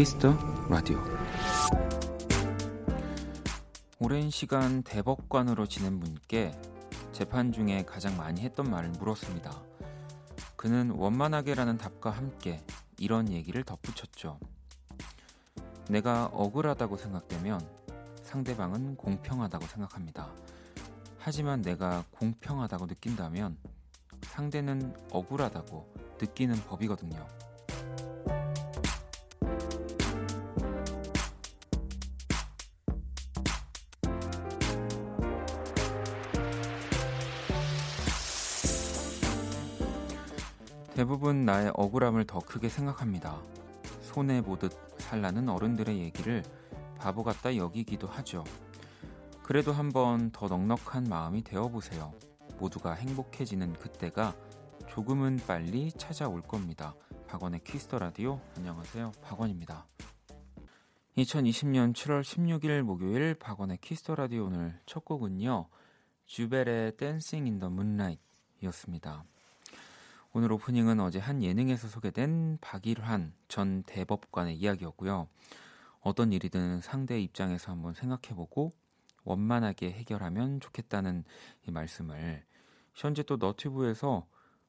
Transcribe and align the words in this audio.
Kiss 0.00 0.19
the 0.19 0.34
Radio 0.70 0.98
오랜 3.98 4.30
시간 4.30 4.82
대법관으로 4.82 5.66
지낸 5.66 6.00
분께 6.00 6.58
재판 7.12 7.52
중에 7.52 7.84
가장 7.84 8.16
많이 8.16 8.40
했던 8.40 8.70
말을 8.70 8.92
물었습니다. 8.92 9.62
그는 10.56 10.92
원만하게라는 10.92 11.76
답과 11.76 12.12
함께 12.12 12.64
이런 12.98 13.30
얘기를 13.30 13.62
덧붙였죠. 13.62 14.40
내가 15.90 16.30
억울하다고 16.32 16.96
생각되면 16.96 17.60
상대방은 18.22 18.96
공평하다고 18.96 19.66
생각합니다. 19.66 20.32
하지만 21.18 21.60
내가 21.60 22.04
공평하다고 22.12 22.86
느낀다면 22.86 23.58
상대는 24.22 24.94
억울하다고 25.10 26.16
느끼는 26.18 26.54
법이거든요. 26.68 27.39
억울함을 41.90 42.24
더 42.24 42.38
크게 42.38 42.68
생각합니다. 42.68 43.42
손해 44.02 44.42
보듯 44.42 44.72
살라는 44.98 45.48
어른들의 45.48 45.98
얘기를 45.98 46.44
바보 46.96 47.24
같다 47.24 47.56
여기기도 47.56 48.06
하죠. 48.06 48.44
그래도 49.42 49.72
한번 49.72 50.30
더 50.30 50.46
넉넉한 50.46 51.04
마음이 51.04 51.42
되어보세요. 51.42 52.14
모두가 52.58 52.92
행복해지는 52.92 53.72
그때가 53.74 54.34
조금은 54.88 55.40
빨리 55.48 55.90
찾아올 55.92 56.42
겁니다. 56.42 56.94
박원의 57.26 57.60
Kiss 57.64 57.83
the 57.83 57.98
Radio 57.98 58.40
안녕하세요. 58.56 59.10
박원입니다. 59.22 59.86
2020년 61.16 61.92
7월 61.92 62.22
16일 62.22 62.82
목요일 62.82 63.34
박원의 63.34 63.78
Kiss 63.78 63.99
the 63.99 64.14
Radio 64.14 64.44
오늘 64.44 64.78
첫 64.86 65.04
곡은요. 65.04 65.66
주벨의 66.26 66.96
Dancing 66.96 67.48
in 67.48 67.58
the 67.58 67.68
Moonlight였습니다. 67.68 69.24
오늘 70.32 70.52
오프닝은 70.52 71.00
어제 71.00 71.18
한 71.18 71.42
예능에서 71.42 71.88
소개된 71.88 72.58
박일환 72.60 73.32
전 73.48 73.82
대법관의 73.82 74.56
이야기였고요. 74.56 75.28
어떤 76.00 76.32
일이든 76.32 76.80
상대의 76.80 77.24
입장에서 77.24 77.72
한번 77.72 77.94
생각해보고 77.94 78.70
원만하게 79.24 79.90
해결하면 79.90 80.60
좋겠다는 80.60 81.24
이 81.66 81.70
말씀을 81.72 82.44
현재 82.94 83.22
또 83.24 83.36
너튜브에서 83.38 84.26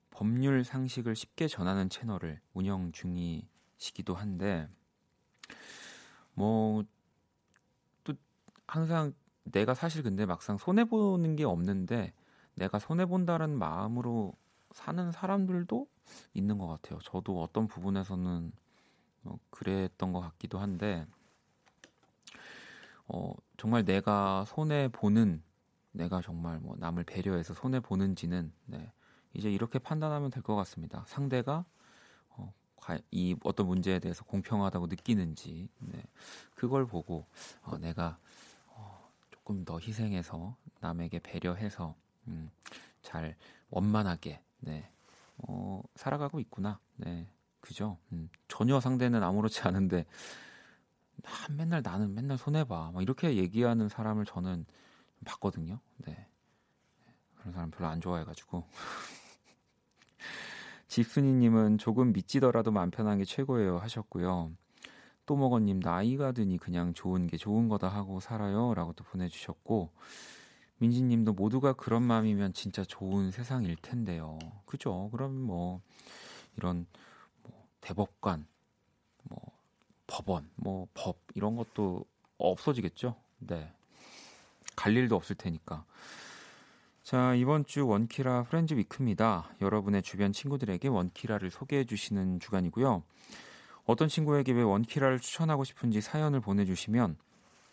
법률 0.10 0.64
상식을 0.64 1.16
쉽게 1.16 1.48
전하는 1.48 1.90
채널을 1.90 2.42
운영 2.54 2.92
중이시기도 2.92 4.16
한데 4.16 4.68
뭐 6.34 6.84
또 8.04 8.14
항상 8.68 9.14
내가 9.44 9.74
사실 9.74 10.04
근데 10.04 10.26
막상 10.26 10.58
손해 10.58 10.86
보는 10.86 11.36
게 11.36 11.44
없는데 11.44 12.14
내가 12.56 12.80
손해 12.80 13.06
본다는 13.06 13.58
마음으로 13.58 14.34
사는 14.74 15.12
사람들도 15.12 15.88
있는 16.34 16.58
것 16.58 16.68
같아요. 16.68 17.00
저도 17.04 17.42
어떤 17.42 17.68
부분에서는 17.68 18.52
뭐 19.24 19.40
그랬던 19.50 20.14
것 20.14 20.22
같기도 20.22 20.60
한데, 20.60 21.06
어, 23.08 23.34
정말 23.58 23.84
내가 23.86 24.46
손해 24.46 24.88
보는, 24.90 25.44
내가 25.92 26.22
정말 26.22 26.60
뭐 26.60 26.76
남을 26.80 27.04
배려해서 27.04 27.54
손해 27.54 27.80
보는지는, 27.80 28.52
네, 28.66 28.92
이제 29.34 29.52
이렇게 29.52 29.80
판단하면 29.80 30.30
될 30.32 30.44
것 30.44 30.56
같습니다. 30.56 31.04
상대가 31.08 31.66
어, 32.30 32.54
이 33.12 33.36
어떤 33.44 33.68
문제에 33.68 34.00
대해서 34.00 34.24
공평하다고 34.26 34.88
느끼는지, 34.88 35.70
네, 35.80 36.04
그걸 36.56 36.86
보고 36.86 37.26
어, 37.64 37.78
내가 37.78 38.18
어, 38.68 39.10
조금 39.32 39.66
더 39.66 39.80
희생해서 39.80 40.56
남에게 40.80 41.20
배려해서 41.20 41.96
음, 42.28 42.50
잘 43.02 43.36
원만하게 43.70 44.42
네. 44.62 44.90
어, 45.38 45.82
살아가고 45.96 46.40
있구나. 46.40 46.80
네. 46.96 47.28
그죠? 47.60 47.98
음, 48.12 48.30
전혀 48.48 48.80
상대는 48.80 49.22
아무렇지 49.22 49.62
않은데, 49.62 50.06
아, 51.24 51.48
맨날 51.52 51.82
나는 51.84 52.14
맨날 52.14 52.38
손해 52.38 52.64
봐. 52.64 52.92
막 52.92 53.04
이렇게 53.04 53.36
얘기하는 53.36 53.90
사람을 53.90 54.26
저는 54.26 54.66
봤거든요. 55.26 55.80
네. 55.98 56.28
그런 57.36 57.54
사람 57.54 57.70
별로 57.72 57.90
안 57.90 58.02
좋아해가지고. 58.02 58.64
집순이님은 60.88 61.78
조금 61.78 62.12
믿지더라도 62.12 62.72
맘 62.72 62.92
편한 62.92 63.18
게 63.18 63.26
최고예요 63.26 63.78
하셨고요. 63.78 64.52
또먹어님 65.26 65.80
나이가 65.80 66.32
드니 66.32 66.58
그냥 66.58 66.94
좋은 66.94 67.28
게 67.28 67.38
좋은 67.38 67.70
거다 67.70 67.88
하고 67.88 68.20
살아요 68.20 68.74
라고 68.74 68.92
또 68.94 69.04
보내주셨고 69.06 69.92
민지님도 70.82 71.34
모두가 71.34 71.74
그런 71.74 72.02
마음이면 72.02 72.54
진짜 72.54 72.84
좋은 72.84 73.30
세상일 73.30 73.76
텐데요. 73.78 74.40
그죠? 74.66 75.10
그럼 75.12 75.40
뭐 75.40 75.82
이런 76.58 76.88
뭐 77.44 77.68
대법관, 77.82 78.48
뭐 79.24 79.40
법원, 80.08 80.50
뭐 80.56 80.88
법 80.96 81.20
이런 81.36 81.56
것도 81.56 82.04
없어지겠죠. 82.40 83.16
네. 83.38 83.72
갈 84.76 84.98
일도 84.98 85.16
없을 85.16 85.36
테니까. 85.36 85.86
자, 87.04 87.36
이번 87.36 87.66
주 87.66 87.86
원키라 87.86 88.44
프렌즈 88.44 88.74
위크입니다. 88.74 89.50
여러분의 89.62 90.02
주변 90.02 90.34
친구들에게 90.34 90.88
원키라를 90.88 91.52
소개해 91.52 91.86
주시는 91.86 92.40
주간이고요. 92.40 93.04
어떤 93.86 94.08
친구에게 94.08 94.54
왜 94.54 94.64
원키라를 94.64 95.20
추천하고 95.20 95.64
싶은지 95.64 96.02
사연을 96.02 96.40
보내주시면 96.40 97.18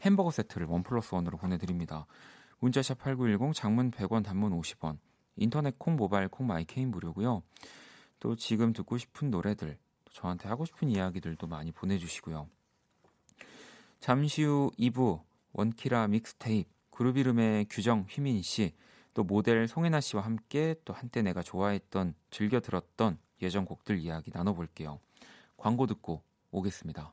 햄버거 0.02 0.30
세트를 0.30 0.66
원 0.66 0.82
플러스 0.82 1.14
원으로 1.14 1.38
보내드립니다. 1.38 2.06
문자샵 2.60 2.98
8910 2.98 3.54
장문 3.54 3.90
100원 3.90 4.24
단문 4.24 4.58
50원 4.58 4.98
인터넷 5.36 5.78
콩 5.78 5.96
모바일 5.96 6.28
콩 6.28 6.46
My 6.46 6.59
K는 6.59 6.90
무료고요. 6.90 7.42
또 8.20 8.36
지금 8.36 8.72
듣고 8.72 8.98
싶은 8.98 9.30
노래들 9.30 9.78
저한테 10.10 10.48
하고 10.48 10.64
싶은 10.64 10.88
이야기들도 10.88 11.46
많이 11.46 11.70
보내주시고요. 11.70 12.48
잠시 14.00 14.42
후 14.42 14.70
2부 14.78 15.22
원키라 15.52 16.08
믹스테이프 16.08 16.68
그룹 16.90 17.16
이름의 17.16 17.66
규정 17.70 18.04
휘민 18.08 18.42
씨, 18.42 18.74
또 19.14 19.22
모델 19.22 19.68
송혜나 19.68 20.00
씨와 20.00 20.24
함께 20.24 20.74
또 20.84 20.92
한때 20.92 21.22
내가 21.22 21.42
좋아했던 21.42 22.14
즐겨 22.30 22.58
들었던 22.58 23.18
예전 23.40 23.64
곡들 23.64 23.98
이야기 23.98 24.32
나눠볼게요. 24.34 24.98
광고 25.56 25.86
듣고 25.86 26.22
오겠습니다. 26.50 27.12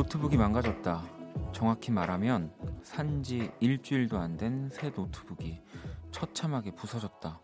노트북이 0.00 0.38
망가졌다. 0.38 1.02
정확히 1.52 1.90
말하면 1.90 2.54
산지 2.82 3.52
일주일도 3.60 4.16
안 4.16 4.38
된 4.38 4.70
새 4.70 4.88
노트북이 4.88 5.60
처참하게 6.10 6.70
부서졌다. 6.74 7.38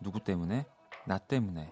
누구 0.00 0.18
때문에? 0.24 0.64
나 1.06 1.18
때문에. 1.18 1.70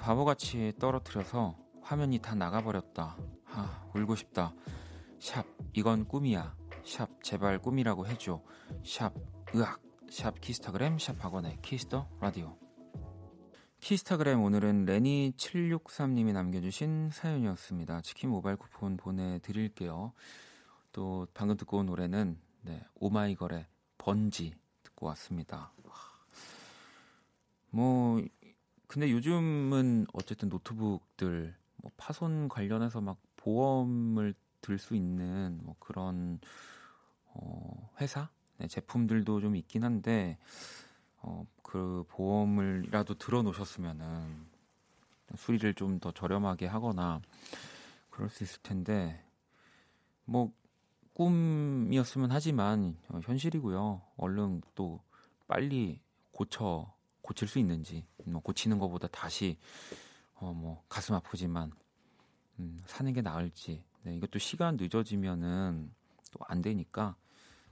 바보같이 0.00 0.72
떨어뜨려서 0.80 1.58
화면이 1.82 2.20
다 2.20 2.34
나가버렸다. 2.34 3.18
아, 3.50 3.84
울고 3.94 4.14
싶다. 4.16 4.54
샵, 5.20 5.44
이건 5.74 6.08
꿈이야. 6.08 6.56
샵, 6.82 7.22
제발 7.22 7.58
꿈이라고 7.58 8.06
해줘. 8.06 8.42
샵, 8.86 9.12
으악. 9.54 9.82
샵 10.10 10.40
키스타그램, 10.40 10.98
샵 10.98 11.22
박원의 11.22 11.58
Kiss 11.60 11.87
the 11.87 12.08
Radio. 12.22 12.56
키스타그램 13.82 14.40
오늘은 14.44 14.86
레니763님이 14.86 16.32
남겨주신 16.32 17.10
사연이었습니다. 17.12 18.02
치킨 18.02 18.30
모바일 18.30 18.56
쿠폰 18.56 18.96
보내드릴게요. 18.96 20.12
또 20.92 21.26
방금 21.34 21.56
듣고 21.56 21.78
온 21.78 21.86
노래는 21.86 22.38
네, 22.60 22.80
오마이걸의 22.94 23.66
번지 23.98 24.54
듣고 24.84 25.06
왔습니다. 25.06 25.72
뭐 27.70 28.22
근데 28.86 29.10
요즘은 29.10 30.06
어쨌든 30.12 30.48
노트북들 30.48 31.52
뭐 31.78 31.90
파손 31.96 32.48
관련해서 32.48 33.00
막 33.00 33.18
보험을 33.34 34.34
들 34.60 34.78
수 34.78 34.94
있는 34.94 35.58
뭐 35.64 35.74
그런 35.80 36.38
어 37.34 37.90
회사 38.00 38.30
네, 38.58 38.68
제품들도 38.68 39.40
좀 39.40 39.56
있긴 39.56 39.82
한데 39.82 40.38
어, 41.22 41.46
그 41.62 42.04
보험을이라도 42.08 43.14
들어 43.14 43.42
놓으셨으면은 43.42 44.46
수리를 45.36 45.74
좀 45.74 45.98
더 46.00 46.12
저렴하게 46.12 46.66
하거나 46.66 47.20
그럴 48.10 48.28
수 48.28 48.44
있을 48.44 48.60
텐데 48.62 49.24
뭐 50.24 50.52
꿈이었으면 51.14 52.30
하지만 52.32 52.96
어, 53.08 53.20
현실이고요. 53.22 54.02
얼른 54.16 54.62
또 54.74 55.00
빨리 55.46 56.00
고쳐 56.32 56.92
고칠 57.22 57.46
수 57.48 57.58
있는지 57.58 58.06
뭐 58.24 58.40
고치는 58.42 58.78
것보다 58.78 59.08
다시 59.08 59.58
어 60.34 60.52
뭐 60.52 60.82
가슴 60.88 61.14
아프지만 61.14 61.70
음, 62.58 62.78
사는 62.86 63.12
게 63.12 63.22
나을지 63.22 63.84
네, 64.02 64.16
이것도 64.16 64.38
시간 64.40 64.76
늦어지면은 64.76 65.92
또 66.32 66.44
안 66.48 66.62
되니까 66.62 67.14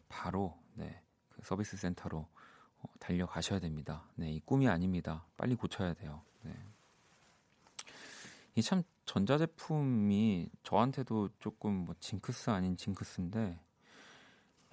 바로 0.09 0.57
네, 0.75 1.03
그 1.31 1.43
서비스 1.45 1.77
센터로 1.77 2.19
어, 2.19 2.29
달려가셔야 2.99 3.59
됩니다. 3.61 4.05
네, 4.17 4.31
이 4.33 4.41
꿈이 4.41 4.69
아닙니다. 4.69 5.25
빨리 5.37 5.55
고쳐야 5.55 5.95
돼요. 5.95 6.23
네. 6.43 6.55
이 8.57 8.63
참 8.63 8.83
전자제품이 9.07 10.51
저한테도 10.63 11.31
조금 11.41 11.73
뭐 11.85 11.95
징크스 11.99 12.51
아닌 12.51 12.77
징크스인데 12.77 13.59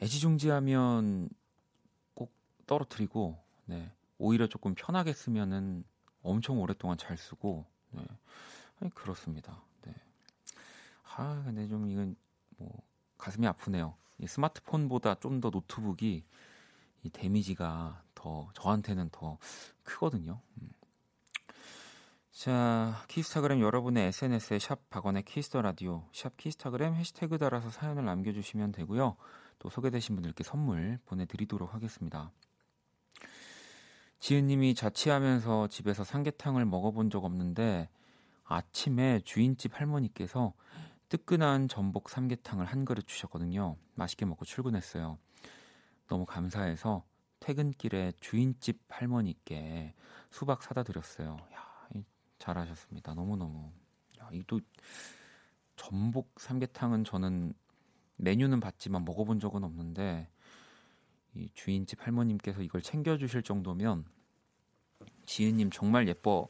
애지중지하면 0.01 1.29
꼭 2.13 2.31
떨어뜨리고 2.67 3.37
네, 3.65 3.91
오히려 4.19 4.47
조금 4.47 4.75
편하게 4.75 5.13
쓰면은 5.13 5.83
엄청 6.21 6.59
오랫동안 6.61 6.97
잘 6.97 7.17
쓰고 7.17 7.65
네. 7.91 8.05
아니 8.79 8.91
그렇습니다. 8.93 9.61
네. 9.83 9.93
아 11.15 11.41
근데 11.45 11.67
좀 11.67 11.89
이건 11.89 12.15
뭐 12.57 12.81
가슴이 13.17 13.47
아프네요. 13.47 13.95
이 14.19 14.27
스마트폰보다 14.27 15.15
좀 15.15 15.41
더 15.41 15.49
노트북이 15.49 16.23
이 17.07 17.09
damage가 17.09 18.03
더 18.15 18.49
저한테는 18.53 19.09
더 19.11 19.37
크거든요. 19.83 20.41
음. 20.61 20.69
자, 22.31 23.03
키스타그램 23.07 23.61
여러분의 23.61 24.07
SNS에 24.07 24.59
샵 24.59 24.89
박원의 24.89 25.23
Kiss 25.23 25.45
the 25.45 25.61
Radio, 25.61 26.03
샵 26.13 26.35
키스타그램 26.37 26.93
해시태그 26.95 27.37
달아서 27.37 27.69
사연을 27.69 28.05
남겨주시면 28.05 28.73
되고요. 28.73 29.15
또 29.59 29.69
소개되신 29.69 30.15
분들께 30.15 30.43
선물 30.43 30.99
보내드리도록 31.05 31.73
하겠습니다. 31.73 32.31
지은님이 34.19 34.75
자취하면서 34.75 35.67
집에서 35.69 36.03
삼계탕을 36.03 36.65
먹어본 36.65 37.09
적 37.09 37.23
없는데 37.23 37.89
아침에 38.43 39.21
주인집 39.23 39.79
할머니께서 39.79 40.53
뜨끈한 41.09 41.69
전복 41.69 42.09
삼계탕을 42.09 42.65
한 42.65 42.83
그릇 42.83 43.07
주셨거든요. 43.07 43.77
맛있게 43.95 44.25
먹고 44.25 44.43
출근했어요. 44.43 45.17
너무 46.07 46.25
감사해서 46.25 47.05
퇴근길에 47.39 48.13
주인집 48.19 48.81
할머니께 48.89 49.93
수박 50.31 50.63
사다 50.63 50.83
드렸어요. 50.83 51.37
야, 51.53 52.01
잘하셨습니다. 52.39 53.13
너무너무. 53.13 53.71
야, 54.19 54.29
이또 54.31 54.59
전복 55.75 56.39
삼계탕은 56.39 57.03
저는 57.03 57.53
메뉴는 58.17 58.59
봤지만 58.59 59.05
먹어본 59.05 59.39
적은 59.39 59.63
없는데 59.63 60.29
이 61.35 61.49
주인집 61.53 62.05
할머님께서 62.05 62.61
이걸 62.63 62.81
챙겨주실 62.81 63.43
정도면 63.43 64.05
지은님 65.25 65.69
정말 65.69 66.07
예뻐 66.07 66.49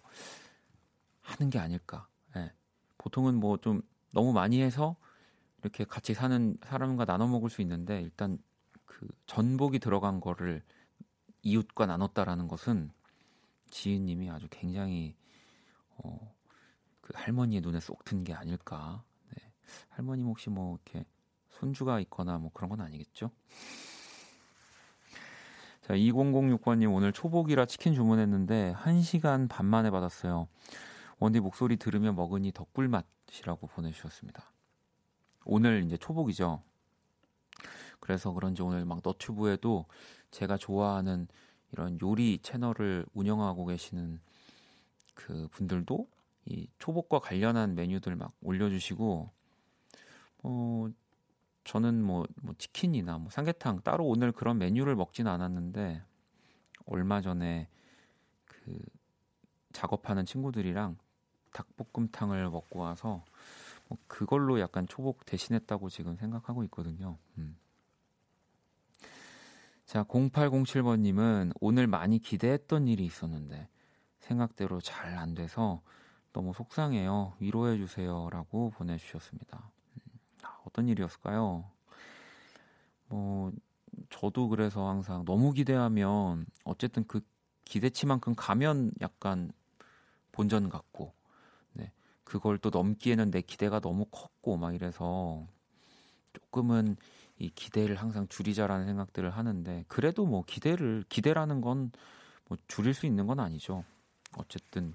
하는 1.21 1.49
게 1.49 1.59
아닐까. 1.59 2.07
예. 2.37 2.53
보통은 2.97 3.35
뭐 3.35 3.57
좀 3.57 3.81
너무 4.13 4.31
많이 4.31 4.61
해서 4.61 4.95
이렇게 5.61 5.83
같이 5.83 6.13
사는 6.13 6.57
사람과 6.63 7.05
나눠 7.05 7.27
먹을 7.27 7.49
수 7.49 7.61
있는데 7.61 8.01
일단 8.01 8.39
그 8.87 9.07
전복이 9.27 9.77
들어간 9.79 10.19
거를 10.19 10.63
이웃과 11.43 11.85
나눴다라는 11.85 12.47
것은 12.47 12.91
지은님이 13.69 14.31
아주 14.31 14.47
굉장히 14.49 15.15
어, 15.97 16.35
그 17.01 17.13
할머니의 17.15 17.61
눈에 17.61 17.79
쏙 17.79 18.03
든 18.03 18.23
게 18.23 18.33
아닐까. 18.33 19.03
네. 19.35 19.51
할머님 19.89 20.25
혹시 20.27 20.49
뭐 20.49 20.75
이렇게 20.83 21.05
손주가 21.49 21.99
있거나 22.01 22.37
뭐 22.39 22.51
그런 22.53 22.69
건 22.69 22.81
아니겠죠? 22.81 23.31
자, 25.81 25.93
2006번님 25.93 26.93
오늘 26.93 27.13
초복이라 27.13 27.65
치킨 27.65 27.93
주문했는데 27.93 28.73
1시간 28.77 29.47
반 29.47 29.65
만에 29.65 29.89
받았어요. 29.89 30.47
원디 31.19 31.39
목소리 31.39 31.77
들으며 31.77 32.11
먹으니 32.13 32.51
더 32.51 32.65
꿀맛이라고 32.73 33.67
보내주셨습니다. 33.67 34.51
오늘 35.45 35.83
이제 35.85 35.97
초복이죠. 35.97 36.61
그래서 37.99 38.31
그런지 38.31 38.61
오늘 38.61 38.85
막 38.85 38.99
너튜브에도 39.03 39.85
제가 40.31 40.57
좋아하는 40.57 41.27
이런 41.71 41.99
요리 42.01 42.39
채널을 42.39 43.05
운영하고 43.13 43.65
계시는 43.65 44.19
그 45.13 45.47
분들도 45.51 46.07
이 46.45 46.67
초복과 46.79 47.19
관련한 47.19 47.75
메뉴들 47.75 48.15
막 48.15 48.33
올려주시고, 48.41 49.29
어, 50.43 50.89
저는 51.65 52.01
뭐, 52.01 52.25
뭐 52.41 52.53
치킨이나 52.57 53.17
뭐 53.17 53.29
삼계탕 53.29 53.81
따로 53.81 54.05
오늘 54.05 54.31
그런 54.31 54.57
메뉴를 54.57 54.95
먹지는 54.95 55.29
않았는데 55.29 56.01
얼마 56.85 57.19
전에 57.19 57.67
그 58.45 58.79
작업하는 59.73 60.25
친구들이랑 60.25 60.97
닭볶음탕을 61.51 62.49
먹고 62.49 62.79
와서 62.79 63.25
뭐 63.89 63.97
그걸로 64.07 64.59
약간 64.61 64.87
초복 64.87 65.25
대신했다고 65.25 65.89
지금 65.89 66.15
생각하고 66.15 66.63
있거든요. 66.65 67.17
음. 67.37 67.57
자, 69.87 70.03
0807번님은 70.03 71.53
오늘 71.61 71.87
많이 71.87 72.19
기대했던 72.19 72.89
일이 72.89 73.05
있었는데 73.05 73.69
생각대로 74.19 74.81
잘 74.81 75.17
안 75.17 75.33
돼서 75.33 75.81
너무 76.33 76.53
속상해요. 76.53 77.35
위로해 77.39 77.77
주세요 77.77 78.29
라고 78.29 78.69
보내주셨습니다. 78.71 79.71
어떤 80.65 80.89
일이었을까요? 80.89 81.71
뭐 83.07 83.53
저도 84.09 84.49
그래서 84.49 84.89
항상 84.89 85.23
너무 85.23 85.53
기대하면 85.53 86.45
어쨌든 86.65 87.07
그 87.07 87.21
기대치만큼 87.63 88.35
가면 88.35 88.91
약간 88.99 89.53
본전 90.33 90.67
같고 90.67 91.13
네. 91.71 91.93
그걸 92.25 92.57
또 92.57 92.69
넘기에는 92.69 93.31
내 93.31 93.39
기대가 93.39 93.79
너무 93.79 94.03
컸고 94.11 94.57
막 94.57 94.75
이래서 94.75 95.47
조금은 96.33 96.97
이 97.39 97.49
기대를 97.49 97.95
항상 97.95 98.27
줄이자라는 98.27 98.85
생각들을 98.85 99.29
하는데 99.29 99.85
그래도 99.87 100.25
뭐 100.25 100.43
기대를 100.45 101.03
기대라는 101.09 101.61
건 101.61 101.91
뭐 102.47 102.57
줄일 102.67 102.93
수 102.93 103.05
있는 103.05 103.27
건 103.27 103.39
아니죠. 103.39 103.83
어쨌든 104.37 104.93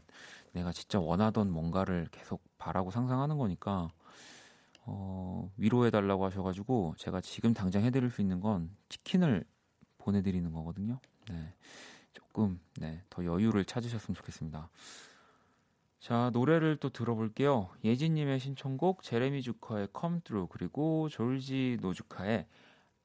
내가 0.52 0.72
진짜 0.72 0.98
원하던 1.00 1.50
뭔가를 1.50 2.08
계속 2.10 2.42
바라고 2.58 2.90
상상하는 2.90 3.38
거니까 3.38 3.90
어, 4.84 5.50
위로해 5.56 5.90
달라고 5.90 6.24
하셔가지고 6.26 6.94
제가 6.98 7.20
지금 7.20 7.54
당장 7.54 7.82
해드릴 7.84 8.10
수 8.10 8.20
있는 8.20 8.40
건 8.40 8.74
치킨을 8.88 9.44
보내드리는 9.98 10.50
거거든요. 10.52 10.98
네, 11.28 11.54
조금 12.12 12.60
네, 12.78 13.02
더 13.08 13.24
여유를 13.24 13.64
찾으셨으면 13.64 14.14
좋겠습니다. 14.16 14.68
자 16.02 16.28
노래를 16.32 16.76
또 16.78 16.90
들어볼게요. 16.90 17.70
예진님의 17.84 18.40
신청곡 18.40 19.04
제레미 19.04 19.40
주커의 19.40 19.86
Come 19.96 20.22
Through 20.22 20.48
그리고 20.50 21.08
졸지 21.08 21.78
노주카의 21.80 22.48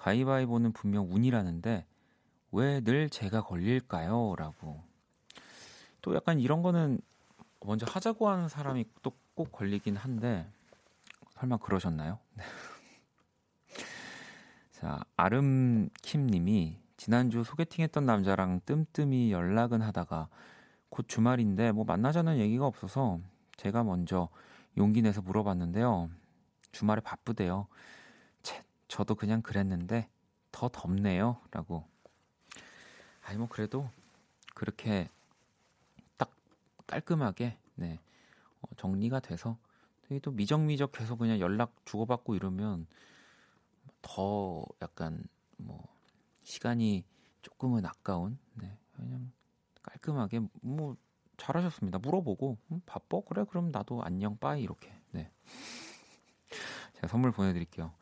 가위바위보는 0.02 0.72
분명 0.74 1.08
운이라는데 1.14 1.86
왜 2.52 2.82
늘 2.82 3.10
제가 3.10 3.42
걸릴까요? 3.44 4.36
라고. 4.38 4.82
또 6.02 6.16
약간 6.16 6.40
이런 6.40 6.62
거는 6.64 7.00
먼저 7.62 7.86
하자고 7.90 8.30
하는 8.30 8.48
사람이 8.50 8.86
또 9.04 9.14
꼭 9.34 9.52
걸리긴 9.52 9.96
한데 9.96 10.46
설마 11.40 11.58
그러셨나요? 11.58 12.20
자, 14.72 15.00
아름킴 15.16 16.28
님이 16.28 16.78
지난주 16.98 17.44
소개팅했던 17.44 18.06
남자랑 18.06 18.62
뜸뜸이 18.66 19.32
연락은 19.32 19.82
하다가 19.82 20.28
곧 20.90 21.08
주말인데 21.08 21.72
뭐 21.72 21.86
만나자는 21.86 22.38
얘기가 22.40 22.66
없어서 22.66 23.20
제가 23.58 23.84
먼저 23.84 24.30
용기 24.78 25.02
내서 25.02 25.22
물어봤는데요. 25.22 26.10
주말에 26.72 27.02
바쁘대요. 27.02 27.68
채, 28.92 28.98
저도 28.98 29.16
그냥 29.16 29.42
그랬는데 29.42 30.10
더 30.52 30.68
덥네요. 30.68 31.38
라고. 31.52 31.86
아니, 33.22 33.38
뭐 33.38 33.48
그래도 33.48 33.90
그렇게 34.54 35.10
딱 36.18 36.30
깔끔하게, 36.88 37.58
네. 37.76 38.00
어, 38.62 38.76
정리가 38.76 39.22
돼서 39.22 39.58
되게 40.04 40.20
또 40.20 40.32
미적미적 40.32 40.92
계속 40.92 41.18
그냥 41.18 41.40
연락 41.40 41.74
주고받고 41.86 42.36
이러면 42.36 42.86
더 44.02 44.66
약간 44.82 45.24
뭐 45.58 45.88
시간이 46.44 47.06
조금은 47.42 47.86
아까운 47.86 48.38
네, 48.56 48.78
그냥 48.92 49.32
깔끔하게 49.84 50.42
뭐 50.62 50.98
잘하셨습니다. 51.38 52.00
물어보고 52.00 52.58
음, 52.72 52.82
바빠 52.86 53.22
그래 53.28 53.46
그럼 53.50 53.72
나도 53.72 54.04
안녕 54.04 54.38
빠이 54.38 54.62
이렇게 54.62 54.94
네. 55.12 55.32
제가 56.96 57.08
선물 57.08 57.32
보내드릴게요. 57.32 57.94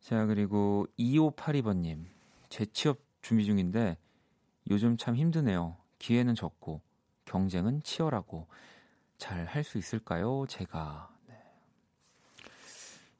자 0.00 0.26
그리고 0.26 0.86
2582번님 0.98 2.04
재취업 2.48 2.98
준비 3.22 3.44
중인데 3.44 3.96
요즘 4.70 4.96
참 4.96 5.14
힘드네요. 5.16 5.76
기회는 5.98 6.34
적고 6.34 6.80
경쟁은 7.26 7.82
치열하고 7.82 8.46
잘 9.18 9.44
할 9.46 9.62
수 9.64 9.78
있을까요? 9.78 10.46
제가 10.48 11.10
네. 11.28 11.34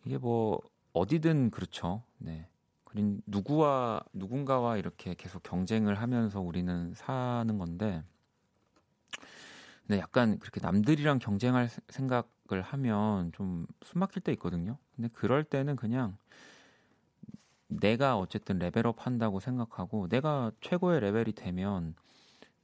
이게 0.04 0.18
뭐 0.18 0.60
어디든 0.92 1.50
그렇죠. 1.50 2.02
네. 2.18 2.46
그린 2.84 3.22
누구와 3.26 4.02
누군가와 4.12 4.76
이렇게 4.78 5.14
계속 5.14 5.42
경쟁을 5.42 5.94
하면서 6.00 6.40
우리는 6.40 6.92
사는 6.94 7.58
건데 7.58 8.02
네, 9.86 9.98
약간 9.98 10.38
그렇게 10.38 10.60
남들이랑 10.60 11.18
경쟁할 11.18 11.68
생각을 11.88 12.62
하면 12.62 13.32
좀 13.32 13.66
숨막힐 13.84 14.22
때 14.22 14.32
있거든요. 14.32 14.78
근데 14.96 15.08
그럴 15.12 15.44
때는 15.44 15.76
그냥 15.76 16.16
내가 17.70 18.18
어쨌든 18.18 18.58
레벨업 18.58 19.06
한다고 19.06 19.40
생각하고 19.40 20.08
내가 20.08 20.52
최고의 20.60 21.00
레벨이 21.00 21.32
되면 21.32 21.94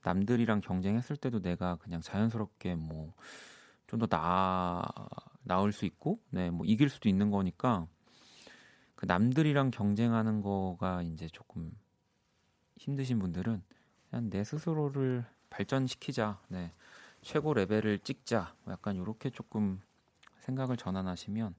남들이랑 0.04 0.60
경쟁했을 0.60 1.16
때도 1.16 1.40
내가 1.42 1.76
그냥 1.76 2.00
자연스럽게 2.00 2.74
뭐 2.76 3.14
좀 3.86 4.00
더 4.00 4.06
나, 4.06 4.82
나을 5.42 5.72
수 5.72 5.84
있고, 5.84 6.20
네, 6.30 6.50
뭐 6.50 6.66
이길 6.66 6.88
수도 6.88 7.08
있는 7.08 7.30
거니까 7.30 7.86
그 8.96 9.06
남들이랑 9.06 9.70
경쟁하는 9.70 10.40
거가 10.40 11.02
이제 11.02 11.28
조금 11.28 11.70
힘드신 12.78 13.18
분들은 13.18 13.62
그냥 14.10 14.30
내 14.30 14.42
스스로를 14.44 15.24
발전시키자. 15.50 16.40
네. 16.48 16.72
최고 17.22 17.54
레벨을 17.54 17.98
찍자. 18.00 18.54
뭐 18.64 18.72
약간 18.72 18.96
이렇게 18.96 19.30
조금 19.30 19.80
생각을 20.40 20.76
전환하시면 20.76 21.54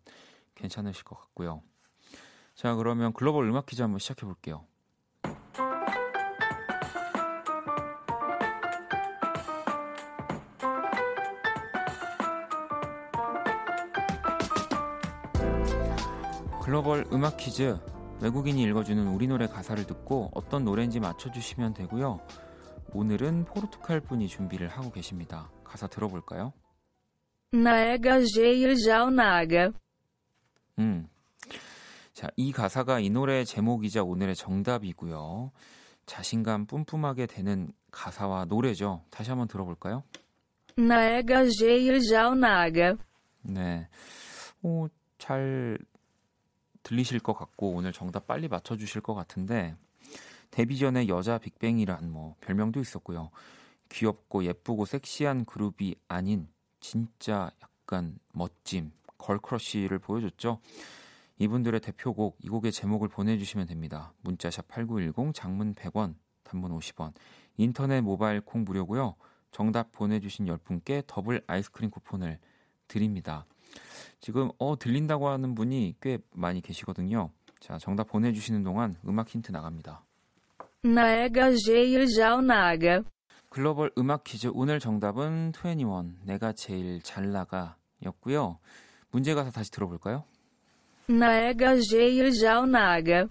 괜찮으실 0.56 1.04
것 1.04 1.18
같고요. 1.20 1.62
자, 2.58 2.74
그러면 2.74 3.14
글로벌 3.14 3.48
음악 3.48 3.68
퀴즈 3.68 3.84
한번 3.84 4.00
시작해 4.00 4.26
볼게요. 4.26 4.66
글로벌 16.64 17.06
음악 17.14 17.38
퀴즈 17.38 17.78
외국인이 18.24 18.64
읽어주는 18.64 19.08
우리 19.08 19.28
노래 19.28 19.46
가사를 19.46 19.86
듣고 19.86 20.32
어떤 20.34 20.66
노래인지 20.66 21.00
맞춰주시면 21.00 21.76
되고요. 21.76 22.20
오늘은 22.92 23.46
포르투갈 23.46 24.02
분이 24.02 24.28
준비를 24.28 24.68
하고 24.70 24.92
계십니다. 24.92 25.52
가사 25.64 25.86
들어볼까요? 25.86 26.54
Naga 27.54 28.26
Geir 28.26 28.74
Naga. 29.12 29.70
음. 30.80 31.08
자, 32.18 32.32
이 32.36 32.52
가사가 32.52 33.00
이 33.00 33.12
노래의 33.12 33.46
제목이자 33.46 34.02
오늘의 34.02 34.36
정답이고요. 34.36 35.52
자신감 36.08 36.66
뿜뿜하게 36.66 37.28
되는 37.28 37.72
가사와 37.92 38.46
노래죠. 38.46 39.04
다시 39.12 39.30
한번 39.30 39.48
들어볼까요? 39.48 40.02
Naga 40.80 41.48
Geir 41.48 42.00
Naga. 42.36 42.96
네. 43.44 43.88
오, 44.64 44.88
잘 45.20 45.78
들리실 46.82 47.20
것 47.20 47.34
같고 47.34 47.74
오늘 47.74 47.94
정답 47.94 48.26
빨리 48.26 48.48
맞춰 48.48 48.76
주실 48.76 49.02
것 49.02 49.14
같은데 49.14 49.76
데뷔 50.50 50.80
전에 50.80 51.08
여자 51.10 51.38
빅뱅이란 51.38 52.10
뭐 52.10 52.36
별명도 52.42 52.80
있었고요. 52.80 53.30
귀엽고 53.90 54.44
예쁘고 54.44 54.86
섹시한 54.86 55.46
그룹이 55.46 55.94
아닌 56.08 56.48
진짜 56.80 57.52
약간 57.62 58.18
멋짐, 58.34 58.92
girl 59.20 59.44
crush를 59.44 60.00
보여줬죠. 60.00 60.60
이분들의 61.40 61.80
대표곡, 61.80 62.38
이 62.40 62.50
곡의 62.50 62.72
제목을 62.72 63.10
보내주시면 63.10 63.68
됩니다. 63.68 64.14
문자샵 64.22 64.68
8910, 64.68 65.34
장문 65.34 65.76
100원, 65.76 66.16
단문 66.44 66.78
50원, 66.78 67.14
인터넷 67.58 68.02
모바일 68.02 68.42
콩 68.42 68.64
무료고요. 68.64 69.16
정답 69.52 69.92
보내주신 69.92 70.46
10분께 70.46 71.04
더블 71.08 71.42
아이스크림 71.48 71.90
쿠폰을 71.90 72.40
드립니다. 72.88 73.46
지금 74.20 74.50
어 74.58 74.78
들린다고 74.78 75.28
하는 75.28 75.56
분이 75.56 75.96
꽤 76.02 76.20
많이 76.34 76.62
계시거든요. 76.62 77.32
자, 77.60 77.78
정답 77.78 78.08
보내주시는 78.08 78.64
동안 78.64 78.96
음악 79.08 79.30
힌트 79.30 79.52
나갑니다. 79.52 80.04
Naga 80.86 81.56
Geir 81.58 82.06
Naga. 82.44 83.02
글로벌 83.50 83.92
음악 83.98 84.24
퀴즈 84.24 84.50
오늘 84.54 84.80
정답은 84.80 85.52
21 85.56 86.20
내가 86.26 86.54
제일 86.54 87.02
잘 87.02 87.32
나가였고요. 87.32 88.60
문제 89.12 89.34
가서 89.34 89.52
다시 89.52 89.72
들어볼까요? 89.72 90.24
Naga 91.10 91.82
Geir 91.82 92.32
Naga. 92.68 93.28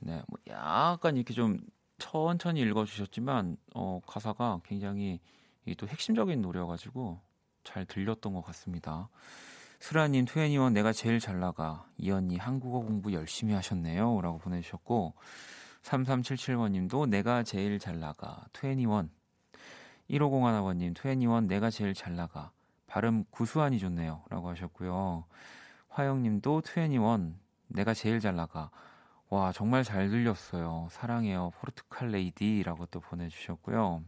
네, 0.00 0.22
뭐 0.26 0.38
약간 0.48 1.16
이렇게 1.16 1.32
좀 1.32 1.58
천천히 1.98 2.60
읽어주셨지만 2.60 3.56
어, 3.74 4.00
가사가 4.06 4.60
굉장히 4.64 5.20
또 5.78 5.86
핵심적인 5.86 6.42
노래여가지고 6.42 7.20
잘 7.62 7.86
들렸던 7.86 8.34
것 8.34 8.42
같습니다. 8.42 9.08
수라님, 9.80 10.24
투애니원 10.24 10.72
내가 10.72 10.92
제일 10.92 11.20
잘 11.20 11.40
나가. 11.40 11.86
이 11.96 12.10
언니 12.10 12.36
한국어 12.36 12.80
공부 12.80 13.12
열심히 13.12 13.54
하셨네요. 13.54 14.20
라고 14.20 14.38
보내주셨고 14.38 15.14
3377번님도 15.82 17.08
내가 17.08 17.42
제일 17.42 17.78
잘 17.78 18.00
나가. 18.00 18.46
투애니원 18.52 19.10
1501번님 20.10 20.94
투애니원 20.94 21.46
내가 21.46 21.70
제일 21.70 21.94
잘 21.94 22.16
나가. 22.16 22.50
발음 22.86 23.24
구수하니 23.30 23.78
좋네요. 23.78 24.24
라고 24.28 24.48
하셨고요. 24.48 25.24
화영님도 25.94 26.62
투애니원 26.62 27.38
내가 27.68 27.94
제일 27.94 28.18
잘 28.18 28.34
나가. 28.34 28.70
와 29.28 29.52
정말 29.52 29.84
잘 29.84 30.08
들렸어요. 30.08 30.88
사랑해요. 30.90 31.52
포르투칼 31.54 32.08
레이디라고 32.08 32.86
또 32.86 32.98
보내주셨고요. 32.98 34.02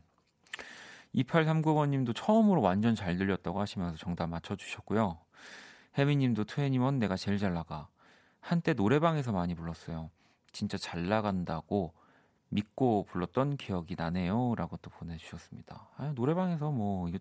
2839번님도 1.14 2.12
처음으로 2.14 2.60
완전 2.60 2.96
잘 2.96 3.16
들렸다고 3.16 3.60
하시면서 3.60 3.96
정답 3.98 4.26
맞춰주셨고요. 4.26 5.16
혜미님도 5.96 6.44
투애니원 6.44 6.98
내가 6.98 7.16
제일 7.16 7.38
잘 7.38 7.54
나가. 7.54 7.86
한때 8.40 8.72
노래방에서 8.72 9.30
많이 9.30 9.54
불렀어요. 9.54 10.10
진짜 10.50 10.76
잘 10.76 11.08
나간다고 11.08 11.94
믿고 12.48 13.04
불렀던 13.04 13.58
기억이 13.58 13.94
나네요.라고 13.96 14.76
또 14.78 14.90
보내주셨습니다. 14.90 15.88
아, 15.96 16.12
노래방에서 16.16 16.72
뭐 16.72 17.08
이게 17.08 17.20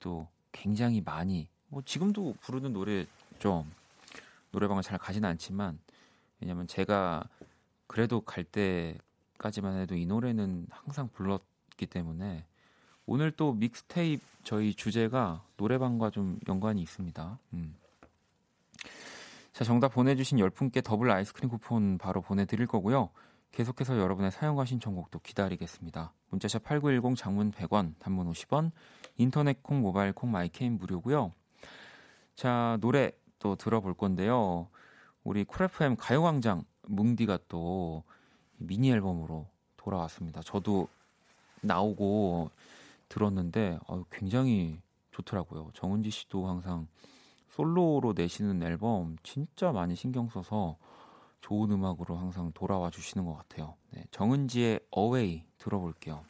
또 0.00 0.26
굉장히 0.50 1.00
많이 1.00 1.48
뭐 1.68 1.82
지금도 1.84 2.34
부르는 2.40 2.72
노래죠. 2.72 3.64
노래방을 4.50 4.82
잘 4.82 4.98
가지는 4.98 5.28
않지만 5.30 5.78
왜냐면 6.40 6.66
제가 6.66 7.24
그래도 7.86 8.20
갈 8.20 8.44
때까지만 8.44 9.78
해도 9.78 9.94
이 9.94 10.06
노래는 10.06 10.66
항상 10.70 11.08
불렀기 11.12 11.86
때문에 11.86 12.44
오늘 13.06 13.30
또 13.30 13.52
믹스테이프 13.54 14.22
저희 14.44 14.74
주제가 14.74 15.42
노래방과 15.56 16.10
좀 16.10 16.38
연관이 16.48 16.82
있습니다. 16.82 17.38
음. 17.54 17.74
자, 19.52 19.64
정답 19.64 19.88
보내주신 19.88 20.38
10분께 20.38 20.84
더블 20.84 21.10
아이스크림 21.10 21.50
쿠폰 21.50 21.98
바로 21.98 22.20
보내드릴 22.20 22.66
거고요. 22.66 23.10
계속해서 23.50 23.98
여러분의 23.98 24.30
사연과 24.30 24.66
신청곡도 24.66 25.20
기다리겠습니다. 25.20 26.12
문자샵 26.30 26.62
8910 26.62 27.16
장문 27.16 27.50
100원, 27.50 27.94
단문 27.98 28.30
50원, 28.30 28.70
인터넷 29.16 29.62
콩, 29.62 29.80
모바일 29.80 30.12
콩, 30.12 30.30
마이K는 30.30 30.78
무료고요. 30.78 31.32
자, 32.38 32.78
노래 32.80 33.10
또 33.40 33.56
들어볼 33.56 33.94
건데요. 33.94 34.68
우리 35.24 35.42
쿨FM 35.42 35.96
가요광장 35.96 36.62
뭉디가 36.86 37.40
또 37.48 38.04
미니 38.58 38.92
앨범으로 38.92 39.48
돌아왔습니다. 39.76 40.40
저도 40.42 40.86
나오고 41.62 42.48
들었는데 43.08 43.80
어, 43.88 44.04
굉장히 44.12 44.80
좋더라고요. 45.10 45.72
정은지 45.74 46.10
씨도 46.10 46.46
항상 46.46 46.86
솔로로 47.48 48.12
내시는 48.16 48.62
앨범 48.62 49.16
진짜 49.24 49.72
많이 49.72 49.96
신경 49.96 50.28
써서 50.28 50.76
좋은 51.40 51.72
음악으로 51.72 52.14
항상 52.14 52.52
돌아와 52.52 52.88
주시는 52.88 53.26
것 53.26 53.34
같아요. 53.34 53.74
네, 53.90 54.04
정은지의 54.12 54.78
Away 54.96 55.42
들어볼게요. 55.58 56.24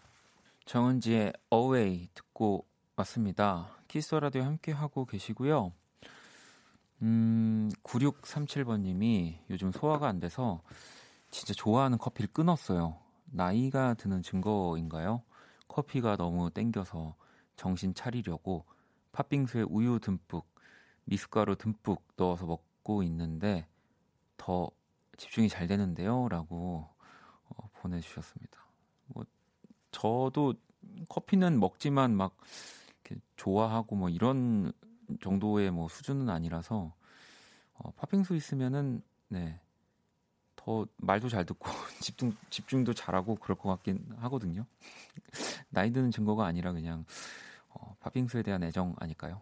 정은지의 0.65 1.35
Away 1.53 2.09
듣고 2.15 2.65
왔습니다. 2.97 3.69
키스 3.89 4.15
라디오 4.15 4.45
함께 4.45 4.73
하고 4.73 5.05
계시고요. 5.05 5.75
음, 7.03 7.71
9637번님이 7.83 9.39
요즘 9.51 9.71
소화가 9.71 10.09
안 10.09 10.19
돼서 10.19 10.63
진짜 11.31 11.55
좋아하는 11.55 11.99
커피를 11.99 12.33
끊었어요. 12.33 12.99
나이가 13.27 13.95
드는 13.95 14.23
증거인가요? 14.23 15.23
커피가 15.69 16.17
너무 16.17 16.51
땡겨서 16.51 17.15
정신 17.57 17.95
차리려고 17.95 18.65
팥빙수에 19.13 19.63
우유 19.69 20.01
듬뿍, 20.01 20.47
미숫가루 21.05 21.57
듬뿍 21.57 22.03
넣어서 22.17 22.47
먹고 22.47 23.03
있는데 23.05 23.67
더 24.37 24.71
집중이 25.17 25.49
잘 25.49 25.67
되는데요. 25.67 26.29
라고 26.29 26.89
어, 27.49 27.69
보내주셨습니다. 27.75 28.65
뭐, 29.07 29.25
저도 29.91 30.55
커피는 31.09 31.61
먹지만 31.61 32.15
막 32.17 32.37
좋아하고 33.37 33.97
뭐 33.97 34.09
이런 34.09 34.73
정도의 35.21 35.71
뭐 35.71 35.89
수준은 35.89 36.29
아니라서 36.29 36.95
어, 37.75 37.91
팥빙수 37.93 38.35
있으면은 38.35 39.03
네. 39.29 39.61
더 40.57 40.87
말도 40.97 41.29
잘 41.29 41.47
듣고 41.47 41.71
집중 42.01 42.37
집중도 42.51 42.93
잘하고 42.93 43.37
그럴 43.37 43.57
것 43.57 43.69
같긴 43.71 44.05
하거든요. 44.19 44.67
나이 45.71 45.93
드는 45.93 46.11
증거가 46.11 46.47
아니라 46.47 46.73
그냥 46.73 47.05
어, 47.69 47.97
팥빙수에 48.01 48.43
대한 48.43 48.63
애정 48.63 48.95
아닐까요? 48.99 49.41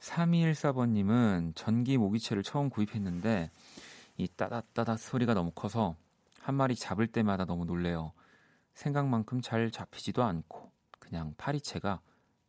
3214번님은 0.00 1.52
전기 1.54 1.98
모기채를 1.98 2.42
처음 2.42 2.70
구입했는데 2.70 3.50
이 4.16 4.28
따닥따닥 4.28 4.98
소리가 4.98 5.34
너무 5.34 5.50
커서 5.50 5.96
한 6.40 6.54
마리 6.54 6.74
잡을 6.74 7.06
때마다 7.06 7.44
너무 7.44 7.64
놀래요. 7.64 8.12
생각만큼 8.74 9.40
잘 9.40 9.70
잡히지도 9.70 10.22
않고 10.22 10.70
그냥 10.98 11.34
파리채가 11.36 12.00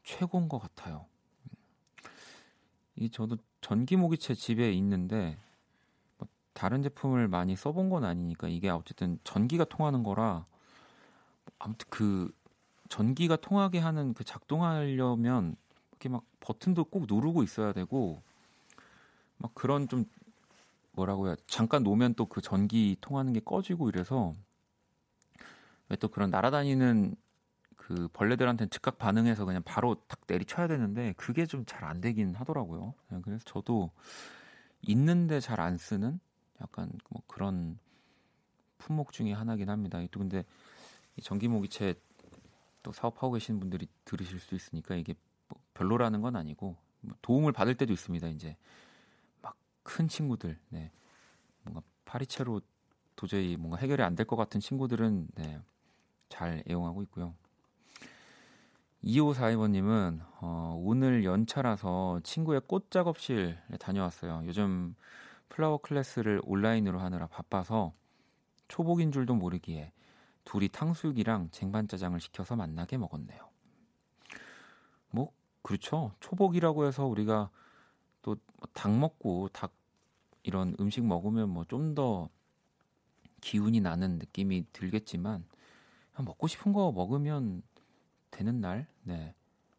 최고인 0.04 0.48
것 0.48 0.60
같아요. 0.60 1.09
이 3.00 3.10
저도 3.12 3.38
전기 3.62 3.96
모기채 3.98 4.36
집에 4.36 4.74
있는데 4.74 5.38
뭐 6.20 6.28
다른 6.54 6.84
제품을 6.84 7.30
많이 7.30 7.56
써본 7.56 7.90
건 7.90 8.04
아니니까 8.06 8.50
이게 8.50 8.70
어쨌든 8.70 9.20
전기가 9.24 9.66
통하는 9.66 10.04
거라 10.04 10.46
아무튼 11.60 11.88
그 11.90 12.32
전기가 12.90 13.38
통하게 13.38 13.80
하는 13.80 14.14
그 14.14 14.26
작동하려면 14.26 15.56
이렇게 15.92 16.10
막 16.10 16.24
버튼도 16.42 16.86
꼭 16.86 17.06
누르고 17.08 17.44
있어야 17.44 17.74
되고 17.74 18.22
막 19.38 19.54
그런 19.56 19.88
좀 19.88 20.06
뭐라고 20.94 21.28
해야 21.28 21.38
잠깐 21.48 21.84
놓으면 21.84 22.16
또 22.16 22.26
그 22.28 22.42
전기 22.42 22.98
통하는 23.02 23.34
게 23.34 23.40
꺼지고 23.40 23.90
이래서 23.90 24.34
왜 25.90 25.98
또 25.98 26.08
그런 26.10 26.30
날아다니는 26.32 27.16
그 27.90 28.08
벌레들한테는 28.14 28.70
즉각 28.70 29.00
반응해서 29.00 29.46
그냥 29.46 29.64
바로 29.66 29.96
탁 30.08 30.20
내리쳐야 30.28 30.68
되는데 30.68 31.14
그게 31.18 31.48
좀 31.48 31.66
잘 31.66 31.84
안 31.86 32.02
되긴 32.02 32.36
하더라고요. 32.36 32.94
네, 33.10 33.20
그래서 33.24 33.44
저도 33.46 33.90
있는데 34.84 35.40
잘 35.40 35.60
안 35.60 35.78
쓰는 35.78 36.20
약간 36.62 36.92
뭐 37.10 37.24
그런 37.26 37.80
품목 38.78 39.12
중에 39.12 39.34
하나긴 39.34 39.70
합니다. 39.72 40.00
또 40.12 40.20
근데 40.20 40.46
이 41.18 41.22
전기 41.24 41.48
모기채 41.48 41.96
또 42.84 42.92
사업하고 42.92 43.34
계시는 43.34 43.60
분들이 43.60 43.88
들으실 44.06 44.40
수 44.40 44.54
있으니까 44.56 44.96
이게 44.96 45.16
뭐 45.48 45.60
별로라는 45.74 46.22
건 46.22 46.36
아니고 46.36 46.78
뭐 47.02 47.16
도움을 47.24 47.54
받을 47.54 47.76
때도 47.76 47.92
있습니다. 47.94 48.28
이제 48.30 48.56
막 49.42 49.56
큰 49.84 50.08
친구들, 50.08 50.60
네. 50.70 50.92
뭔가 51.64 51.82
파리채로 52.06 52.62
도저히 53.16 53.58
뭔가 53.58 53.78
해결이 53.78 54.04
안 54.04 54.16
될 54.16 54.26
것 54.28 54.36
같은 54.36 54.60
친구들은 54.62 55.30
네. 55.36 55.60
잘 56.30 56.64
애용하고 56.70 57.02
있고요. 57.04 57.36
2542번님은 59.04 60.20
어, 60.42 60.76
오늘 60.84 61.24
연차라서 61.24 62.20
친구의 62.24 62.62
꽃 62.68 62.92
작업실에 62.92 63.58
다녀왔어요. 63.80 64.44
요즘 64.46 64.96
flower 65.50 65.78
class를 65.80 66.42
온라인으로 66.44 67.00
하느라 67.00 67.28
바빠서 67.28 67.94
초복인 68.68 69.12
줄도 69.12 69.36
모르기에 69.36 69.92
둘이 70.46 70.68
탕수육이랑 70.70 71.50
쟁반짜장을 71.52 72.20
시켜서 72.20 72.56
만나게 72.56 72.98
먹었네요. 72.98 73.50
뭐 75.12 75.32
그렇죠. 75.62 76.12
초복이라고 76.20 76.86
해서 76.86 77.06
우리가 77.06 77.50
또 78.22 78.36
닭 78.74 78.92
먹고 78.98 79.48
닭 79.54 79.72
이런 80.44 80.76
음식 80.80 81.06
먹으면 81.06 81.50
뭐 81.50 81.64
좀 81.66 81.96
더 81.96 82.30
기운이 83.42 83.80
나는 83.80 84.20
느낌이 84.20 84.66
들겠지만 84.74 85.46
먹고 86.18 86.48
싶은 86.48 86.74
거 86.74 86.92
먹으면 86.92 87.62
되는 88.32 88.62
날, 88.62 88.88
네. 89.04 89.34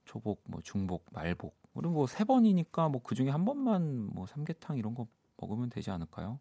초복, 0.05 0.43
뭐 0.45 0.61
중복, 0.63 1.07
말복. 1.13 1.57
우리 1.75 1.89
뭐 1.89 2.13
세 2.13 2.25
번이니까 2.25 2.89
뭐 2.89 3.01
그 3.03 3.15
중에 3.15 3.29
한 3.31 3.45
번만 3.45 4.07
뭐 4.13 4.27
삼계탕 4.27 4.77
이런 4.77 4.95
거 4.95 5.07
먹으면 5.37 5.71
되지 5.71 5.91
않을까요? 5.91 6.39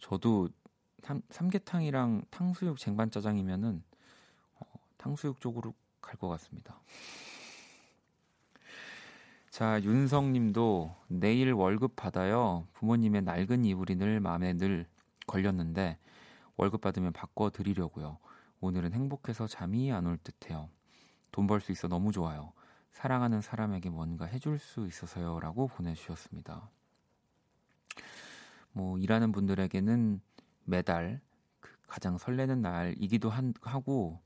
저도 0.00 0.48
삼, 1.02 1.22
삼계탕이랑 1.30 2.22
탕수육 2.30 2.78
쟁반짜장이면은 2.78 3.82
어, 4.56 4.64
탕수육 4.98 5.40
쪽으로 5.40 5.74
갈 6.00 6.16
것 6.16 6.28
같습니다. 6.28 6.80
자, 9.50 9.80
윤성 9.82 10.32
님도 10.32 10.94
내일 11.08 11.52
월급 11.52 11.96
받아요. 11.96 12.66
부모님의 12.74 13.22
낡은 13.22 13.64
이불이 13.64 13.96
늘 13.96 14.20
마음에 14.20 14.52
늘 14.52 14.86
걸렸는데 15.26 15.98
월급 16.56 16.80
받으면 16.80 17.12
바꿔 17.12 17.50
드리려고요. 17.50 18.18
오늘은 18.60 18.92
행복해서 18.92 19.46
잠이 19.46 19.92
안 19.92 20.06
올 20.06 20.18
듯해요. 20.18 20.68
돈 21.32 21.46
벌 21.46 21.60
수 21.60 21.72
있어 21.72 21.88
너무 21.88 22.12
좋아요. 22.12 22.52
사랑하는 22.92 23.40
사람에게 23.40 23.88
뭔가 23.90 24.26
해줄 24.26 24.58
수 24.58 24.86
있어서요 24.86 25.40
라고 25.40 25.68
보내주셨습니다. 25.68 26.68
뭐 28.72 28.98
일하는 28.98 29.32
분들에게는 29.32 30.20
매달 30.64 31.20
그 31.60 31.70
가장 31.88 32.18
설레는 32.18 32.62
날이기도 32.62 33.30
한, 33.30 33.54
하고 33.62 34.20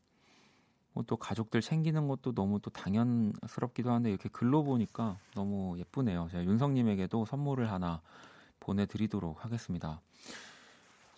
뭐 0.93 1.05
또 1.07 1.17
가족들 1.17 1.61
챙기는 1.61 2.07
것도 2.09 2.33
너무 2.35 2.61
또 2.61 2.71
당연스럽기도 2.71 3.91
한데 3.93 4.11
이렇게 4.11 4.29
글로 4.29 4.63
보니까 4.65 5.19
너무 5.35 5.79
예쁘네요. 5.79 6.29
제가 6.31 6.45
윤성님에게도 6.45 7.25
선물을 7.27 7.71
하나 7.71 8.01
보내드리도록 8.61 9.45
하겠습니다. 9.45 10.01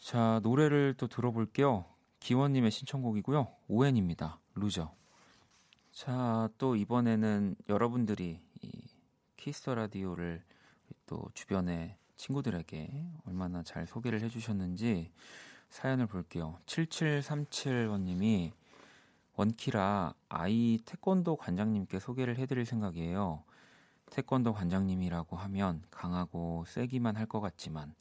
자 0.01 0.41
노래를 0.43 0.95
또 0.97 1.09
들어볼게요. 1.09 1.85
기원님의 2.21 2.71
신청곡이고요. 2.71 3.49
오왠입니다. 3.69 4.39
Loser. 4.55 4.93
자, 5.93 6.49
또 6.59 6.77
이번에는 6.77 7.57
여러분들이 7.69 8.41
이 8.63 8.71
Kiss 9.37 9.58
the 9.58 9.75
Radio를 9.75 10.43
또 11.07 11.29
주변의 11.35 11.97
친구들에게 12.17 13.07
얼마나 13.27 13.63
잘 13.63 13.87
소개를 13.87 14.21
해주셨는지 14.23 15.11
사연을 15.71 16.07
볼게요. 16.07 16.59
7737번님이 16.67 18.53
원키라 19.37 20.15
아이 20.29 20.79
태권도 20.85 21.37
관장님께 21.37 21.99
소개를 22.01 22.39
해드릴 22.39 22.65
생각이에요. 22.65 23.43
태권도 24.11 24.55
관장님이라고 24.55 25.37
하면 25.37 25.83
강하고 25.91 26.65
세기만 26.69 27.17
할 27.17 27.27
것 27.27 27.41
같지만 27.41 27.95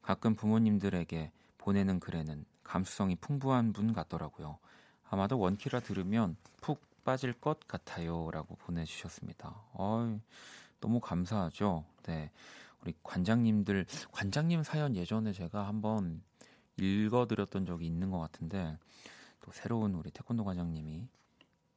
가끔 0.00 0.34
부모님들에게 0.34 1.32
보내는 1.58 2.00
글에는 2.00 2.44
감수성이 2.70 3.16
풍부한 3.16 3.72
분 3.72 3.92
같더라고요. 3.92 4.58
아마도 5.08 5.40
원키라 5.40 5.80
들으면 5.80 6.36
푹 6.60 6.80
빠질 7.02 7.32
것 7.32 7.66
같아요. 7.66 8.30
라고 8.30 8.54
보내주셨습니다. 8.54 9.64
어이, 9.72 10.20
너무 10.78 11.00
감사하죠. 11.00 11.84
네. 12.04 12.30
우리 12.80 12.94
관장님들, 13.02 13.86
관장님 14.12 14.62
사연 14.62 14.94
예전에 14.94 15.32
제가 15.32 15.66
한번 15.66 16.22
읽어드렸던 16.76 17.66
적이 17.66 17.86
있는 17.86 18.12
것 18.12 18.20
같은데, 18.20 18.78
또 19.40 19.50
새로운 19.50 19.94
우리 19.94 20.12
태권도 20.12 20.44
관장님이 20.44 21.08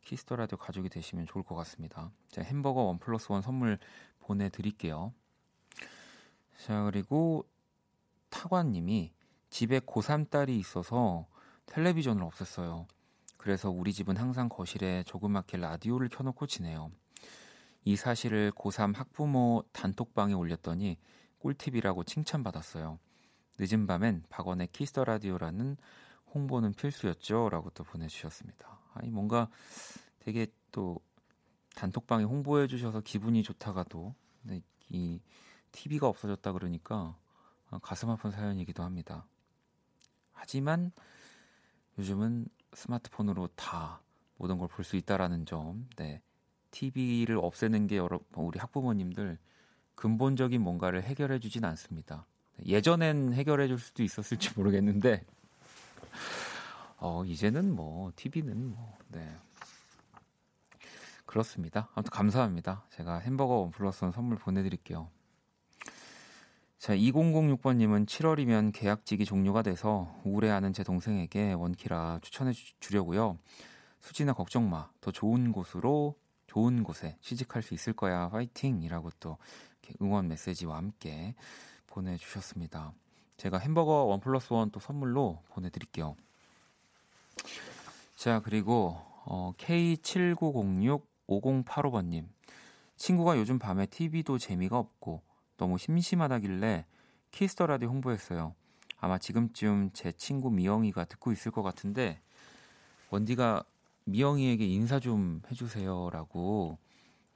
Kiss 0.01 0.21
the 0.21 0.35
Radio 0.35 0.59
가족이 0.59 0.89
되시면 0.89 1.25
좋을 1.25 1.43
것 1.43 1.55
같습니다. 1.55 2.11
제가 2.27 2.47
햄버거 2.47 2.83
원 2.83 2.99
플러스 2.99 3.31
원 3.31 3.41
선물 3.41 3.79
보내드릴게요. 4.19 5.11
자, 6.63 6.83
그리고 6.83 7.49
타관님이 8.29 9.11
집에 9.53 9.79
고3 9.79 10.31
딸이 10.31 10.57
있어서 10.57 11.27
텔레비전을 11.67 12.27
없앴어요. 12.27 12.87
그래서 13.37 13.69
우리 13.69 13.93
집은 13.93 14.17
항상 14.17 14.49
거실에 14.49 15.03
조그맣게 15.03 15.57
라디오를 15.57 16.09
켜놓고 16.09 16.47
지내요. 16.47 16.89
이 17.83 17.95
사실을 17.95 18.51
고3 18.53 18.95
학부모 18.95 19.63
단톡방에 19.71 20.33
올렸더니 20.33 20.97
꿀팁이라고 21.37 22.03
칭찬받았어요. 22.03 22.97
늦은 23.59 23.85
밤엔 23.85 24.23
박원의 24.27 24.69
Kiss 24.71 24.89
the 24.89 25.03
Radio라는 25.03 25.77
홍보는 26.33 26.73
필수였죠. 26.73 27.49
라고 27.49 27.69
또 27.75 27.83
보내주셨습니다. 27.83 28.79
아니, 28.95 29.11
뭔가 29.11 29.51
되게 30.17 30.47
또 30.71 30.99
단톡방에 31.75 32.23
홍보해 32.23 32.65
주셔서 32.65 33.01
기분이 33.01 33.43
좋다가도 33.43 34.15
이 34.89 35.21
TV가 35.71 36.07
없어졌다 36.07 36.51
그러니까 36.53 37.15
가슴 37.83 38.09
아픈 38.09 38.31
사연이기도 38.31 38.81
합니다. 38.81 39.27
하지만 40.43 40.91
요즘은 41.97 42.47
스마트폰으로 42.73 43.47
다 43.55 44.01
모든 44.35 44.57
걸 44.57 44.67
볼 44.67 44.83
수 44.83 44.97
있다라는 44.97 45.45
점. 45.45 45.87
네. 45.95 46.21
TV를 46.71 47.37
없애는 47.37 47.87
게 47.87 47.95
여러 47.95 48.19
우리 48.35 48.59
학부모님들 48.59 49.37
근본적인 49.95 50.59
뭔가를 50.61 51.03
해결해 51.03 51.39
주진 51.39 51.63
않습니다. 51.63 52.25
예전엔 52.65 53.31
해결해 53.33 53.69
줄 53.69 53.79
수도 53.79 54.03
있었을지 54.03 54.51
모르겠는데 54.57 55.25
어, 56.97 57.23
이제는 57.25 57.73
뭐 57.73 58.11
TV는 58.17 58.71
뭐 58.75 58.97
네. 59.07 59.33
그렇습니다. 61.25 61.87
아무튼 61.93 62.11
감사합니다. 62.11 62.83
제가 62.89 63.19
햄버거 63.19 63.59
원 63.59 63.71
플러스 63.71 64.03
원 64.03 64.11
선물 64.11 64.37
보내 64.37 64.61
드릴게요. 64.61 65.09
자, 66.83 66.91
2006번님은 66.97 68.05
7월이면 68.07 68.73
계약직이 68.73 69.23
종료가 69.23 69.61
돼서 69.61 70.13
우울해하는 70.25 70.73
제 70.73 70.83
동생에게 70.83 71.53
원키라 71.53 72.19
추천해 72.21 72.51
주 72.51 72.91
려고요. 72.91 73.37
수지나 74.01 74.33
걱정 74.33 74.69
마. 74.69 74.89
더 74.99 75.09
좋은 75.09 75.53
곳으로 75.53 76.15
좋은 76.47 76.83
곳에 76.83 77.15
취직할 77.21 77.63
수 77.63 77.73
있을 77.73 77.93
거야. 77.93 78.27
화이팅이라고 78.33 79.11
또 79.21 79.37
응원 80.01 80.27
메시지와 80.27 80.75
함께 80.75 81.35
보내주셨습니다. 81.87 82.91
제가 83.37 83.59
햄버거 83.59 84.03
원 84.03 84.19
플러스 84.19 84.51
원 84.51 84.69
또 84.69 84.81
선물로 84.81 85.41
보내드릴게요. 85.51 86.17
자, 88.17 88.41
그리고 88.41 88.97
어, 89.23 89.53
K7906-5085번님. 89.57 92.25
친구가 92.97 93.37
요즘 93.37 93.57
밤에 93.57 93.85
TV도 93.85 94.37
재미가 94.37 94.77
없고 94.77 95.21
너무 95.63 95.77
심심하다길래 95.77 96.85
Kiss 97.31 97.52
the 97.52 97.67
Radio 97.67 97.87
홍보했어요. 97.87 98.53
아마 98.97 99.17
지금쯤 99.17 99.91
제 99.93 100.11
친구 100.11 100.51
미영이가 100.51 101.05
듣고 101.05 101.31
있을 101.31 101.53
것 101.53 101.63
같은데 101.63 102.19
원디가 103.11 103.63
미영이에게 104.03 104.65
인사 104.65 104.99
좀 104.99 105.41
해주세요라고 105.49 106.77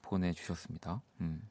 보내주셨습니다. 0.01 1.01
음. 1.21 1.41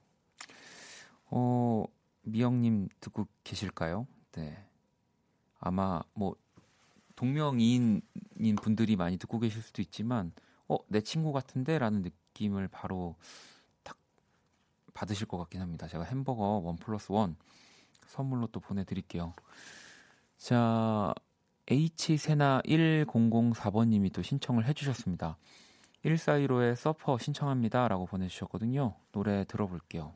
어, 1.31 1.87
미영님 2.25 2.91
듣고 3.01 3.27
계실까요? 3.43 4.07
네. 4.33 4.63
아마 5.59 6.03
뭐 6.13 6.37
동명이인인 7.15 8.03
분들이 8.61 8.97
많이 8.97 9.17
듣고 9.17 9.39
계실 9.39 9.63
수도 9.63 9.81
있지만, 9.81 10.31
어, 10.69 10.77
내 10.89 11.01
친구 11.01 11.33
같은데 11.33 11.79
라는 11.79 12.03
느낌을 12.03 12.69
바로 12.69 13.17
딱 13.17 13.25
받으실 14.97 15.27
것 15.27 15.37
같긴 15.37 15.61
합니다. 15.61 15.87
제가 15.87 16.05
햄버거 16.05 16.43
원 16.65 16.77
플러스 16.77 17.13
원 17.13 17.37
선물로 18.07 18.47
또 18.49 18.61
보내드릴게요. 18.61 19.35
자, 20.39 21.13
H세나 21.69 22.63
1004번님이 22.65 24.13
또 24.13 24.23
신청을 24.23 24.67
해주셨습니다. 24.67 25.37
1415의 26.05 26.77
서퍼 26.77 27.19
신청합니다. 27.19 27.89
라고 27.89 28.07
보내주셨거든요. 28.07 28.95
노래 29.13 29.45
들어볼게요. 29.45 30.15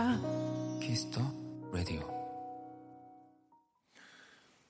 거야. 0.00 0.18
Kiss 0.80 1.03
the 1.03 1.20
Radio. 1.72 2.00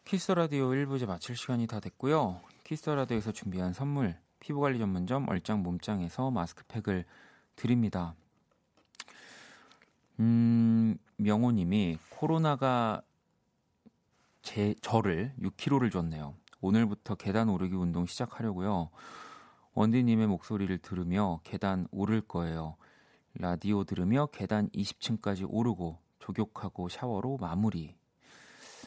Kiss 0.04 0.33
Radio 0.33 0.70
1부 0.70 0.88
이제 0.88 1.06
마칠 1.06 1.36
시간이 1.36 1.68
다 1.68 1.78
됐고요. 1.78 2.40
Kiss 2.64 2.90
Radio에서 2.90 3.30
준비한 3.30 3.72
선물 3.72 4.16
피부관리 4.40 4.80
전문점 4.80 5.28
얼짱 5.28 5.62
몸짱에서 5.62 6.32
마스크팩을 6.32 7.04
드립니다. 7.54 8.14
음, 10.18 10.98
명호님이 11.16 11.98
코로나가 12.10 13.02
제 14.42 14.74
저를 14.82 15.32
6kg를 15.40 15.92
줬네요. 15.92 16.34
오늘부터 16.60 17.14
계단 17.14 17.48
오르기 17.48 17.76
운동 17.76 18.04
시작하려고요. 18.06 18.90
원디님의 19.74 20.26
목소리를 20.26 20.76
들으며 20.78 21.40
계단 21.44 21.86
오를 21.92 22.20
거예요. 22.20 22.76
라디오 23.34 23.84
들으며 23.84 24.26
계단 24.26 24.68
20층까지 24.70 25.46
오르고 25.48 25.98
조격하고 26.18 26.88
샤워로 26.88 27.36
마무리. 27.38 27.96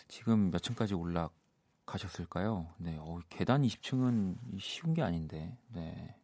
지금 0.07 0.51
몇 0.51 0.59
층까지 0.59 0.93
올라가셨을까요? 0.93 2.67
네, 2.77 2.97
어, 2.99 3.19
계단 3.29 3.63
20층은 3.63 4.59
쉬운 4.59 4.93
게 4.93 5.01
아닌데, 5.01 5.57
네. 5.69 6.15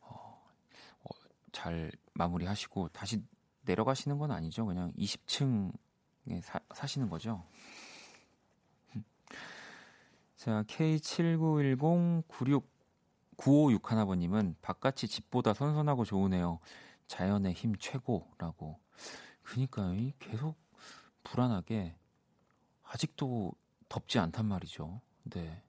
어, 0.00 0.42
어, 1.02 1.08
잘 1.52 1.92
마무리하시고 2.14 2.88
다시 2.88 3.22
내려가시는 3.62 4.18
건 4.18 4.30
아니죠. 4.30 4.64
그냥 4.64 4.92
20층에 4.92 5.72
사, 6.42 6.60
사시는 6.72 7.10
거죠. 7.10 7.44
자, 10.36 10.62
K7910-96-9561번님은 13.36 14.54
바깥이 14.60 15.08
집보다 15.08 15.54
선선하고 15.54 16.04
좋으네요. 16.04 16.60
자연의 17.06 17.52
힘 17.54 17.76
최고라고. 17.76 18.78
그니까요. 19.42 20.10
계속 20.18 20.56
불안하게 21.22 21.96
아직도 22.84 23.52
덥지 23.88 24.18
않단 24.18 24.46
말이죠. 24.46 25.00
네. 25.24 25.62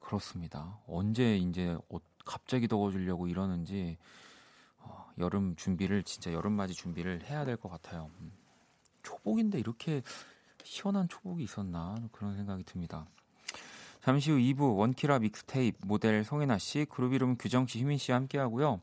그렇습니다. 0.00 0.78
언제 0.86 1.36
이제 1.36 1.76
갑자기 2.24 2.68
더워지려고 2.68 3.28
이러는지 3.28 3.96
어, 4.78 5.10
여름 5.18 5.54
준비를 5.56 6.02
진짜 6.02 6.32
여름맞이 6.32 6.74
준비를 6.74 7.24
해야 7.24 7.44
될 7.44 7.56
것 7.56 7.68
같아요. 7.68 8.10
음. 8.20 8.32
초복인데 9.02 9.58
이렇게 9.58 10.02
시원한 10.64 11.08
초복이 11.08 11.42
있었나 11.42 11.96
그런 12.12 12.36
생각이 12.36 12.64
듭니다. 12.64 13.06
잠시 14.02 14.30
후 14.32 14.38
2부 14.38 14.76
원키라 14.78 15.20
믹스테이프 15.20 15.86
모델 15.86 16.24
송해나 16.24 16.58
씨, 16.58 16.84
그루비룸 16.90 17.36
규정 17.36 17.66
씨, 17.66 17.78
휘민 17.78 17.98
씨와 17.98 18.18
함께 18.18 18.38
하고요. 18.38 18.80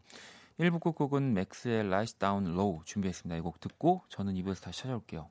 1부 0.59 0.81
끝곡은 0.81 1.33
맥스의 1.33 1.89
Lights 1.89 2.15
Down 2.15 2.43
Low 2.53 2.81
준비했습니다. 2.85 3.37
이 3.37 3.41
곡 3.41 3.59
듣고 3.61 4.03
저는 4.09 4.33
2부에서 4.35 4.61
다시 4.63 4.81
찾아올게요. 4.81 5.29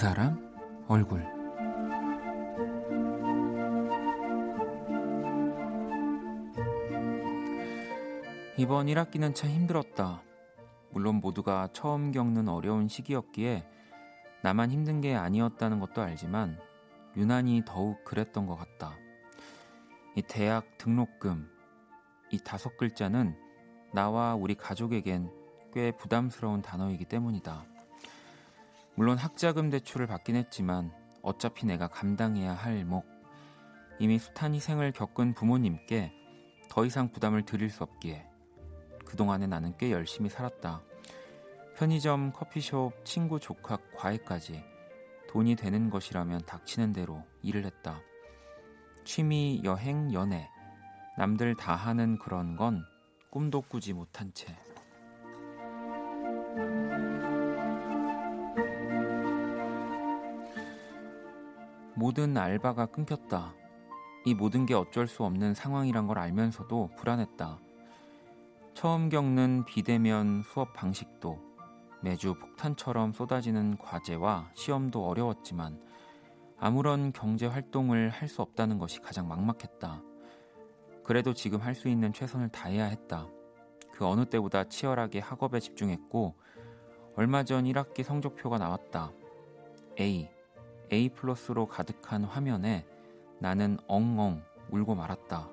사람 0.00 0.34
얼굴 0.88 1.20
이번 8.56 8.86
1학기는 8.86 9.34
참 9.34 9.50
힘들었다. 9.50 10.22
물론 10.88 11.16
모두가 11.16 11.68
처음 11.74 12.12
겪는 12.12 12.48
어려운 12.48 12.88
시기였기에 12.88 13.66
나만 14.42 14.70
힘든 14.70 15.02
게 15.02 15.14
아니었다는 15.14 15.80
것도 15.80 16.00
알지만 16.00 16.58
유난히 17.18 17.62
더욱 17.66 18.02
그랬던 18.02 18.46
것 18.46 18.56
같다. 18.56 18.96
이 20.16 20.22
대학 20.22 20.78
등록금, 20.78 21.46
이 22.30 22.38
다섯 22.42 22.74
글자는 22.78 23.36
나와 23.92 24.34
우리 24.34 24.54
가족에겐 24.54 25.30
꽤 25.74 25.92
부담스러운 25.92 26.62
단어이기 26.62 27.04
때문이다. 27.04 27.69
물론 29.00 29.16
학자금 29.16 29.70
대출을 29.70 30.06
받긴 30.06 30.36
했지만 30.36 30.92
어차피 31.22 31.64
내가 31.64 31.88
감당해야 31.88 32.52
할 32.52 32.84
목. 32.84 33.06
이미 33.98 34.18
숱한 34.18 34.52
희생을 34.52 34.92
겪은 34.92 35.32
부모님께 35.32 36.12
더 36.68 36.84
이상 36.84 37.10
부담을 37.10 37.46
드릴 37.46 37.70
수 37.70 37.82
없기에 37.82 38.26
그동안에 39.06 39.46
나는 39.46 39.74
꽤 39.78 39.90
열심히 39.90 40.28
살았다. 40.28 40.82
편의점, 41.76 42.32
커피숍, 42.32 42.92
친구 43.06 43.40
조카, 43.40 43.78
과외까지 43.96 44.62
돈이 45.30 45.56
되는 45.56 45.88
것이라면 45.88 46.42
닥치는 46.44 46.92
대로 46.92 47.24
일을 47.40 47.64
했다. 47.64 48.02
취미, 49.04 49.62
여행, 49.64 50.12
연애, 50.12 50.50
남들 51.16 51.54
다 51.54 51.74
하는 51.74 52.18
그런 52.18 52.54
건 52.54 52.84
꿈도 53.30 53.62
꾸지 53.62 53.94
못한 53.94 54.30
채. 54.34 54.54
모든 62.00 62.34
알바가 62.34 62.86
끊겼다. 62.86 63.54
이 64.24 64.32
모든 64.32 64.64
게 64.64 64.72
어쩔 64.72 65.06
수 65.06 65.22
없는 65.22 65.52
상황이란 65.52 66.06
걸 66.06 66.18
알면서도 66.18 66.92
불안했다. 66.96 67.60
처음 68.72 69.10
겪는 69.10 69.66
비대면 69.66 70.42
수업 70.44 70.72
방식도 70.72 71.38
매주 72.00 72.32
폭탄처럼 72.36 73.12
쏟아지는 73.12 73.76
과제와 73.76 74.50
시험도 74.54 75.06
어려웠지만 75.06 75.78
아무런 76.58 77.12
경제 77.12 77.44
활동을 77.44 78.08
할 78.08 78.28
수 78.28 78.40
없다는 78.40 78.78
것이 78.78 79.00
가장 79.00 79.28
막막했다. 79.28 80.02
그래도 81.04 81.34
지금 81.34 81.60
할 81.60 81.74
수 81.74 81.88
있는 81.88 82.14
최선을 82.14 82.48
다해야 82.48 82.86
했다. 82.86 83.28
그 83.92 84.06
어느 84.06 84.24
때보다 84.24 84.64
치열하게 84.64 85.18
학업에 85.18 85.60
집중했고 85.60 86.34
얼마 87.14 87.44
전 87.44 87.64
1학기 87.64 88.02
성적표가 88.02 88.56
나왔다. 88.56 89.12
A, 89.98 90.30
A 90.92 91.08
플러스로 91.10 91.66
가득한 91.66 92.24
화면에 92.24 92.86
나는 93.38 93.78
엉엉 93.86 94.42
울고 94.70 94.94
말았다. 94.94 95.48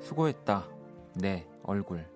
수고했다. 0.00 0.68
내 1.14 1.46
얼굴. 1.62 2.06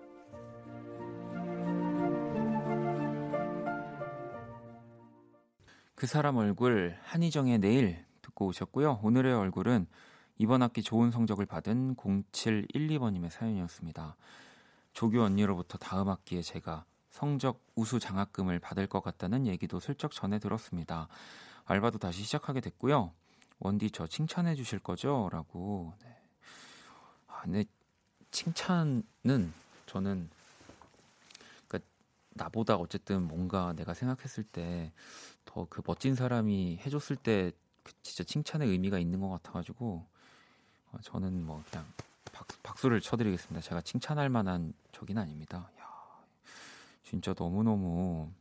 그 5.95 6.05
사람 6.05 6.37
얼굴 6.37 6.95
한희정의 7.01 7.57
내일 7.57 8.05
듣고 8.21 8.45
오셨고요. 8.47 8.99
오늘의 9.01 9.33
얼굴은 9.33 9.87
이번 10.37 10.61
학기 10.61 10.83
좋은 10.83 11.09
성적을 11.09 11.47
받은 11.47 11.95
0712번님의 11.95 13.31
사연이었습니다. 13.31 14.15
조교 14.97 15.21
언니로부터 15.21 15.77
다음 15.77 16.09
학기에 16.09 16.41
제가 16.41 16.83
성적 17.11 17.63
우수 17.75 17.99
장학금을 17.99 18.57
받을 18.57 18.87
것 18.87 19.01
같다는 19.01 19.45
얘기도 19.45 19.79
슬쩍 19.79 20.11
전해 20.11 20.39
들었습니다. 20.39 21.07
알바도 21.65 21.99
다시 21.99 22.23
시작하게 22.23 22.61
됐고요. 22.61 23.13
원디 23.59 23.91
저 23.91 24.07
칭찬해 24.07 24.55
주실 24.55 24.79
거죠? 24.79 25.29
라고. 25.31 25.93
네. 26.01 26.17
아, 27.27 27.41
근데 27.43 27.65
칭찬은 28.31 29.03
저는 29.85 30.31
그러니까 31.67 31.89
나보다 32.31 32.75
어쨌든 32.75 33.21
뭔가 33.21 33.73
내가 33.73 33.93
생각했을 33.93 34.43
때 34.45 34.91
더 35.45 35.67
그 35.69 35.83
멋진 35.85 36.15
사람이 36.15 36.79
해줬을 36.85 37.17
때그 37.17 37.93
진짜 38.01 38.23
칭찬의 38.23 38.67
의미가 38.67 38.97
있는 38.97 39.19
것 39.19 39.29
같아가지고 39.29 40.05
어, 40.91 40.97
저는 41.03 41.45
뭐 41.45 41.63
그냥 41.69 41.85
박수, 42.63 42.89
를 42.89 43.01
쳐드리겠습니다. 43.01 43.61
제가 43.61 43.81
칭찬할 43.81 44.29
만한 44.29 44.73
적인 44.91 45.17
아닙니다. 45.17 45.69
야, 45.79 45.87
진짜 47.03 47.33
너무 47.33 47.63
너무 47.63 48.31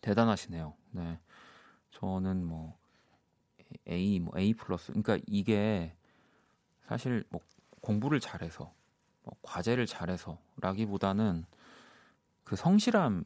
대단하시네요. 0.00 0.74
네, 0.92 1.18
저는 1.90 2.44
뭐 2.44 2.78
A 3.88 4.20
뭐 4.20 4.38
A 4.38 4.54
플러스 4.54 4.92
그러니까 4.92 5.18
이게 5.26 5.94
사실 6.86 7.24
뭐 7.30 7.40
공부를 7.80 8.20
잘해서 8.20 8.72
뭐 9.22 9.34
과제를 9.42 9.86
잘해서라기보다는 9.86 11.44
그 12.44 12.54
성실함의 12.54 13.24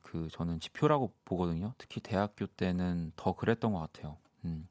그 0.00 0.28
저는 0.30 0.60
지표라고 0.60 1.12
보거든요. 1.24 1.74
특히 1.76 2.00
대학교 2.00 2.46
때는 2.46 3.12
더 3.16 3.34
그랬던 3.34 3.72
것 3.72 3.80
같아요. 3.80 4.16
음. 4.44 4.66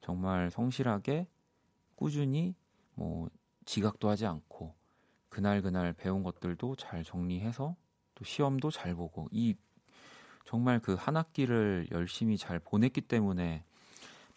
정말 0.00 0.50
성실하게 0.50 1.26
꾸준히 1.98 2.54
뭐 2.94 3.28
지각도 3.64 4.08
하지 4.08 4.24
않고 4.24 4.72
그날 5.28 5.62
그날 5.62 5.92
배운 5.92 6.22
것들도 6.22 6.76
잘 6.76 7.02
정리해서 7.02 7.74
또 8.14 8.24
시험도 8.24 8.70
잘 8.70 8.94
보고 8.94 9.26
이 9.32 9.56
정말 10.44 10.78
그 10.78 10.94
한 10.94 11.16
학기를 11.16 11.88
열심히 11.90 12.36
잘 12.36 12.60
보냈기 12.60 13.00
때문에 13.00 13.64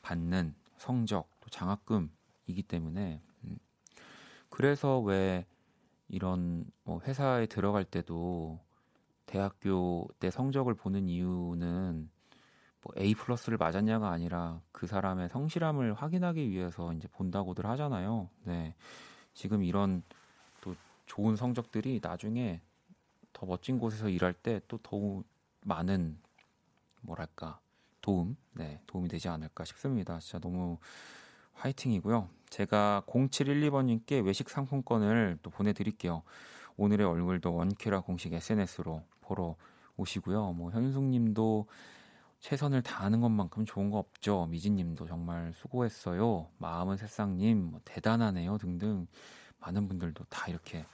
받는 0.01 0.55
성적 0.77 1.29
또 1.39 1.49
장학금이기 1.51 2.63
때문에 2.67 3.21
음. 3.43 3.57
그래서 4.49 4.99
왜 4.99 5.45
이런 6.07 6.65
뭐 6.83 6.99
회사에 7.01 7.45
들어갈 7.45 7.85
때도 7.85 8.59
대학교 9.27 10.09
때 10.19 10.31
성적을 10.31 10.73
보는 10.73 11.07
이유는 11.07 12.09
뭐 12.83 12.93
A 12.97 13.13
플러스를 13.13 13.57
맞았냐가 13.57 14.09
아니라 14.09 14.61
그 14.71 14.87
사람의 14.87 15.29
성실함을 15.29 15.93
확인하기 15.93 16.49
위해서 16.49 16.93
이제 16.93 17.07
본다고들 17.09 17.65
하잖아요. 17.67 18.29
네. 18.43 18.75
지금 19.33 19.63
이런 19.63 20.03
또 20.61 20.75
좋은 21.05 21.35
성적들이 21.35 21.99
나중에 22.01 22.61
더 23.33 23.45
멋진 23.45 23.79
곳에서 23.79 24.09
일할 24.09 24.33
때 24.33 24.59
또 24.67 24.77
더욱 24.81 25.25
많은 25.63 26.17
뭐랄까 27.01 27.59
도움, 28.01 28.35
네, 28.53 28.81
도움이 28.87 29.07
되지 29.09 29.29
않을까 29.29 29.63
싶습니다. 29.65 30.19
진짜 30.19 30.39
너무 30.39 30.77
화이팅이고요. 31.53 32.29
제가 32.49 33.03
0712번님께 33.05 34.25
외식 34.25 34.49
상품권을 34.49 35.37
또 35.43 35.49
보내드릴게요. 35.49 36.23
오늘의 36.77 37.05
얼굴도 37.05 37.53
원키라 37.53 38.01
공식 38.01 38.33
SNS로 38.33 39.03
보러 39.21 39.55
오시고요. 39.97 40.53
뭐 40.53 40.71
현숙님도 40.71 41.67
최선을 42.41 42.81
다하는 42.81 43.21
것만큼 43.21 43.65
좋은 43.65 43.89
거 43.91 43.99
없죠. 43.99 44.47
미진님도 44.47 45.05
정말 45.07 45.53
수고했어요. 45.55 46.47
마음은 46.57 46.97
새싹님 46.97 47.71
뭐 47.71 47.79
대단하네요 47.85 48.57
등등 48.57 49.07
많은 49.59 49.87
분들도 49.87 50.25
다 50.25 50.47
이렇게 50.49 50.85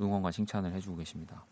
응원과 0.00 0.32
칭찬을 0.32 0.72
해주고 0.72 0.96
계십니다. 0.96 1.44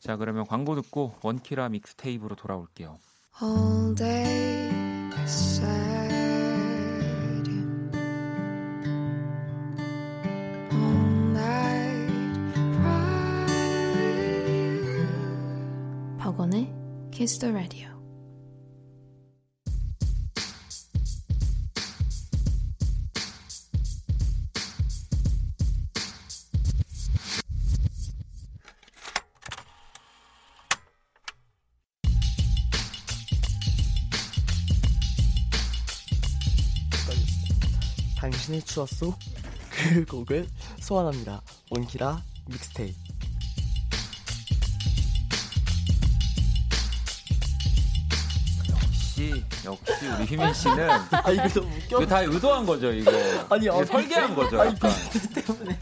자 0.00 0.16
그러면 0.16 0.46
광고 0.46 0.74
듣고 0.74 1.14
원키라 1.22 1.68
믹스테이프로 1.70 2.34
돌아올게요. 2.34 2.98
All 3.40 3.94
day 3.94 4.66
sad. 5.24 6.12
All 10.72 11.30
night 11.30 12.12
cry. 12.74 13.46
박원의 16.18 16.74
Kiss 17.12 17.38
the 17.38 17.52
Radio 17.52 17.95
당신의 38.76 38.86
추억 38.86 38.88
속그 38.88 40.04
곡을 40.06 40.46
소환합니다. 40.80 41.40
원키라 41.70 42.22
믹스테이프. 42.46 42.94
역시 48.70 49.44
역시 49.64 50.06
우리 50.18 50.24
휘민 50.26 50.52
씨는 50.52 50.90
아 51.10 51.30
이거 51.30 51.48
너무 51.48 51.74
웃겨. 51.74 51.96
이거 52.02 52.06
다 52.06 52.20
의도한 52.20 52.66
거죠 52.66 52.92
이거. 52.92 53.10
아니 53.48 53.68
어, 53.68 53.82
설계한 53.84 54.34
거죠. 54.34 54.60
아니 54.60 54.74
때문에. 55.34 55.78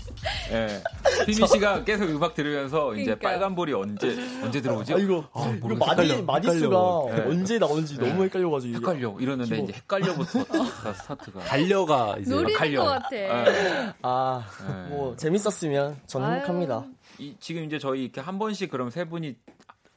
예. 0.55 0.83
휘민 1.27 1.47
씨가 1.47 1.85
계속 1.85 2.09
음악 2.11 2.35
들으면서 2.35 2.85
그러니까. 2.87 3.03
이제 3.03 3.19
빨간불이 3.19 3.73
언제 3.73 4.17
언제 4.43 4.61
들어오지? 4.61 4.95
아, 4.95 4.97
이거 4.99 5.29
아, 5.33 5.53
이거 5.57 5.75
마디 5.75 6.23
마디수가 6.23 6.77
네. 7.17 7.23
언제 7.27 7.59
나온지 7.59 7.99
네. 7.99 8.09
너무 8.09 8.25
헷갈려가지고 8.25 8.77
헷갈려 8.77 9.17
이러는데 9.19 9.59
이제 9.59 9.73
헷갈려부터 9.73 10.45
스타트가 10.95 11.41
달려가 11.45 12.17
이제 12.21 12.31
노리는 12.35 12.59
갈려. 12.59 12.83
것 12.85 12.89
같아. 12.91 13.11
네. 13.11 13.93
아뭐 14.03 15.17
재밌었으면 15.17 15.97
저는 16.07 16.33
행복합니다. 16.35 16.85
이, 17.19 17.35
지금 17.41 17.65
이제 17.65 17.79
저희 17.79 18.05
이렇게 18.05 18.21
한 18.21 18.39
번씩 18.39 18.71
그럼 18.71 18.91
세 18.91 19.05
분이 19.05 19.37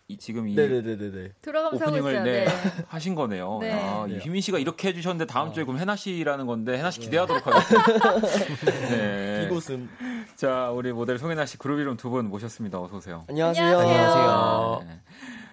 이, 0.10 0.18
지금 0.18 0.48
이 0.48 0.56
네네네네. 0.56 1.34
들어가면서 1.42 1.86
오프닝을 1.86 2.24
네, 2.24 2.46
네. 2.46 2.48
하신 2.88 3.14
거네요. 3.14 3.58
네. 3.60 3.74
아, 3.74 4.06
네. 4.08 4.20
휘민 4.20 4.40
씨가 4.42 4.58
이렇게 4.58 4.88
해주셨는데 4.88 5.26
다음 5.26 5.50
아. 5.50 5.52
주에 5.52 5.66
그럼 5.66 5.80
해나 5.80 5.98
씨라는 5.98 6.46
건데 6.46 6.78
해나 6.78 6.92
씨 6.92 7.02
기대하도록 7.02 7.46
하겠습니다. 7.46 8.20
네. 8.90 9.44
이곳은 9.46 9.90
자 10.38 10.72
우리 10.72 10.94
모델 10.94 11.18
송혜나 11.20 11.46
씨 11.46 11.58
그룹 11.58 11.80
이름 11.80 11.98
두 11.98 12.08
분 12.10 12.30
모셨습니다. 12.30 12.80
어서 12.82 12.96
오세요. 12.98 13.26
안녕하세요. 13.28 13.80
안녕하세요. 13.80 14.84
네. 14.88 15.02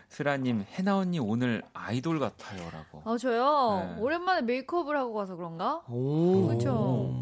슬아님 0.09 0.65
해나 0.75 0.99
언니 0.99 1.19
오늘 1.19 1.65
아이돌 1.73 2.21
같아요라고. 2.21 3.03
아 3.07 3.17
저요. 3.19 3.97
네. 3.97 4.01
오랜만에 4.03 4.43
메이크업을 4.43 4.97
하고 4.97 5.15
가서 5.15 5.35
그런가? 5.35 5.81
그렇죠. 5.89 7.13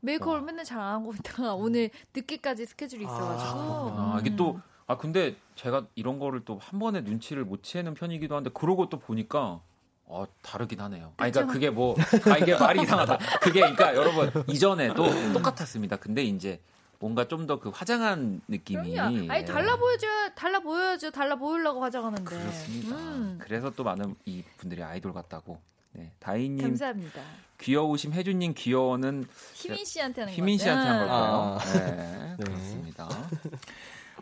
메이크업을 0.00 0.42
맨날 0.42 0.66
잘 0.66 0.78
안 0.78 0.96
하고 1.00 1.14
있다가 1.14 1.54
오늘 1.54 1.88
늦게까지 2.14 2.66
스케줄이 2.66 3.04
있어가지고. 3.04 3.58
아, 3.58 4.12
아 4.14 4.18
이게 4.20 4.36
또 4.36 4.60
아 4.86 4.96
근데 4.96 5.36
제가 5.56 5.86
이런 5.94 6.18
거를 6.18 6.44
또 6.44 6.58
한 6.58 6.78
번에 6.78 7.00
눈치를 7.00 7.44
못 7.44 7.62
채는 7.62 7.94
편이기도 7.94 8.36
한데 8.36 8.50
그러고 8.52 8.88
또 8.88 8.98
보니까 8.98 9.60
어 10.04 10.24
다르긴 10.42 10.80
하네요. 10.80 11.12
아 11.16 11.28
그러니까 11.30 11.52
그게 11.52 11.70
뭐 11.70 11.96
아 12.30 12.38
이게 12.38 12.56
말이 12.56 12.82
이상하다. 12.82 13.18
그게 13.40 13.60
그러니까 13.60 13.94
여러분 13.96 14.30
이전에도 14.48 15.04
똑같았습니다. 15.32 15.96
근데 15.96 16.22
이제 16.22 16.60
뭔가 16.98 17.26
좀 17.28 17.46
더 17.46 17.58
그 17.58 17.70
화장한 17.70 18.40
느낌이 18.48 18.92
그럼요. 18.94 19.30
아니 19.32 19.44
달라 19.44 19.76
보여줘 19.76 20.06
달라 20.34 20.60
보여줘 20.60 21.10
달라 21.10 21.34
보이려고 21.36 21.82
화장하는데 21.82 22.24
그렇습니다. 22.24 22.96
음. 22.96 23.38
그래서 23.42 23.70
또 23.70 23.82
많은 23.84 24.14
이 24.24 24.42
분들이 24.56 24.82
아이돌 24.82 25.12
같다고. 25.12 25.60
네, 25.92 26.12
다희님 26.20 26.58
감사합니다. 26.60 27.20
귀여우심 27.58 28.12
혜준님 28.12 28.52
귀여워는 28.54 29.26
휘민 29.54 29.84
씨한테 29.84 30.20
하는 30.22 30.34
휘민 30.34 30.58
씨한테 30.58 30.88
한 30.88 30.98
걸까요? 31.00 31.18
아. 31.24 31.58
네, 31.72 32.36
네, 32.38 32.44
그렇습니다. 32.44 33.08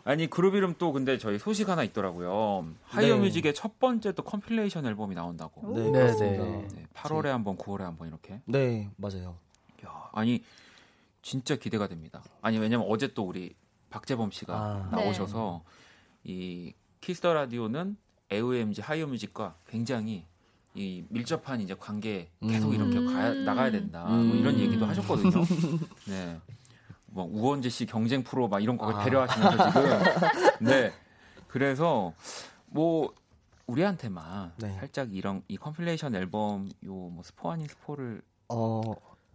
아니 0.05 0.29
그루비룸 0.29 0.75
또 0.79 0.93
근데 0.93 1.17
저희 1.19 1.39
소식 1.39 1.69
하나 1.69 1.83
있더라고요. 1.83 2.67
하이어뮤직의 2.85 3.53
네. 3.53 3.59
첫 3.59 3.79
번째 3.79 4.13
또 4.13 4.23
compilation 4.23 4.85
앨범이 4.87 5.15
나온다고. 5.15 5.75
네, 5.75 5.91
네, 5.91 6.15
네. 6.17 6.67
네 6.75 6.87
8월에 6.95 7.25
한 7.29 7.43
번, 7.43 7.57
9월에 7.57 7.81
한 7.81 7.97
번 7.97 8.09
이렇게. 8.09 8.41
네, 8.45 8.91
맞아요. 8.97 9.37
야, 9.87 10.09
아니 10.13 10.43
진짜 11.23 11.57
기대가 11.57 11.89
됩니다. 11.89 12.23
아니 12.43 12.59
왜냐면 12.59 12.87
어제 12.91 13.15
또 13.15 13.23
우리 13.25 13.55
박재범 13.89 14.31
씨가 14.31 14.55
아, 14.55 14.89
나오셔서 14.93 15.63
네. 16.25 16.33
이 16.33 16.73
Kiss 17.01 17.19
the 17.19 17.33
Radio는 17.33 17.97
AOMG 18.31 18.83
하이어뮤직과 18.83 19.57
굉장히 19.67 20.27
이 20.75 21.05
밀접한 21.09 21.61
이제 21.61 21.75
관계 21.79 22.29
계속 22.47 22.71
음. 22.71 22.75
이렇게 22.75 23.05
가야, 23.07 23.33
나가야 23.33 23.71
된다 23.71 24.07
음. 24.09 24.27
뭐 24.29 24.37
이런 24.37 24.59
얘기도 24.59 24.85
하셨거든요. 24.87 25.45
네. 26.09 26.41
뭐 27.15 27.25
우원재 27.31 27.69
씨 27.69 27.87
경쟁 27.87 28.23
프로 28.25 28.49
막 28.49 28.63
이런 28.63 28.77
거 28.77 28.91
아. 28.91 29.05
배려하시면서 29.05 29.71
지금 29.71 29.83
네 30.61 30.93
그래서 31.49 32.13
뭐 32.67 33.13
우리한테만 33.67 34.53
네. 34.59 34.73
살짝 34.75 35.15
이런 35.15 35.43
이 35.49 35.57
compilation 35.57 36.15
앨범 36.15 36.71
요 36.85 36.97
뭐 36.97 37.23
스포 37.23 37.51
아닌 37.51 37.67
스포를 37.67 38.23
어 38.49 38.83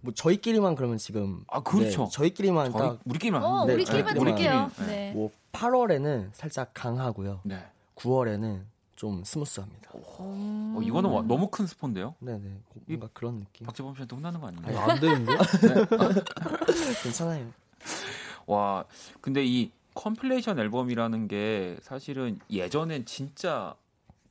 뭐 0.01 0.13
저희끼리만 0.13 0.75
그러면 0.75 0.97
지금 0.97 1.43
아 1.47 1.61
그렇죠 1.61 2.05
네, 2.05 2.09
저희끼리만 2.11 2.71
저희, 2.71 2.81
딱 2.81 2.99
우리끼리만 3.05 3.43
어, 3.43 3.65
네, 3.65 3.73
우리끼리만 3.73 4.13
네, 4.13 4.19
드릴게요 4.19 4.71
네. 4.79 4.85
네. 4.85 5.11
뭐 5.13 5.31
8월에는 5.51 6.29
살짝 6.33 6.71
강하고요 6.73 7.41
네. 7.43 7.65
9월에는 7.95 8.63
좀 8.95 9.23
smooth합니다. 9.23 9.91
어, 9.93 10.79
이거는 10.83 11.09
와, 11.09 11.21
너무 11.21 11.47
큰 11.47 11.65
스폰데요? 11.65 12.15
네네. 12.19 12.59
뭔가 12.85 13.07
그런 13.13 13.39
느낌. 13.39 13.65
박재범 13.65 13.95
씨한테 13.95 14.13
혼나는 14.13 14.41
거 14.41 14.47
아닌가요? 14.47 14.77
아니, 14.77 14.91
안 14.91 14.99
되는데? 14.99 15.31
네. 15.31 15.85
괜찮아요. 17.03 17.47
와, 18.47 18.85
근데 19.21 19.45
이 19.45 19.71
compilation 19.93 20.59
앨범이라는 20.59 21.27
게 21.27 21.77
사실은 21.81 22.39
예전엔 22.49 23.05
진짜 23.05 23.75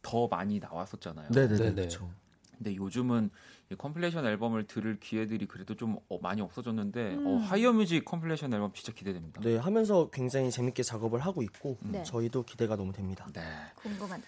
더 0.02 0.28
많이 0.28 0.58
나왔었잖아요. 0.58 1.28
네네네. 1.30 1.74
그렇죠. 1.74 2.10
근데 2.56 2.74
요즘은 2.74 3.30
이 3.70 3.74
compilation 3.76 4.26
앨범을 4.26 4.66
들을 4.66 4.98
기회들이 4.98 5.46
그래도 5.46 5.74
좀 5.74 5.98
어, 6.08 6.18
많이 6.20 6.40
없어졌는데 6.40 7.14
음. 7.14 7.26
어, 7.26 7.36
하이어뮤직 7.36 8.04
compilation 8.04 8.52
앨범 8.52 8.72
진짜 8.72 8.92
기대됩니다. 8.92 9.40
네, 9.42 9.56
하면서 9.56 10.10
굉장히 10.10 10.50
재밌게 10.50 10.82
작업을 10.82 11.20
하고 11.20 11.42
있고 11.42 11.76
음. 11.82 11.92
네. 11.92 12.02
저희도 12.02 12.44
기대가 12.44 12.76
너무 12.76 12.92
됩니다. 12.92 13.26
네. 13.32 13.42
궁금하다. 13.76 14.22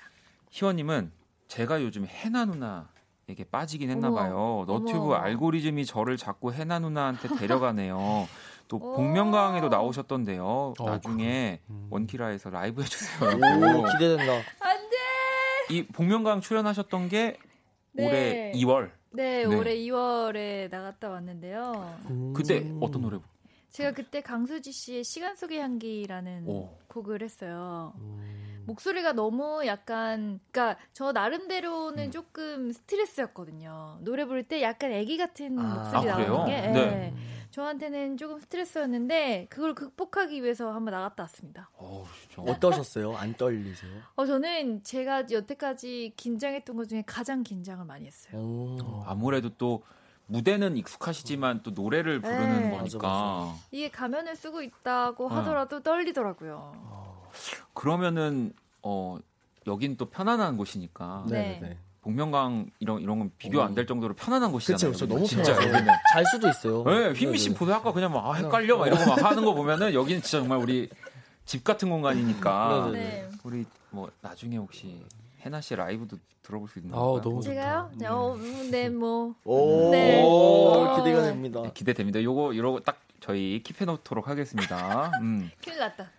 희원님은 0.50 1.10
제가 1.48 1.82
요즘 1.82 2.06
해나 2.06 2.44
누나에게 2.44 3.44
빠지긴 3.50 3.90
했나 3.90 4.10
봐요. 4.10 4.64
너튜브 4.68 5.14
알고리즘이 5.14 5.84
저를 5.86 6.16
자꾸 6.16 6.52
해나 6.52 6.78
누나한테 6.78 7.28
데려가네요. 7.36 8.28
또 8.70 8.78
복면가왕에도 8.78 9.68
나오셨던데요. 9.68 10.74
어, 10.78 10.84
나중에 10.86 11.60
음. 11.68 11.88
원키라에서 11.90 12.50
라이브 12.50 12.82
해주세요. 12.82 13.30
오, 13.30 13.82
기대된다. 13.92 14.32
안돼. 14.60 14.96
이 15.70 15.86
복면가왕 15.88 16.40
출연하셨던 16.40 17.08
게 17.08 17.36
네. 17.90 18.06
올해 18.06 18.52
2월. 18.54 18.92
네, 19.10 19.44
네, 19.44 19.56
올해 19.56 19.74
2월에 19.74 20.70
나갔다 20.70 21.10
왔는데요. 21.10 21.98
음. 22.10 22.32
그때 22.32 22.64
어떤 22.80 23.02
노래 23.02 23.18
제가 23.70 23.92
그때 23.92 24.20
강수지 24.20 24.70
씨의 24.70 25.02
시간 25.02 25.34
속의 25.34 25.58
향기라는 25.58 26.44
오. 26.46 26.70
곡을 26.86 27.22
했어요. 27.22 27.92
음. 27.98 28.59
목소리가 28.70 29.12
너무 29.12 29.66
약간, 29.66 30.40
그니까 30.50 30.76
저 30.92 31.12
나름대로는 31.12 32.06
음. 32.06 32.10
조금 32.10 32.72
스트레스였거든요. 32.72 33.98
노래 34.00 34.24
부를 34.24 34.42
때 34.44 34.62
약간 34.62 34.92
애기 34.92 35.16
같은 35.16 35.58
아. 35.58 35.62
목소리 35.62 36.10
아, 36.10 36.18
나오는 36.18 36.46
게. 36.46 36.60
네. 36.60 36.72
네. 36.72 37.14
저한테는 37.50 38.16
조금 38.16 38.38
스트레스였는데 38.38 39.48
그걸 39.50 39.74
극복하기 39.74 40.40
위해서 40.42 40.72
한번 40.72 40.92
나갔다 40.92 41.24
왔습니다. 41.24 41.68
어, 41.74 42.06
어떠셨어요? 42.36 43.16
안 43.16 43.34
떨리세요? 43.34 43.90
어, 44.14 44.24
저는 44.24 44.84
제가 44.84 45.24
여태까지 45.28 46.12
긴장했던 46.16 46.76
것 46.76 46.88
중에 46.88 47.02
가장 47.04 47.42
긴장을 47.42 47.84
많이 47.84 48.06
했어요. 48.06 48.40
오. 48.40 49.02
아무래도 49.04 49.48
또 49.58 49.82
무대는 50.26 50.76
익숙하시지만 50.76 51.64
또 51.64 51.72
노래를 51.72 52.20
부르는 52.20 52.70
네. 52.70 52.70
거니까 52.70 52.78
맞아, 52.80 52.98
맞아. 52.98 53.54
이게 53.72 53.90
가면을 53.90 54.36
쓰고 54.36 54.62
있다고 54.62 55.26
어. 55.26 55.28
하더라도 55.28 55.82
떨리더라고요. 55.82 56.99
어. 57.80 57.82
그러면은 57.82 58.52
어 58.82 59.18
여긴 59.66 59.96
또 59.96 60.06
편안한 60.06 60.56
곳이니까 60.56 61.24
네. 61.28 61.58
네. 61.62 61.78
복면강 62.02 62.70
이런 62.78 63.00
이런 63.02 63.18
건 63.18 63.30
비교 63.38 63.62
안 63.62 63.74
될 63.74 63.86
정도로 63.86 64.14
편안한 64.14 64.52
곳이잖아요. 64.52 64.92
그렇죠, 64.92 65.06
너무 65.06 65.26
진짜 65.26 65.52
여기는 65.54 65.86
잘 66.12 66.24
수도 66.26 66.48
있어요. 66.48 66.82
네, 66.84 67.10
휘미 67.12 67.36
씨 67.38 67.52
보다 67.52 67.76
아까 67.76 67.92
그냥 67.92 68.12
막 68.12 68.26
아, 68.26 68.34
헷갈려 68.34 68.78
막 68.78 68.86
이런 68.86 68.98
거막 69.04 69.22
하는 69.22 69.44
거 69.44 69.52
보면은 69.54 69.92
여기는 69.92 70.22
진짜 70.22 70.38
정말 70.38 70.58
우리 70.58 70.88
집 71.44 71.62
같은 71.64 71.90
공간이니까 71.90 72.90
네. 72.92 73.28
우리 73.44 73.66
뭐 73.90 74.10
나중에 74.22 74.56
혹시 74.56 75.04
해나 75.40 75.60
씨 75.60 75.74
라이브도 75.76 76.16
들어볼 76.42 76.68
수 76.70 76.78
있나요? 76.78 77.18
아, 77.18 77.20
너무 77.20 77.42
제가요? 77.42 77.90
네, 77.96 78.06
어, 78.06 78.36
네, 78.70 78.88
뭐. 78.88 79.34
오, 79.44 79.90
네. 79.90 80.22
오, 80.24 80.96
기대가 80.96 81.22
됩니다. 81.22 81.60
네, 81.62 81.70
기대됩니다. 81.74 82.22
요거 82.22 82.54
이러고 82.54 82.80
딱 82.80 82.98
저희 83.20 83.62
킵해 83.62 83.84
놓도록 83.84 84.26
하겠습니다. 84.26 85.10
음. 85.20 85.50
큰일 85.62 85.78
났다. 85.80 86.10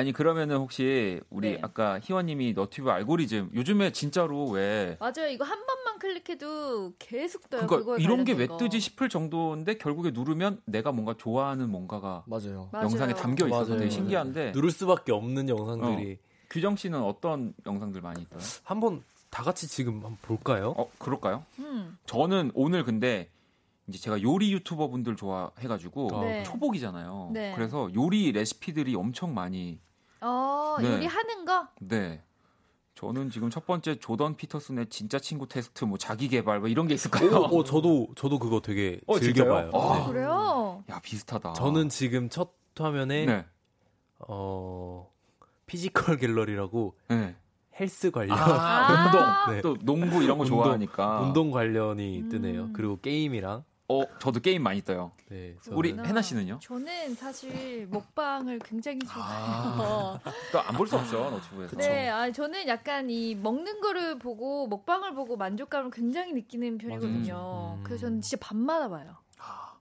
아니 0.00 0.12
그러면은 0.12 0.56
혹시 0.56 1.20
우리 1.30 1.52
네. 1.52 1.58
아까 1.62 2.00
희원님이 2.00 2.54
너튜브 2.54 2.90
알고리즘 2.90 3.50
요즘에 3.54 3.92
진짜로 3.92 4.48
왜 4.48 4.96
맞아요 4.98 5.28
이거 5.30 5.44
한 5.44 5.64
번만 5.66 5.98
클릭해도 5.98 6.94
계속 6.98 7.50
떠요 7.50 7.66
그러니까 7.66 7.96
이런 7.98 8.24
게 8.24 8.32
왜 8.32 8.48
뜨지 8.58 8.80
싶을 8.80 9.08
정도인데 9.10 9.74
결국에 9.76 10.10
누르면 10.12 10.62
내가 10.64 10.92
뭔가 10.92 11.14
좋아하는 11.18 11.68
뭔가가 11.70 12.24
맞아요 12.26 12.70
영상에 12.72 13.12
담겨 13.12 13.46
있어서 13.46 13.76
되게 13.76 13.90
신기한데 13.90 14.52
누를 14.52 14.70
수밖에 14.70 15.12
없는 15.12 15.48
영상들이 15.48 16.18
어. 16.20 16.30
규정 16.48 16.76
씨는 16.76 17.02
어떤 17.02 17.52
영상들 17.66 18.00
많이 18.00 18.22
있어요? 18.22 18.40
한번 18.64 19.02
다 19.30 19.42
같이 19.42 19.68
지금 19.68 19.94
한번 19.96 20.16
볼까요? 20.22 20.74
어, 20.76 20.90
그럴까요? 20.98 21.44
음. 21.58 21.96
저는 22.06 22.50
오늘 22.54 22.84
근데 22.84 23.28
이제 23.86 23.98
제가 23.98 24.22
요리 24.22 24.52
유튜버 24.52 24.88
분들 24.88 25.16
좋아해가지고 25.16 26.08
아. 26.12 26.20
네. 26.24 26.42
초복이잖아요. 26.44 27.30
네. 27.32 27.52
그래서 27.54 27.90
요리 27.94 28.32
레시피들이 28.32 28.94
엄청 28.94 29.34
많이. 29.34 29.80
어, 30.20 30.76
네. 30.80 30.92
요리하는 30.92 31.44
거? 31.44 31.68
네. 31.80 32.22
저는 32.94 33.30
지금 33.30 33.48
첫 33.48 33.64
번째 33.64 33.94
조던 33.98 34.36
피터슨의 34.36 34.88
진짜 34.90 35.18
친구 35.18 35.48
테스트, 35.48 35.84
뭐 35.84 35.96
자기 35.96 36.28
개발, 36.28 36.60
뭐 36.60 36.68
이런 36.68 36.86
게 36.86 36.92
있을까요? 36.92 37.30
오, 37.30 37.56
오 37.56 37.64
저도 37.64 38.08
저도 38.14 38.38
그거 38.38 38.60
되게 38.60 39.00
어, 39.06 39.18
즐겨 39.18 39.46
봐요. 39.46 39.70
아, 39.72 39.98
네. 39.98 40.12
그래요? 40.12 40.84
야 40.90 41.00
비슷하다. 41.00 41.54
저는 41.54 41.88
지금 41.88 42.28
첫 42.28 42.52
화면에 42.76 43.24
네. 43.24 43.46
어 44.18 45.10
피지컬 45.64 46.18
갤러리라고 46.18 46.94
네. 47.08 47.36
헬스 47.78 48.10
관련 48.10 48.36
아~ 48.38 49.46
운동 49.48 49.54
네. 49.54 49.62
또 49.62 49.76
농구 49.80 50.22
이런 50.22 50.36
거 50.36 50.44
운동, 50.44 50.58
좋아하니까 50.62 51.20
운동 51.22 51.50
관련이 51.50 52.20
음. 52.20 52.28
뜨네요. 52.28 52.70
그리고 52.74 52.98
게임이랑 53.00 53.64
어 53.90 54.04
저도 54.20 54.38
게임 54.38 54.62
많이 54.62 54.82
떠요. 54.82 55.10
네, 55.28 55.56
우리 55.72 55.90
해나 55.90 56.22
씨는요? 56.22 56.60
저는 56.62 57.16
사실 57.16 57.88
먹방을 57.90 58.60
굉장히 58.60 59.00
좋아해요. 59.00 60.20
아~ 60.22 60.32
또 60.52 60.66
안 60.66 60.76
볼 60.76 60.86
수 60.86 60.96
없죠 60.96 61.28
너튜브에서. 61.30 61.76
네, 61.76 62.08
아 62.08 62.30
저는 62.30 62.68
약간 62.68 63.10
이 63.10 63.34
먹는 63.34 63.80
거를 63.80 64.18
보고 64.20 64.68
먹방을 64.68 65.14
보고 65.14 65.36
만족감을 65.36 65.90
굉장히 65.90 66.32
느끼는 66.34 66.78
편이거든요. 66.78 67.78
음. 67.78 67.82
그래서 67.82 68.02
저는 68.02 68.20
진짜 68.20 68.36
밤마다 68.46 68.88
봐요. 68.88 69.16
아, 69.38 69.74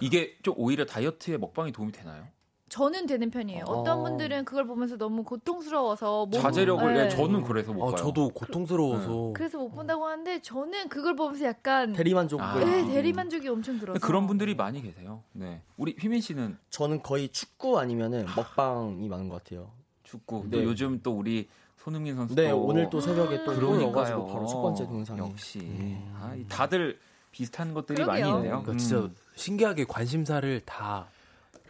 이게 0.00 0.36
좀 0.42 0.54
오히려 0.56 0.84
다이어트에 0.84 1.36
먹방이 1.38 1.70
도움이 1.70 1.92
되나요? 1.92 2.26
저는 2.72 3.06
되는 3.06 3.30
편이에요. 3.30 3.64
어. 3.66 3.84
떤 3.84 4.02
분들은 4.02 4.46
그걸 4.46 4.66
보면서 4.66 4.96
너무 4.96 5.24
고통스러워서 5.24 6.24
몸, 6.24 6.40
자제력을 6.40 6.94
네. 6.94 7.08
저는 7.10 7.42
그래서 7.42 7.70
못 7.70 7.82
아, 7.82 7.86
봐요. 7.88 7.96
저도 7.96 8.30
고통스러워서 8.30 9.08
네. 9.10 9.32
그래서 9.34 9.58
못 9.58 9.72
본다고 9.72 10.06
하는데 10.06 10.40
저는 10.40 10.88
그걸 10.88 11.14
보면서 11.14 11.44
약간 11.44 11.92
대리만족. 11.92 12.40
아. 12.40 12.58
네, 12.58 12.86
대리만족이 12.86 13.46
엄청 13.46 13.78
들어서 13.78 14.00
그런 14.00 14.26
분들이 14.26 14.54
많이 14.54 14.80
계세요. 14.80 15.22
네, 15.32 15.60
우리 15.76 15.94
휘민 16.00 16.22
씨는 16.22 16.56
저는 16.70 17.02
거의 17.02 17.28
축구 17.28 17.78
아니면은 17.78 18.24
먹방이 18.34 19.06
많은 19.06 19.28
것 19.28 19.44
같아요. 19.44 19.70
축구. 20.02 20.44
네. 20.48 20.56
또 20.56 20.64
요즘 20.64 20.98
또 21.02 21.12
우리 21.12 21.50
손흥민 21.76 22.16
선수 22.16 22.34
네 22.34 22.52
오늘 22.52 22.88
또 22.88 23.02
새벽에 23.02 23.44
또 23.44 23.52
들어가지고 23.52 24.28
바로 24.28 24.46
첫 24.46 24.62
번째 24.62 24.86
동영상이 24.86 25.20
역시 25.20 25.58
음. 25.58 26.10
아, 26.18 26.34
다들 26.48 26.98
비슷한 27.32 27.74
것들이 27.74 28.02
그러게요. 28.02 28.26
많이 28.26 28.36
있네요. 28.38 28.62
그러니까 28.62 28.76
진짜 28.78 29.00
음. 29.00 29.14
신기하게 29.34 29.84
관심사를 29.84 30.60
다 30.64 31.08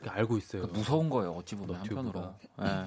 알고 0.09 0.38
있어요. 0.38 0.62
그러니까 0.62 0.78
무서운 0.78 1.11
거예요. 1.11 1.32
어찌 1.32 1.55
보면 1.55 1.76
한편으로. 1.76 2.34
네. 2.59 2.86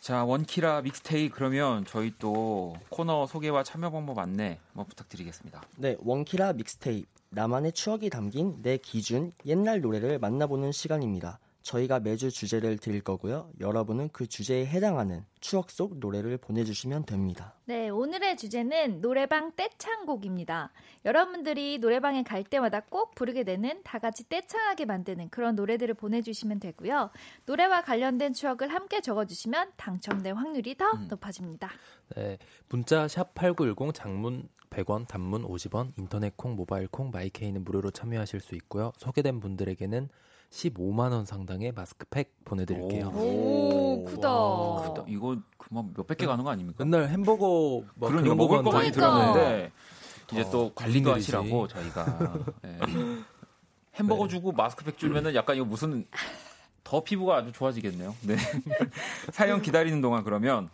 자 0.00 0.24
원키라 0.24 0.80
믹스테이 0.82 1.28
그러면 1.28 1.84
저희 1.84 2.14
또 2.18 2.74
코너 2.88 3.26
소개와 3.26 3.62
참여 3.62 3.90
방법 3.90 4.18
안내 4.18 4.58
한번 4.68 4.86
부탁드리겠습니다. 4.86 5.62
네, 5.76 5.96
원키라 6.00 6.54
믹스테이 6.54 7.04
나만의 7.28 7.72
추억이 7.72 8.08
담긴 8.08 8.62
내 8.62 8.78
기준 8.78 9.32
옛날 9.44 9.80
노래를 9.80 10.18
만나보는 10.18 10.72
시간입니다. 10.72 11.38
저희가 11.62 12.00
매주 12.00 12.30
주제를 12.30 12.78
드릴 12.78 13.02
거고요. 13.02 13.50
여러분은 13.60 14.10
그 14.12 14.26
주제에 14.26 14.66
해당하는 14.66 15.24
추억 15.40 15.70
속 15.70 15.98
노래를 15.98 16.38
보내주시면 16.38 17.04
됩니다. 17.04 17.54
네, 17.66 17.88
오늘의 17.88 18.36
주제는 18.36 19.00
노래방 19.00 19.52
떼창곡입니다. 19.56 20.72
여러분들이 21.04 21.78
노래방에 21.78 22.22
갈 22.22 22.44
때마다 22.44 22.80
꼭 22.80 23.14
부르게 23.14 23.44
되는 23.44 23.82
다 23.84 23.98
같이 23.98 24.28
떼창하게 24.28 24.86
만드는 24.86 25.28
그런 25.30 25.54
노래들을 25.54 25.94
보내주시면 25.94 26.60
되고요. 26.60 27.10
노래와 27.46 27.82
관련된 27.82 28.32
추억을 28.32 28.68
함께 28.68 29.00
적어주시면 29.00 29.72
당첨될 29.76 30.34
확률이 30.34 30.76
더 30.76 30.86
음. 30.92 31.08
높아집니다. 31.08 31.70
네, 32.16 32.38
문자 32.68 33.06
샵 33.06 33.34
#8910 33.34 33.94
장문 33.94 34.48
100원, 34.70 35.06
단문 35.06 35.42
50원, 35.42 35.90
인터넷 35.98 36.36
콩, 36.36 36.54
모바일 36.54 36.86
콩, 36.86 37.10
마이케이는 37.10 37.64
무료로 37.64 37.90
참여하실 37.90 38.40
수 38.40 38.54
있고요. 38.54 38.92
소개된 38.96 39.40
분들에게는 39.40 40.08
15만 40.50 41.12
원 41.12 41.24
상당의 41.24 41.72
마스크팩 41.72 42.32
보내드릴게요. 42.44 43.08
오, 43.14 44.02
오 44.02 44.04
크다. 44.04 44.88
크다. 44.94 45.04
이거 45.08 45.36
그만 45.56 45.92
몇백 45.96 46.18
개 46.18 46.26
가는 46.26 46.42
거 46.44 46.50
아닙니까? 46.50 46.84
맨날 46.84 47.08
햄버거 47.08 47.82
그런 48.00 48.24
거 48.26 48.34
먹을 48.34 48.62
거 48.62 48.72
많이 48.72 48.90
들었는데 48.90 49.70
이제 50.32 50.44
또 50.50 50.72
관리도 50.74 51.12
하시라고 51.12 51.68
저희가 51.68 52.34
네. 52.62 52.78
햄버거 53.94 54.24
네. 54.24 54.28
주고 54.30 54.52
마스크팩 54.52 54.98
주면은 54.98 55.34
약간 55.34 55.56
이거 55.56 55.64
무슨 55.64 56.04
더 56.82 57.02
피부가 57.04 57.36
아주 57.36 57.52
좋아지겠네요. 57.52 58.14
네. 58.22 58.36
사연 59.32 59.62
기다리는 59.62 60.00
동안 60.00 60.24
그러면 60.24 60.68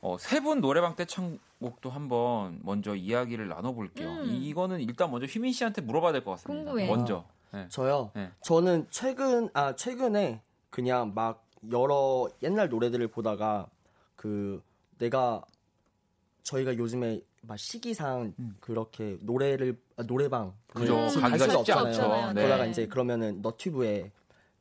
어, 0.00 0.16
세 0.18 0.40
분 0.40 0.60
노래방 0.60 0.96
떼창곡도 0.96 1.90
한번 1.90 2.58
먼저 2.62 2.96
이야기를 2.96 3.48
나눠볼게요. 3.48 4.08
음. 4.08 4.24
이거는 4.42 4.80
일단 4.80 5.10
먼저 5.10 5.26
휘민 5.26 5.52
씨한테 5.52 5.82
물어봐야 5.82 6.12
될 6.12 6.24
것 6.24 6.32
같습니다. 6.32 6.64
궁금해. 6.64 6.88
먼저. 6.88 7.24
네. 7.52 7.66
저요. 7.68 8.10
네. 8.14 8.30
저는 8.42 8.86
최근 8.90 9.48
아 9.54 9.74
최근에 9.74 10.42
그냥 10.70 11.12
막 11.14 11.46
여러 11.70 12.28
옛날 12.42 12.68
노래들을 12.68 13.08
보다가 13.08 13.68
그 14.16 14.62
내가 14.98 15.42
저희가 16.42 16.76
요즘에 16.76 17.22
막 17.42 17.58
시기상 17.58 18.34
음. 18.38 18.56
그렇게 18.60 19.18
노래를 19.22 19.78
아, 19.96 20.02
노래방 20.02 20.54
그죠 20.72 21.08
가기가 21.20 21.48
쉽지 21.48 21.72
않죠. 21.72 22.32
네. 22.34 22.42
그러다가 22.42 22.66
이제 22.66 22.86
그러면은 22.86 23.40
너튜브에 23.42 24.10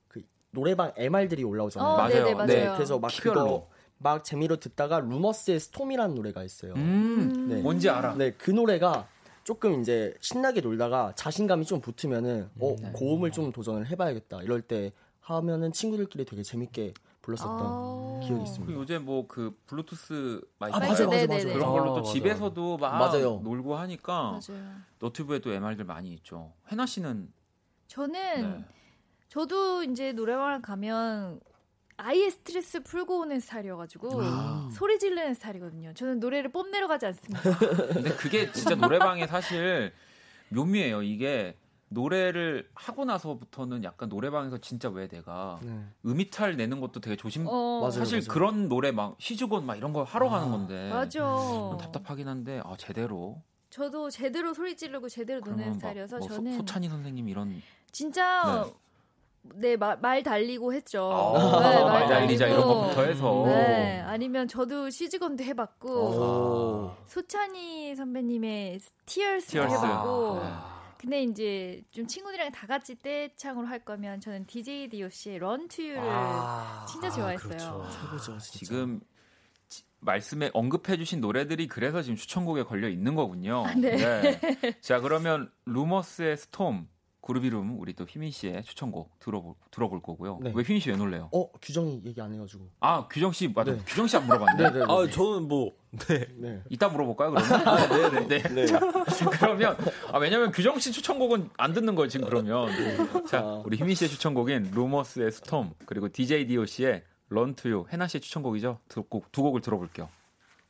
그 0.08 0.22
노래방 0.52 0.92
MR들이 0.96 1.44
올라오잖아요. 1.44 1.94
어, 1.94 1.98
맞아요. 1.98 2.10
네네, 2.10 2.34
맞아요. 2.34 2.48
네, 2.48 2.72
그래서 2.76 3.00
막 3.00 3.10
키별로. 3.10 3.34
그거 3.34 3.70
막 3.98 4.24
재미로 4.24 4.56
듣다가 4.58 5.00
루머스의 5.00 5.60
Storm이라는 5.60 6.16
노래가 6.16 6.44
있어요. 6.44 6.74
음, 6.76 7.46
네. 7.48 7.62
뭔지 7.62 7.90
알아. 7.90 8.16
네, 8.16 8.32
그 8.32 8.50
노래가 8.52 9.08
조금 9.50 9.82
이제 9.82 10.14
신나게 10.22 10.62
놀다가 10.62 11.12
자신감이 11.16 11.66
좀 11.66 11.82
붙으면은 11.82 12.52
어 12.62 12.76
네. 12.80 12.92
고음을 12.92 13.32
좀 13.32 13.52
도전을 13.52 13.88
해봐야겠다 13.88 14.44
이럴 14.44 14.62
때 14.62 14.94
하면은 15.22 15.72
친구들끼리 15.72 16.24
되게 16.26 16.44
재밌게 16.44 16.94
불렀었던 17.24 17.58
아~ 17.60 18.20
기억이 18.24 18.44
있습니다. 18.44 18.74
요새 18.76 19.00
뭐 19.00 19.26
그 19.28 19.58
블루투스 19.66 20.40
마이크 20.60 20.78
아, 20.78 20.80
맞아요, 20.80 21.08
맞아요, 21.08 21.28
맞아요. 21.28 21.54
그런 21.54 21.72
걸로 21.72 21.94
또 21.96 22.00
아, 22.02 22.04
집에서도 22.04 22.78
막 22.78 23.00
맞아요. 23.00 23.40
놀고 23.44 23.76
하니까 23.76 24.34
맞아요. 24.34 24.72
너튜브에도 25.00 25.52
MR들 25.52 25.84
많이 25.84 26.14
있죠. 26.14 26.54
해나 26.72 26.86
씨는 26.86 27.34
저는 27.88 28.42
네. 28.60 28.66
저도 29.30 29.82
이제 29.84 30.12
노래방을 30.12 30.62
가면 30.62 31.40
아예 32.02 32.30
스트레스 32.30 32.82
풀고 32.82 33.20
오는 33.20 33.40
스타일이어가지고 33.40 34.22
아. 34.24 34.70
소리 34.72 34.98
지르는 34.98 35.34
스타일이거든요. 35.34 35.94
저는 35.94 36.20
노래를 36.20 36.50
뽐내러 36.50 36.88
가지 36.88 37.06
않습니다. 37.08 37.42
근데 37.94 38.10
그게 38.16 38.52
진짜 38.54 38.76
노래방에 38.76 39.28
사실 39.28 39.92
묘미예요. 40.50 41.04
이게 41.04 41.58
노래를 41.90 42.70
하고 42.74 43.04
나서부터는 43.04 43.84
약간 43.84 44.10
노래방에서 44.10 44.60
진짜 44.60 44.90
왜 44.90 45.08
내가 45.08 45.60
네. 45.62 45.84
음이탈 46.06 46.56
내는 46.56 46.80
것도 46.80 47.02
되게 47.02 47.16
조심. 47.18 47.46
어. 47.48 47.80
맞아요, 47.80 47.92
사실 47.92 48.20
맞아요. 48.20 48.28
그런 48.30 48.70
노래 48.70 48.92
막 48.92 49.16
시즈건 49.20 49.66
막 49.66 49.76
이런 49.76 49.92
거 49.92 50.04
하러 50.04 50.28
아. 50.28 50.40
가는 50.40 50.52
건데. 50.52 50.90
맞아. 50.90 51.20
답답하긴 51.82 52.28
한데 52.28 52.62
아 52.64 52.76
제대로. 52.78 53.42
저도 53.70 54.10
제대로 54.10 54.54
소리 54.54 54.76
지르고 54.76 55.10
제대로 55.10 55.42
노는 55.42 55.74
스타일이어서 55.76 56.18
뭐 56.18 56.28
저는 56.28 56.54
소, 56.54 56.66
찬희 56.66 56.90
선생님 56.90 57.28
이런 57.28 57.62
진짜 57.92 58.64
네. 58.66 58.74
네, 59.42 59.78
말, 59.78 59.98
말 60.00 60.24
달리고 60.24 60.74
했죠. 60.74 61.10
아, 61.12 61.60
네, 61.60 61.84
말, 61.84 62.08
달리자 62.08 62.48
이런 62.48 62.62
것부터 62.62 63.04
해서. 63.04 63.44
네, 63.46 64.02
아니면 64.02 64.48
저도 64.48 64.90
시즈건도 64.90 65.44
해봤고, 65.44 66.96
아. 66.98 67.04
소찬희 67.08 67.96
선배님의 67.96 68.80
티얼스 69.06 69.58
해보고, 69.58 70.40
아. 70.42 70.80
근데 70.98 71.24
이제 71.24 71.82
좀 71.92 72.06
친구들이랑 72.06 72.52
다 72.52 72.68
같이 72.68 72.96
떼창으로 73.00 73.68
할 73.68 73.80
거면 73.80 74.20
저는 74.20 74.46
DJ 74.46 74.90
DOC의 74.90 75.38
Run 75.38 75.70
to 75.70 75.86
You를 75.86 76.10
아, 76.12 76.86
진짜 76.90 77.10
좋아했어요. 77.10 77.50
그렇죠. 77.50 77.88
최고죠, 77.90 78.38
진짜. 78.40 78.60
지금 78.60 79.00
말씀에 80.02 80.50
언급해주신 80.54 81.22
노래들이 81.22 81.68
그래서 81.68 82.02
지금 82.02 82.16
추천곡에 82.18 82.64
걸려 82.64 82.90
있는 82.90 83.16
거군요. 83.16 83.64
아, 83.66 83.74
네. 83.76 83.96
네. 83.96 84.80
자, 84.82 85.00
그러면 85.00 85.50
루머스의 85.66 86.36
Storm. 86.36 86.88
그루비룸 87.22 87.80
우리 87.80 87.94
또 87.94 88.06
휘민 88.06 88.32
씨의 88.32 88.64
추천곡 88.64 89.20
들어볼 89.20 89.54
들어볼 89.72 90.02
거고요. 90.02 90.40
네. 90.42 90.52
왜 90.56 90.64
휘민 90.64 90.80
씨 90.80 90.90
왜 90.90 90.96
놀래요? 90.96 91.30
어 91.34 91.52
규정이 91.62 92.02
얘기 92.06 92.20
안 92.22 92.34
해가지고. 92.34 92.70
아 92.80 93.08
규정 93.08 93.32
씨 93.32 93.48
맞아. 93.50 93.72
네. 93.74 93.80
규정 93.86 94.08
씨 94.08 94.18
안 94.18 94.26
물어봤는데. 94.26 94.64
네, 94.72 94.80
네, 94.80 94.86
네, 94.86 94.94
아 94.94 95.08
저는 95.12 95.48
뭐 95.48 95.72
네. 96.08 96.28
네. 96.38 96.64
이따 96.70 96.88
물어볼까요 96.90 97.32
그러면? 97.32 97.68
아, 97.68 97.88
네네. 97.88 98.28
네. 98.28 98.42
네. 98.44 98.66
자, 98.66 98.80
그러면 99.40 99.76
아 100.12 100.18
왜냐면 100.18 100.52
규정 100.52 100.80
씨 100.80 100.92
추천곡은 100.92 101.50
안 101.58 101.74
듣는 101.74 101.96
거예요 101.96 102.08
지금 102.08 102.28
그러면. 102.28 102.70
자 103.28 103.40
아. 103.40 103.62
우리 103.66 103.78
휘민 103.78 103.96
씨의 103.96 104.10
추천곡인 104.10 104.72
루머스의 104.74 105.32
Storm 105.32 105.74
그리고 105.86 106.10
DJ 106.10 106.48
DOC의 106.48 107.04
Run 107.30 107.54
to 107.54 107.66
You 107.66 107.86
해나 107.92 108.08
씨의 108.08 108.22
추천곡이죠. 108.22 108.80
두 108.88 109.04
곡 109.04 109.32
두 109.32 109.44
곡을 109.44 109.62
들어볼게요. 109.62 110.10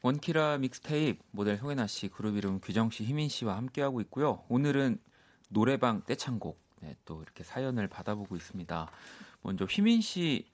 원키라 0.01 0.57
믹스테이프 0.59 1.19
모델 1.31 1.57
송해나 1.57 1.85
씨, 1.87 2.07
그루비룸 2.07 2.59
규정 2.61 2.89
씨, 2.89 3.03
휘민 3.03 3.27
씨와 3.27 3.57
함께하고 3.57 3.99
있고요. 4.01 4.43
오늘은 4.47 4.97
노래방 5.49 6.03
떼창곡 6.05 6.59
네, 6.81 6.95
또 7.05 7.21
이렇게 7.21 7.43
사연을 7.43 7.87
받아보고 7.87 8.35
있습니다. 8.35 8.89
먼저 9.43 9.65
휘민 9.65 10.01
씨 10.01 10.49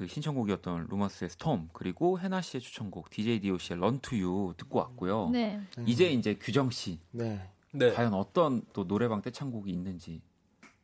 그 0.00 0.06
신청곡이었던 0.06 0.86
루머스의 0.88 1.30
Storm 1.30 1.68
그리고 1.74 2.18
해나 2.18 2.40
씨의 2.40 2.62
추천곡 2.62 3.10
DJ 3.10 3.40
DOC의 3.40 3.78
Run 3.78 3.98
to 3.98 4.20
You 4.20 4.54
듣고 4.56 4.78
왔고요. 4.78 5.28
네. 5.30 5.60
이제 5.84 6.08
이제 6.08 6.34
규정 6.40 6.70
씨. 6.70 6.98
네. 7.10 7.50
네. 7.72 7.92
과연 7.92 8.14
어떤 8.14 8.62
또 8.72 8.86
노래방 8.86 9.20
떼창곡이 9.20 9.70
있는지 9.70 10.22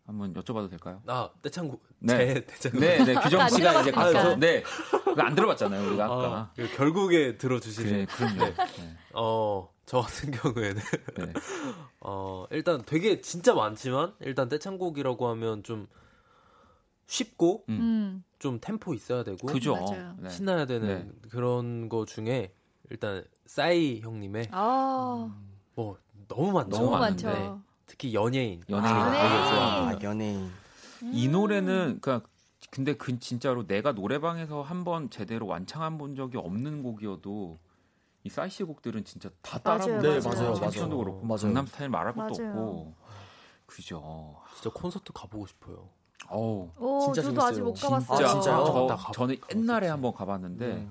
한번 0.04 0.34
여쭤봐도 0.34 0.68
될까요? 0.68 1.02
아 1.06 1.30
떼창곡 1.40 1.82
네, 2.00 2.44
떼창곡. 2.44 2.80
네, 2.80 3.04
네 3.04 3.14
규정 3.14 3.48
씨가 3.48 3.80
이제 3.80 3.90
가서 3.90 4.36
네, 4.36 4.62
안 5.16 5.34
들어봤잖아요 5.34 5.88
우리가 5.88 6.04
아까. 6.04 6.14
아, 6.14 6.52
결국에 6.76 7.38
들어주시는. 7.38 7.90
그래, 7.90 8.06
그럼요. 8.06 8.44
네. 8.44 8.96
어, 9.14 9.68
저 9.86 10.00
같은 10.00 10.32
경우에는 10.32 10.82
네. 11.16 11.32
어, 12.00 12.44
일단 12.50 12.82
되게 12.84 13.20
진짜 13.20 13.54
많지만 13.54 14.14
일단 14.20 14.48
떼창곡이라고 14.48 15.28
하면 15.28 15.62
좀 15.62 15.86
쉽고 17.06 17.64
음. 17.68 17.74
음. 17.80 18.24
좀 18.38 18.58
템포 18.60 18.94
있어야 18.94 19.22
되고 19.22 19.46
그죠. 19.46 19.76
네. 20.18 20.28
신나야 20.28 20.66
되는 20.66 20.88
네. 21.22 21.28
그런 21.30 21.88
거 21.88 22.04
중에 22.04 22.52
일단 22.90 23.24
싸이 23.46 24.00
형님의 24.00 24.48
아. 24.50 25.32
뭐 25.74 25.96
너무 26.28 26.52
많죠. 26.52 26.76
너무 26.76 26.90
많죠. 26.90 27.62
특히 27.86 28.12
연예인. 28.12 28.62
연예인. 28.68 28.94
아, 28.94 29.90
아, 29.90 29.98
연예인. 30.02 30.50
음. 31.02 31.10
이 31.14 31.28
노래는 31.28 31.98
그러니까 32.00 32.28
근데 32.72 32.94
그 32.94 33.18
진짜로 33.20 33.64
내가 33.66 33.92
노래방에서 33.92 34.62
한 34.62 34.82
번 34.82 35.08
제대로 35.10 35.46
완창한 35.46 35.96
본 35.96 36.16
적이 36.16 36.38
없는 36.38 36.82
곡이어도 36.82 37.58
이 38.26 38.28
사이시 38.28 38.64
곡들은 38.64 39.04
진짜 39.04 39.30
다 39.40 39.56
따라 39.60 39.78
부르는 39.84 40.02
네, 40.02 40.28
맞아요, 40.28 40.50
맞아요. 40.54 40.70
그렇고 40.98 41.24
맞아요. 41.24 41.42
강남 41.42 41.64
스타일 41.66 41.90
말할 41.90 42.12
것도 42.12 42.42
맞아요. 42.42 42.50
없고 42.50 42.94
그죠. 43.66 44.36
진짜 44.56 44.70
콘서트 44.74 45.12
가보고 45.12 45.46
싶어요. 45.46 45.88
오, 46.28 46.68
진짜 47.04 47.22
저도 47.22 47.40
재밌어요. 47.40 47.48
아직 47.48 47.60
못 47.62 47.74
가봤어요. 47.74 48.16
진짜, 48.18 48.26
아, 48.26 48.32
진짜요? 48.32 48.88
저, 48.98 49.12
저는 49.12 49.36
옛날에 49.54 49.86
한번 49.86 50.12
가봤는데 50.12 50.66
네. 50.66 50.88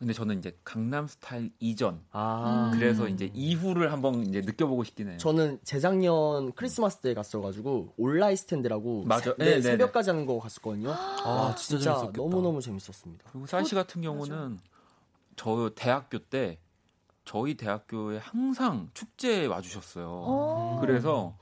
근데 0.00 0.14
저는 0.14 0.38
이제 0.38 0.58
강남 0.64 1.06
스타일 1.06 1.52
이전 1.60 2.02
아. 2.10 2.72
그래서 2.74 3.06
이제 3.06 3.30
이후를 3.34 3.92
한번 3.92 4.26
이제 4.26 4.40
느껴보고 4.40 4.82
싶긴 4.82 5.10
해요. 5.10 5.18
저는 5.18 5.60
재작년 5.62 6.52
크리스마스 6.52 6.96
때 6.98 7.14
갔어가지고 7.14 7.92
온라인 7.98 8.34
스탠드라고 8.34 9.04
맞아. 9.04 9.34
네, 9.36 9.56
네, 9.56 9.60
새벽까지 9.62 10.10
하는 10.10 10.26
거 10.26 10.40
갔었거든요. 10.40 10.90
아, 10.90 11.54
진짜, 11.56 11.96
진짜 11.98 12.12
너무 12.16 12.42
너무 12.42 12.60
재밌었습니다. 12.60 13.26
그리고 13.30 13.46
사이 13.46 13.64
씨 13.64 13.74
같은 13.76 14.00
경우는 14.02 14.52
맞아. 14.52 14.69
저 15.40 15.70
대학교 15.74 16.18
때 16.18 16.58
저희 17.24 17.56
대학교에 17.56 18.18
항상 18.18 18.90
축제에 18.92 19.46
와주셨어요. 19.46 20.80
그래서 20.82 21.34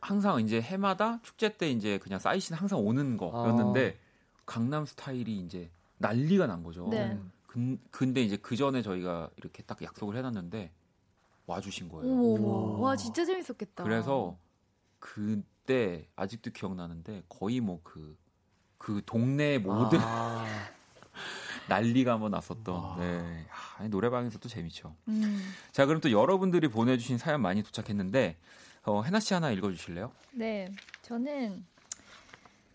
항상 0.00 0.40
이제 0.40 0.62
해마다 0.62 1.20
축제 1.20 1.58
때 1.58 1.70
이제 1.70 1.98
그냥 1.98 2.18
사이신 2.18 2.56
항상 2.56 2.78
오는 2.78 3.18
거였는데 3.18 3.98
아. 3.98 4.42
강남 4.46 4.86
스타일이 4.86 5.40
이제 5.40 5.70
난리가 5.98 6.46
난 6.46 6.62
거죠. 6.62 6.88
네. 6.88 7.20
근, 7.46 7.78
근데 7.90 8.22
이제 8.22 8.38
그 8.38 8.56
전에 8.56 8.80
저희가 8.80 9.28
이렇게 9.36 9.62
딱 9.64 9.82
약속을 9.82 10.16
해놨는데 10.16 10.72
와주신 11.44 11.90
거예요. 11.90 12.10
오, 12.10 12.80
와 12.80 12.96
진짜 12.96 13.26
재밌었겠다. 13.26 13.84
그래서 13.84 14.38
그때 14.98 16.08
아직도 16.16 16.52
기억나는데 16.52 17.24
거의 17.28 17.60
뭐 17.60 17.82
그그 17.82 19.02
동네 19.04 19.58
모든 19.58 19.98
아, 20.00 20.46
난리가 21.68 22.12
한번 22.12 22.30
났었던 22.32 22.98
네. 22.98 23.46
아, 23.78 23.86
노래방에서 23.88 24.38
또 24.38 24.48
재밌죠. 24.48 24.94
음. 25.08 25.54
자, 25.70 25.86
그럼 25.86 26.00
또 26.00 26.10
여러분들이 26.10 26.68
보내주신 26.68 27.18
사연 27.18 27.40
많이 27.40 27.62
도착했는데 27.62 28.36
어, 28.84 29.02
해나 29.02 29.20
씨 29.20 29.34
하나 29.34 29.50
읽어주실래요? 29.50 30.12
네, 30.32 30.72
저는 31.02 31.64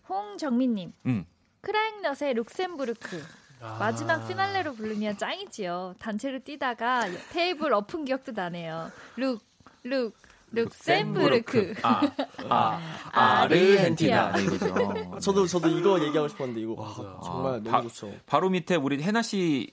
홍정민님. 0.08 0.92
음. 1.06 1.26
크라잉넛의 1.60 2.34
룩셈부르크. 2.34 3.22
아. 3.60 3.76
마지막 3.78 4.26
피날레로 4.26 4.74
부르면 4.74 5.18
짱이지요. 5.18 5.96
단체로 5.98 6.38
뛰다가 6.40 7.06
테이블 7.30 7.72
엎은 7.74 8.04
기억도 8.04 8.32
나네요. 8.32 8.90
룩, 9.16 9.42
룩, 9.82 10.14
룩셈부르크. 10.52 11.74
아, 11.82 12.00
아, 12.48 12.80
아르헨티나. 13.12 14.32
네, 14.32 14.42
이거죠. 14.44 15.18
저도 15.20 15.46
저도 15.46 15.68
이거 15.68 16.00
얘기하고 16.04 16.28
싶었는데 16.28 16.60
이거 16.60 16.74
와, 16.76 16.88
맞아요. 16.96 17.20
정말 17.24 17.52
아, 17.54 17.56
너무 17.58 17.70
바- 17.70 17.82
좋죠. 17.82 18.12
바로 18.26 18.48
밑에 18.50 18.76
우리 18.76 19.02
해나 19.02 19.22
씨 19.22 19.70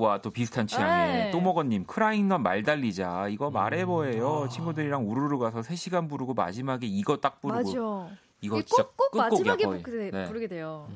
와 0.00 0.18
또 0.22 0.30
비슷한 0.30 0.68
취향의 0.68 1.24
네. 1.24 1.30
또먹어님 1.32 1.84
크라잉넛 1.86 2.40
말 2.40 2.62
달리자 2.62 3.26
이거 3.30 3.50
말해보예요 3.50 4.48
친구들이랑 4.48 5.10
우르르 5.10 5.38
가서 5.38 5.60
3 5.62 5.74
시간 5.74 6.06
부르고 6.06 6.34
마지막에 6.34 6.86
이거 6.86 7.16
딱 7.16 7.40
부르고 7.40 7.58
맞아. 8.04 8.14
이거 8.40 8.62
진짜 8.62 8.84
꼭꼭 8.96 9.16
마지막에 9.16 9.64
거의. 9.64 9.82
부르게, 9.82 10.10
네. 10.12 10.24
부르게 10.26 10.46
돼요. 10.46 10.86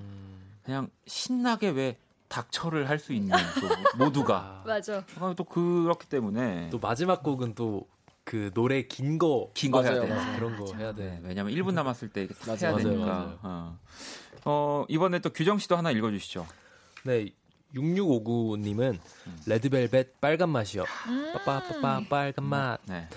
그냥 0.65 0.89
신나게 1.09 1.71
왜 1.71 1.97
닥쳐를 2.29 2.89
할 2.89 3.01
수 3.01 3.13
있는 3.13 3.37
또 3.61 3.99
모두가 4.05 4.37
아, 4.37 4.63
맞아. 4.69 5.03
아, 5.19 5.35
또 5.37 5.43
그렇기 5.43 6.07
때문에 6.09 6.69
또 6.71 6.79
마지막 6.79 7.25
곡은 7.25 7.57
또 7.57 7.85
그 8.25 8.51
노래 8.55 8.83
긴 8.83 9.19
거 9.19 9.51
긴 9.55 9.71
거 9.73 9.83
해야 9.83 9.93
맞아요, 9.93 10.03
돼 10.07 10.15
맞아요. 10.15 10.37
그런 10.39 10.57
거 10.57 10.75
해야 10.75 10.93
네, 10.93 11.03
돼. 11.03 11.21
왜냐면 11.25 11.53
1분 11.55 11.73
남았을 11.75 12.09
때 12.11 12.23
이렇게 12.23 12.35
해야 12.45 12.73
맞아요, 12.73 12.77
되니까 12.77 13.07
맞아요. 13.07 13.39
어. 13.43 13.79
어, 14.45 14.85
이번에 14.89 15.19
또 15.21 15.31
규정 15.31 15.59
씨도 15.59 15.77
하나 15.77 15.91
읽어 15.91 16.11
주시죠 16.11 16.47
네. 17.05 17.31
6659님은 17.75 18.99
레드벨벳 19.47 20.21
빨간 20.21 20.51
맛이요. 20.51 20.85
빠빠빠빠 21.45 22.03
빨간 22.09 22.45
맛. 22.45 22.79
네. 22.87 23.09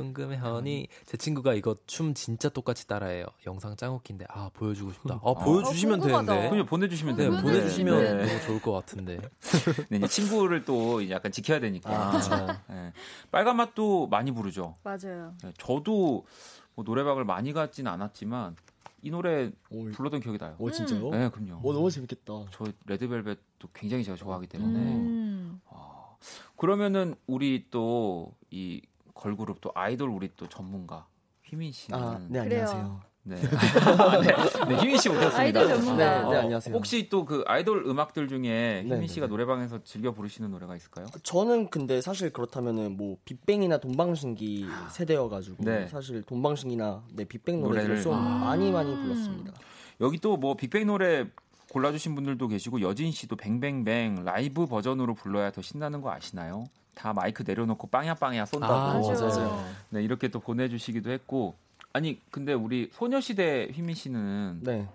궁금해 0.00 0.36
허니 0.36 0.88
제 1.06 1.16
친구가 1.16 1.54
이거 1.54 1.74
춤 1.86 2.12
진짜 2.12 2.50
똑같이 2.50 2.86
따라해요. 2.86 3.24
영상 3.46 3.74
짱 3.76 3.94
웃긴데 3.94 4.26
아 4.28 4.50
보여주고 4.52 4.92
싶다. 4.92 5.14
아 5.24 5.32
보여주시면 5.32 6.00
어, 6.00 6.02
궁금하다. 6.02 6.26
되는데. 6.34 6.50
그냥 6.50 6.66
보내주시면 6.66 7.16
네 7.16 7.22
돼요 7.30 7.40
보내주시면 7.40 7.94
보내주시면 7.94 8.18
네. 8.18 8.26
너무 8.26 8.40
좋을 8.46 8.60
것 8.60 8.72
같은데. 8.72 9.18
네, 9.88 10.06
친구를 10.06 10.66
또 10.66 11.08
약간 11.08 11.32
지켜야 11.32 11.60
되니까 11.60 11.90
아, 11.90 12.60
네. 12.68 12.92
빨간 13.30 13.56
맛도 13.56 14.06
많이 14.08 14.32
부르죠 14.32 14.76
맞아요. 14.84 15.32
네, 15.42 15.50
저도 15.56 16.26
뭐 16.74 16.84
노래방을 16.84 17.24
많이 17.24 17.54
갔진 17.54 17.86
않았지만 17.86 18.54
이 19.00 19.10
노래 19.10 19.50
오, 19.70 19.84
불렀던 19.92 20.20
기억이 20.20 20.36
나요 20.36 20.56
오 20.58 20.70
진짜요? 20.70 21.08
네 21.08 21.30
그럼요 21.30 21.60
오 21.62 21.72
너무 21.72 21.90
재밌겠다. 21.90 22.34
저 22.50 22.64
레드벨벳도 22.84 23.68
굉장히 23.72 24.04
제가 24.04 24.14
좋아하기 24.18 24.46
때문에 24.48 24.78
음. 24.78 25.60
아, 25.70 26.16
그러면은 26.56 27.14
우리 27.26 27.64
또 27.70 28.34
이 28.50 28.82
걸그룹 29.16 29.60
또 29.60 29.72
아이돌 29.74 30.08
우리 30.10 30.30
또 30.36 30.46
전문가 30.48 31.06
휘민 31.44 31.72
씨는 31.72 31.98
아, 31.98 32.20
네. 32.28 32.40
안녕하세요. 32.40 33.00
네. 33.24 33.34
네, 33.36 33.40
네, 34.68 34.74
휘민 34.76 34.98
씨 34.98 35.08
오셨습니다. 35.08 35.36
아이돌 35.36 35.66
전문가. 35.68 35.96
네, 35.96 36.18
네, 36.20 36.36
어, 36.36 36.40
안녕하세요. 36.42 36.74
혹시 36.76 37.08
또 37.08 37.24
그 37.24 37.42
아이돌 37.46 37.84
음악들 37.86 38.28
중에 38.28 38.82
휘민 38.84 39.00
네, 39.00 39.06
씨가 39.08 39.26
네. 39.26 39.30
노래방에서 39.30 39.82
즐겨 39.82 40.12
부르시는 40.12 40.50
노래가 40.52 40.76
있을까요? 40.76 41.06
저는 41.24 41.70
근데 41.70 42.00
사실 42.00 42.30
그렇다면은 42.32 42.96
뭐 42.96 43.16
빅뱅이나 43.24 43.78
돈방신기 43.78 44.66
세대여가지고 44.92 45.64
네. 45.64 45.88
사실 45.88 46.22
돈방신기나 46.22 47.02
네 47.14 47.24
빅뱅 47.24 47.56
노래를- 47.62 47.64
노래를 47.64 48.02
좀 48.02 48.14
아. 48.14 48.38
많이 48.44 48.70
많이 48.70 48.94
불렀습니다. 48.94 49.52
여기 50.00 50.18
또 50.18 50.36
뭐 50.36 50.54
빅뱅 50.54 50.86
노래 50.86 51.26
골라주신 51.72 52.14
분들도 52.14 52.46
계시고 52.46 52.80
여진 52.80 53.10
씨도 53.10 53.34
뱅뱅뱅 53.36 54.22
라이브 54.24 54.66
버전으로 54.66 55.14
불러야 55.14 55.50
더 55.50 55.62
신나는 55.62 56.00
거 56.00 56.12
아시나요? 56.12 56.64
다 56.96 57.12
마이크 57.12 57.44
내려놓고 57.46 57.86
빵야 57.88 58.14
빵야 58.14 58.46
쏜다고. 58.46 58.72
아, 58.74 58.94
맞아요. 58.98 59.64
네 59.90 60.02
이렇게 60.02 60.28
또 60.28 60.40
보내주시기도 60.40 61.10
했고 61.10 61.54
아니 61.92 62.20
근데 62.30 62.54
우리 62.54 62.90
소녀시대 62.92 63.68
휘민 63.72 63.94
씨는 63.94 64.60
네. 64.62 64.88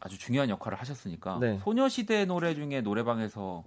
아주 0.00 0.18
중요한 0.18 0.50
역할을 0.50 0.78
하셨으니까 0.78 1.38
네. 1.40 1.58
소녀시대 1.64 2.26
노래 2.26 2.54
중에 2.54 2.82
노래방에서 2.82 3.64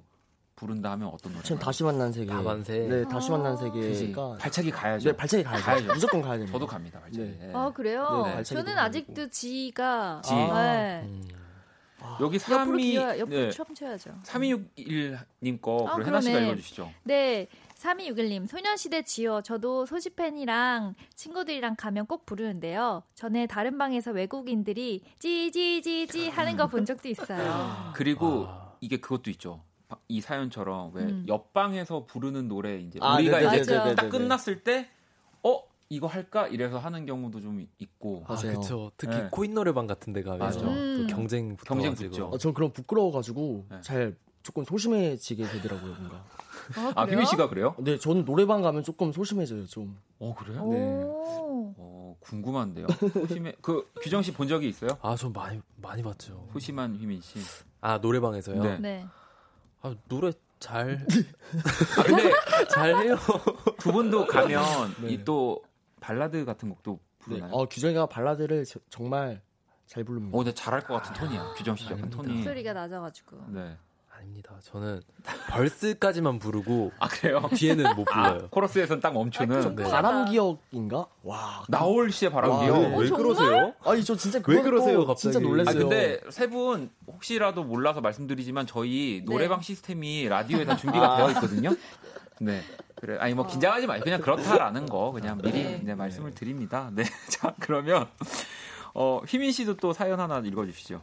부른다 0.56 0.92
하면 0.92 1.08
어떤 1.08 1.32
노래? 1.32 1.44
지금 1.44 1.58
다시 1.58 1.84
만난 1.84 2.12
세계. 2.12 2.28
다만세. 2.28 2.80
네, 2.88 3.08
다시 3.08 3.32
만난 3.32 3.58
세계가 3.58 4.36
발차기 4.40 4.70
가야죠. 4.72 5.10
네, 5.10 5.16
발차기 5.18 5.44
가야죠. 5.44 5.66
가야죠. 5.66 5.94
무조건 5.94 6.22
가야 6.22 6.34
됩니다. 6.34 6.52
저도 6.52 6.68
갑니다 6.68 7.00
발차기. 7.00 7.24
네. 7.40 7.48
네. 7.48 7.52
아 7.56 7.72
그래요? 7.72 8.24
네, 8.28 8.34
발차기도 8.36 8.68
저는. 8.68 8.78
아직도 8.78 9.30
지가 9.30 10.22
지. 10.24 10.36
네. 10.36 11.02
음. 11.06 11.39
여기 12.22 12.36
옆으로 12.38 12.58
32 12.58 12.84
기어 12.92 13.20
옆으로 13.20 13.38
네. 13.40 13.50
춤 13.52 13.66
춰야죠. 13.76 14.16
3261님 14.24 15.62
거 15.62 15.88
아, 15.88 15.98
해나 16.04 16.22
씨가. 16.22 16.40
읽어주시죠. 16.40 16.92
네. 17.04 17.48
3261님, 17.76 18.46
소녀시대 18.48 19.04
지요. 19.04 19.42
저도 19.42 19.86
소시팬이랑 19.86 20.96
친구들이랑 21.16 21.76
가면 21.78 22.08
꼭 22.08 22.26
부르는데요. 22.26 23.04
전에 23.16 23.48
다른 23.48 23.78
방에서 23.78 24.12
외국인들이 24.12 25.02
찌찌찌찌 25.20 26.30
하는 26.30 26.58
거 26.58 26.68
본 26.68 26.86
적도 26.86 27.08
있어요. 27.08 27.92
그리고 27.96 28.46
아. 28.50 28.74
이게 28.82 28.98
그것도 28.98 29.30
있죠. 29.32 29.64
바- 29.88 29.98
이 30.10 30.20
사연처럼 30.22 30.92
왜 30.94 31.04
음. 31.04 31.26
옆방에서 31.28 32.06
부르는 32.06 32.48
노래 32.50 32.78
이제 32.80 33.00
아, 33.02 33.16
우리가 33.16 33.38
네네네네네. 33.40 33.62
이제 33.64 33.76
맞아. 33.78 33.96
딱 33.96 34.10
끝났을 34.10 34.64
때 34.64 34.90
어 35.42 35.64
이거 35.90 36.06
할까 36.08 36.48
이래서 36.48 36.78
하는 36.78 37.06
경우도 37.08 37.42
좀 37.42 37.66
있고 37.80 38.24
아, 38.28 38.34
맞아요. 38.36 38.60
그쵸. 38.60 38.92
특히 38.96 39.16
네. 39.18 39.28
코인 39.32 39.56
노래방 39.56 39.88
같은 39.88 40.14
데 40.14 40.22
가면 40.22 40.40
맞아. 40.40 40.60
또 40.60 40.68
음. 40.70 41.08
경쟁 41.10 41.58
경쟁 41.58 41.92
붙어가지고. 41.96 42.10
붙죠. 42.12 42.26
어, 42.28 42.38
전 42.38 42.54
그런 42.54 42.72
부끄러워 42.72 43.12
가지고 43.12 43.66
네. 43.70 43.82
잘 43.82 44.16
조금 44.44 44.64
소심해지게 44.64 45.44
되더라고요, 45.48 45.94
뭔가. 45.96 46.24
아 46.96 47.06
휘민 47.06 47.26
씨가 47.26 47.50
그래요? 47.50 47.74
근데 47.76 47.98
저는 47.98 48.24
노래방 48.26 48.62
가면 48.62 48.84
조금 48.84 49.12
소심해져요, 49.12 49.66
좀. 49.66 49.98
어 50.20 50.36
그래요? 50.38 50.62
오. 50.62 50.74
네. 50.74 51.74
어 51.78 52.16
궁금한데요. 52.20 52.86
소심해 53.28 53.54
그 53.62 53.90
규정 54.02 54.22
씨 54.22 54.32
본 54.32 54.48
적이 54.48 54.70
있어요? 54.70 54.92
아, 55.02 55.16
전 55.16 55.34
많이 55.34 55.60
많이 55.78 56.04
봤죠. 56.04 56.48
소심한 56.54 56.96
휘민 56.96 57.20
씨. 57.22 57.40
아, 57.82 57.98
노래방에서요? 57.98 58.62
네. 58.62 58.78
네. 58.80 59.06
아, 59.82 59.96
노래 60.08 60.32
잘 60.60 61.00
아 61.98 62.04
근데 62.04 62.32
잘 62.70 62.96
해요. 63.04 63.16
두 63.80 63.92
분도 63.92 64.28
가면 64.28 64.62
네. 65.02 65.14
이또 65.14 65.64
발라드 66.00 66.46
같은 66.46 66.70
곡도 66.70 66.94
네. 66.94 67.00
부르나요? 67.20 67.52
어, 67.54 67.66
규정이가 67.68 68.06
발라드를 68.08 68.66
저- 68.66 68.80
정말 68.90 69.42
잘 69.88 70.04
부릅니다. 70.04 70.36
어, 70.36 70.40
근데 70.44 70.54
잘할 70.54 70.82
것 70.82 70.94
같은 70.96 71.14
톤이야. 71.14 71.54
규정 71.58 71.76
씨 71.76 71.86
약간. 71.92 72.10
톤이. 72.10 72.34
목소리가 72.34 72.74
낮아가지고. 72.74 73.38
네. 73.50 73.78
아닙니다. 74.12 74.54
저는 74.64 75.02
벌스까지만 75.50 76.40
부르고 76.40 76.92
아 77.00 77.08
그래요? 77.08 77.42
뒤에는 77.56 77.96
못 77.96 78.06
아, 78.12 78.34
불러요. 78.34 78.50
코러스에선 78.50 79.00
딱 79.00 79.10
아, 79.10 79.12
멈추는 79.14 79.62
좀 79.62 79.76
네. 79.78 79.84
바람 79.84 80.26
기억인가? 80.26 81.08
와. 81.24 81.64
나올 81.70 82.12
씨의 82.12 82.30
바람기요. 82.32 82.72
와, 82.74 82.80
왜, 82.98 83.06
네. 83.06 83.16
그러세요? 83.16 83.74
아니 83.86 84.04
저 84.04 84.18
진짜 84.18 84.42
왜 84.46 84.62
그러세요, 84.62 85.00
또 85.00 85.06
갑자기? 85.08 85.32
진짜 85.32 85.40
놀랐어요. 85.40 85.74
아 85.78 85.80
근데 85.80 86.20
세 86.30 86.48
분 86.50 86.90
혹시라도 87.08 87.64
몰라서 87.64 88.02
말씀드리지만 88.02 88.68
저희 88.68 89.24
노래방 89.26 89.62
시스템이 89.62 90.28
라디오에 90.28 90.66
다 90.66 90.76
준비가 90.76 91.14
아. 91.14 91.18
되어 91.18 91.30
있거든요. 91.32 91.70
네. 92.40 92.62
그래. 92.96 93.18
아니 93.20 93.34
뭐 93.34 93.48
긴장하지 93.48 93.88
마요. 93.88 94.02
그냥 94.04 94.22
그렇다라는 94.22 94.86
거 94.86 95.12
그냥 95.12 95.38
미리 95.42 95.64
네. 95.64 95.82
네, 95.84 95.96
말씀을 95.96 96.34
드립니다. 96.34 96.90
네. 96.94 97.04
자 97.30 97.54
그러면 97.60 98.08
어 98.94 99.22
휘민 99.28 99.52
씨도 99.52 99.78
또 99.78 99.94
사연 99.94 100.20
하나 100.20 100.40
읽어 100.40 100.66
주시죠. 100.66 101.02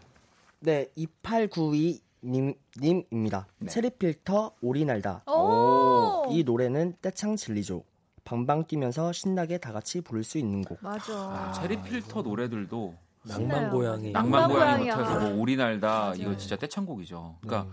네, 0.61 0.89
2892 0.97 2.01
님, 2.25 2.55
님입니다. 2.81 3.47
네. 3.59 3.69
체리 3.69 3.91
필터 3.91 4.57
오리 4.61 4.85
날다. 4.85 5.23
오. 5.27 6.27
이 6.31 6.43
노래는 6.43 6.95
떼창 7.01 7.37
진리죠. 7.37 7.85
방방 8.25 8.65
뛰면서 8.65 9.13
신나게 9.13 9.59
다 9.59 9.73
같이 9.73 10.01
부를 10.01 10.25
수 10.25 10.39
있는 10.39 10.63
곡. 10.63 10.79
맞아. 10.83 11.13
아, 11.13 11.53
체리 11.53 11.81
필터 11.83 12.23
노래들도 12.23 12.95
낭만. 13.23 13.71
고양이. 13.71 14.11
낭만 14.11 14.41
낭만 14.41 14.51
고양이 14.51 14.85
고양이야. 14.85 14.97
버텨서 14.97 15.31
뭐 15.31 15.41
오리 15.41 15.57
날다 15.57 15.89
맞아요. 15.89 16.15
이거 16.17 16.37
진짜 16.37 16.57
떼창곡이죠. 16.57 17.37
네. 17.43 17.49
그러니까 17.49 17.73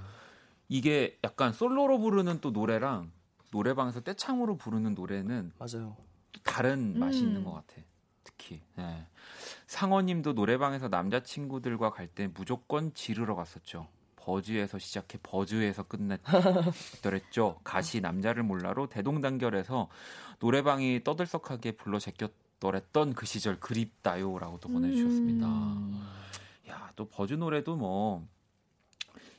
이게 0.69 1.17
약간 1.23 1.51
솔로로 1.51 1.99
부르는 1.99 2.39
또 2.41 2.51
노래랑 2.51 3.11
노래방에서 3.57 4.01
떼창으로 4.01 4.57
부르는 4.57 4.95
노래는 4.95 5.51
맞아요. 5.59 5.95
또 6.31 6.41
다른 6.43 6.97
맛이 6.99 7.21
음. 7.21 7.27
있는 7.27 7.43
것 7.43 7.53
같아. 7.53 7.81
특히 8.23 8.61
예. 8.79 9.05
상어님도 9.67 10.33
노래방에서 10.33 10.87
남자친구들과 10.87 11.91
갈 11.91 12.07
때 12.07 12.27
무조건 12.33 12.93
지르러 12.95 13.35
갔었죠. 13.35 13.87
버즈에서 14.15 14.79
시작해 14.79 15.19
버즈에서 15.21 15.83
끝냈더랬죠. 15.83 17.59
가시 17.63 18.01
남자를 18.01 18.41
몰라로 18.43 18.87
대동단결해서 18.87 19.89
노래방이 20.39 21.03
떠들썩하게 21.03 21.73
불러 21.73 21.99
제꼈더랬던 21.99 23.13
그 23.13 23.25
시절 23.27 23.59
그립다요라고 23.59 24.59
또 24.61 24.69
보내주셨습니다. 24.69 25.47
음. 25.47 26.07
야, 26.69 26.91
또 26.95 27.05
버즈 27.05 27.33
노래도 27.35 27.75
뭐 27.75 28.25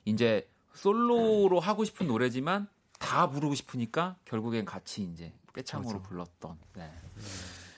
이제 0.05 0.49
솔로로 0.75 1.59
하고 1.61 1.85
싶은 1.85 2.07
노래지만 2.07 2.69
다 2.99 3.29
부르고 3.31 3.55
싶으니까 3.55 4.17
결국엔 4.25 4.65
같이 4.65 5.03
이제 5.05 5.33
떼창으로 5.53 5.99
맞아. 5.99 6.09
불렀던. 6.09 6.59
네. 6.75 6.91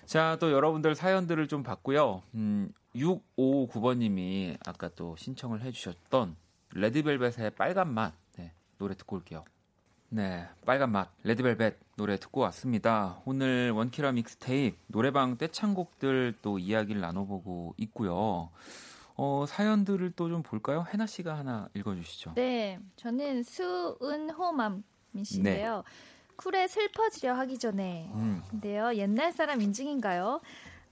자, 0.07 0.37
또 0.41 0.53
여러분들 0.53 0.95
사연들을 0.95 1.49
좀 1.49 1.63
봤고요. 1.63 2.23
음, 2.35 2.71
659번님이 2.95 4.57
아까 4.67 4.89
또 4.95 5.17
신청을 5.17 5.63
해주셨던 5.63 6.37
레드벨벳의 6.75 7.51
빨간 7.57 7.93
맛 7.93 8.15
네, 8.37 8.53
노래 8.79 8.95
듣고 8.95 9.17
올게요. 9.17 9.45
네, 10.09 10.49
빨간 10.65 10.93
맛 10.93 11.11
레드벨벳 11.25 11.77
노래 11.97 12.17
듣고 12.19 12.41
왔습니다. 12.43 13.21
오늘 13.25 13.73
원키라 13.73 14.13
믹스테이프 14.13 14.77
노래방 14.87 15.37
떼창곡들 15.37 16.35
또 16.43 16.59
이야기를 16.59 17.01
나눠보고 17.01 17.75
있고요. 17.79 18.51
어, 19.19 19.45
사연들을 19.49 20.13
또 20.13 20.29
좀 20.29 20.43
볼까요? 20.43 20.87
해나 20.93 21.07
씨가 21.07 21.37
하나 21.37 21.69
읽어주시죠. 21.75 22.35
네, 22.37 22.79
저는 22.97 23.43
수은호맘 23.43 24.85
씨인데요. 25.25 25.85
쿨에 26.37 26.69
슬퍼지려 26.69 27.35
하기 27.35 27.59
전에. 27.59 28.11
음, 28.15 28.43
근데요, 28.51 28.95
옛날 28.95 29.33
사람 29.33 29.61
인증인가요? 29.63 30.41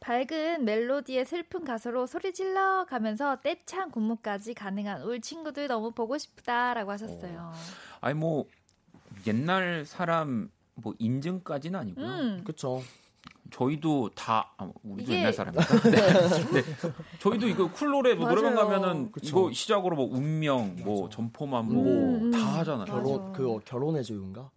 밝은 0.00 0.64
멜로디의 0.64 1.24
슬픈 1.24 1.64
가사로 1.64 2.06
소리 2.06 2.34
질러 2.34 2.84
가면서 2.84 3.36
떼창 3.42 3.90
군무까지 3.90 4.52
가능한 4.52 5.02
울 5.02 5.20
친구들 5.20 5.66
너무 5.66 5.92
보고 5.92 6.18
싶다라고 6.18 6.90
하셨어요. 6.90 7.52
아니 8.02 8.14
뭐 8.14 8.44
옛날 9.26 9.86
사람 9.86 10.50
뭐 10.74 10.94
인증까지는 10.98 11.78
아니고요. 11.80 12.06
음, 12.06 12.44
그쵸. 12.44 12.82
저희도 13.50 14.10
다 14.14 14.52
아, 14.56 14.68
우리도 14.82 15.12
이게- 15.12 15.18
옛날 15.20 15.32
사람이니까. 15.32 15.80
네. 15.90 15.90
네. 16.52 16.62
저희도 17.20 17.48
이거 17.48 17.70
쿨 17.70 17.90
노래 17.90 18.14
뭐 18.14 18.28
노래방. 18.28 18.54
가면은 18.54 19.12
그쵸. 19.12 19.26
이거 19.28 19.52
시작으로 19.52 19.96
뭐 19.96 20.06
운명, 20.06 20.76
뭐 20.84 21.08
점포만 21.08 21.66
뭐 21.66 21.84
음, 21.84 22.22
음. 22.26 22.30
다 22.32 22.38
하잖아요. 22.58 22.86
맞아. 22.86 22.92
결혼 22.92 23.32
그거 23.32 23.60
결혼해 23.64 24.02
줘요인가? 24.02 24.50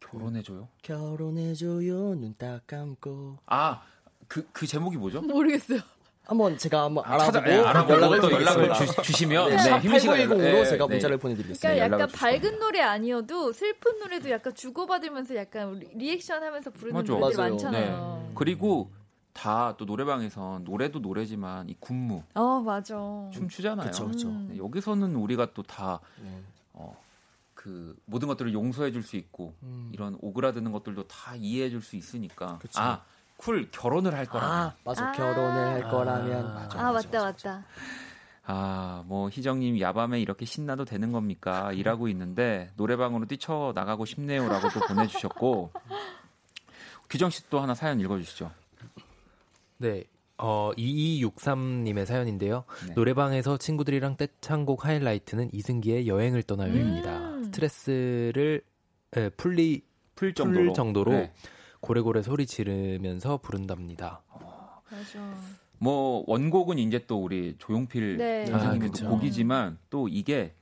결혼해 0.00 0.42
줘요? 0.42 0.68
결혼해 0.82 1.54
줘요 1.54 2.14
눈 2.14 2.34
딱 2.38 2.66
감고 2.66 3.38
아, 3.46 3.82
그, 4.28 4.46
그 4.52 4.66
제목이 4.66 4.96
뭐죠? 4.96 5.20
모르겠어요. 5.20 5.80
한번 6.26 6.58
제가 6.58 6.84
한번 6.84 7.04
아, 7.06 7.18
찾아- 7.18 7.38
알아보고 7.38 7.50
예, 7.52 7.58
알아보고 7.68 7.92
연락을 7.94 8.20
또 8.20 8.32
연락을. 8.32 8.72
주, 9.04 9.12
시면 9.12 9.48
네, 9.48 9.56
네, 9.56 9.78
휘민 9.78 10.00
씨가 10.00 10.14
8910으로 10.16 10.40
예, 10.58 10.64
제가 10.64 10.86
네. 10.88 10.94
문자를 10.94 11.18
보내드리겠습니다. 11.18 11.68
그러니까 11.86 12.00
약간. 12.00 12.08
밝은 12.40 12.58
노래 12.58 12.80
아니어도 12.80 13.52
슬픈 13.52 13.98
노래도 14.00 14.28
약간 14.30 14.52
주고받으면서 14.52 15.36
약간 15.36 15.78
리- 15.78 15.88
리액션 15.94 16.42
하면서 16.42 16.70
부르는 16.70 16.94
맞아. 17.00 17.12
노래들 17.12 17.36
맞아요. 17.38 17.50
많잖아요. 17.52 18.32
그리고 18.34 18.90
다 19.32 19.74
또 19.78 19.84
노래방에서 19.84 20.60
노래도 20.64 20.98
노래지만 20.98 21.68
이 21.68 21.76
군무 21.78 22.22
어, 22.34 22.60
맞아. 22.60 22.96
춤추잖아요. 23.32 23.86
그쵸, 23.90 24.08
그쵸. 24.08 24.28
음. 24.28 24.48
네, 24.50 24.56
여기서는 24.58 25.14
우리가 25.14 25.52
또 25.52 25.81
다 25.81 26.00
네. 26.22 26.42
그 27.54 27.96
모든 28.04 28.28
것들을 28.28 28.52
용서해 28.52 28.90
줄 28.92 29.02
수 29.02 29.16
있고 29.16 29.54
음. 29.62 29.90
이런 29.92 30.16
오그라드는 30.20 30.72
것들도 30.72 31.06
다 31.08 31.34
이해해 31.36 31.70
줄 31.70 31.82
수 31.82 31.96
있으니까 31.96 32.58
그쵸. 32.60 32.80
아 32.80 33.02
쿨 33.36 33.68
결혼을 33.70 34.14
할 34.14 34.26
거라 34.26 34.44
아 34.46 34.74
맞아 34.84 35.08
아. 35.08 35.12
결혼을 35.12 35.66
할 35.74 35.84
아. 35.84 35.90
거라면 35.90 36.54
맞아, 36.54 36.78
아, 36.80 36.92
맞아, 36.92 37.08
맞다, 37.08 37.22
맞아, 37.24 37.48
맞다. 37.50 37.64
아, 38.48 39.02
뭐 39.06 39.28
희정님 39.28 39.80
야밤에 39.80 40.20
이렇게 40.20 40.44
신나도 40.46 40.84
되는 40.84 41.10
겁니까? 41.12 41.72
일하고 41.72 42.06
있는데 42.08 42.70
노래방으로 42.76 43.26
뛰쳐 43.26 43.72
나가고 43.74 44.04
싶네요 44.04 44.48
라고 44.48 44.68
또 44.70 44.80
보내주셨고 44.86 45.72
규정 47.10 47.30
씨 47.30 47.42
또 47.50 47.60
하나 47.60 47.74
사연 47.74 48.00
읽어주시죠. 48.00 48.50
네. 49.78 50.04
어, 50.38 50.70
2263님의 50.76 52.04
사연인데요. 52.04 52.64
네. 52.88 52.94
노래방에서 52.94 53.56
친구들이랑 53.56 54.16
떼창곡 54.16 54.84
하이라이트는 54.84 55.50
이승기의 55.52 56.06
여행을 56.08 56.42
떠나요입니다. 56.42 57.18
음. 57.18 57.44
스트레스를 57.44 58.62
에, 59.16 59.28
풀리 59.30 59.82
풀풀 60.14 60.34
정도로. 60.34 60.72
정도로 60.72 61.12
네. 61.12 61.32
고래고래 61.86 62.22
소리 62.22 62.46
지르면서 62.46 63.36
부른답니다. 63.36 64.20
맞아. 64.90 65.34
뭐 65.78 66.24
원곡은 66.26 66.80
이제 66.80 67.04
또 67.06 67.22
우리 67.22 67.54
조용필 67.58 68.16
네. 68.16 68.46
선생님의 68.46 68.88
아, 68.88 68.90
그쵸. 68.90 69.08
곡이지만 69.08 69.78
또 69.88 70.08
이게 70.08 70.56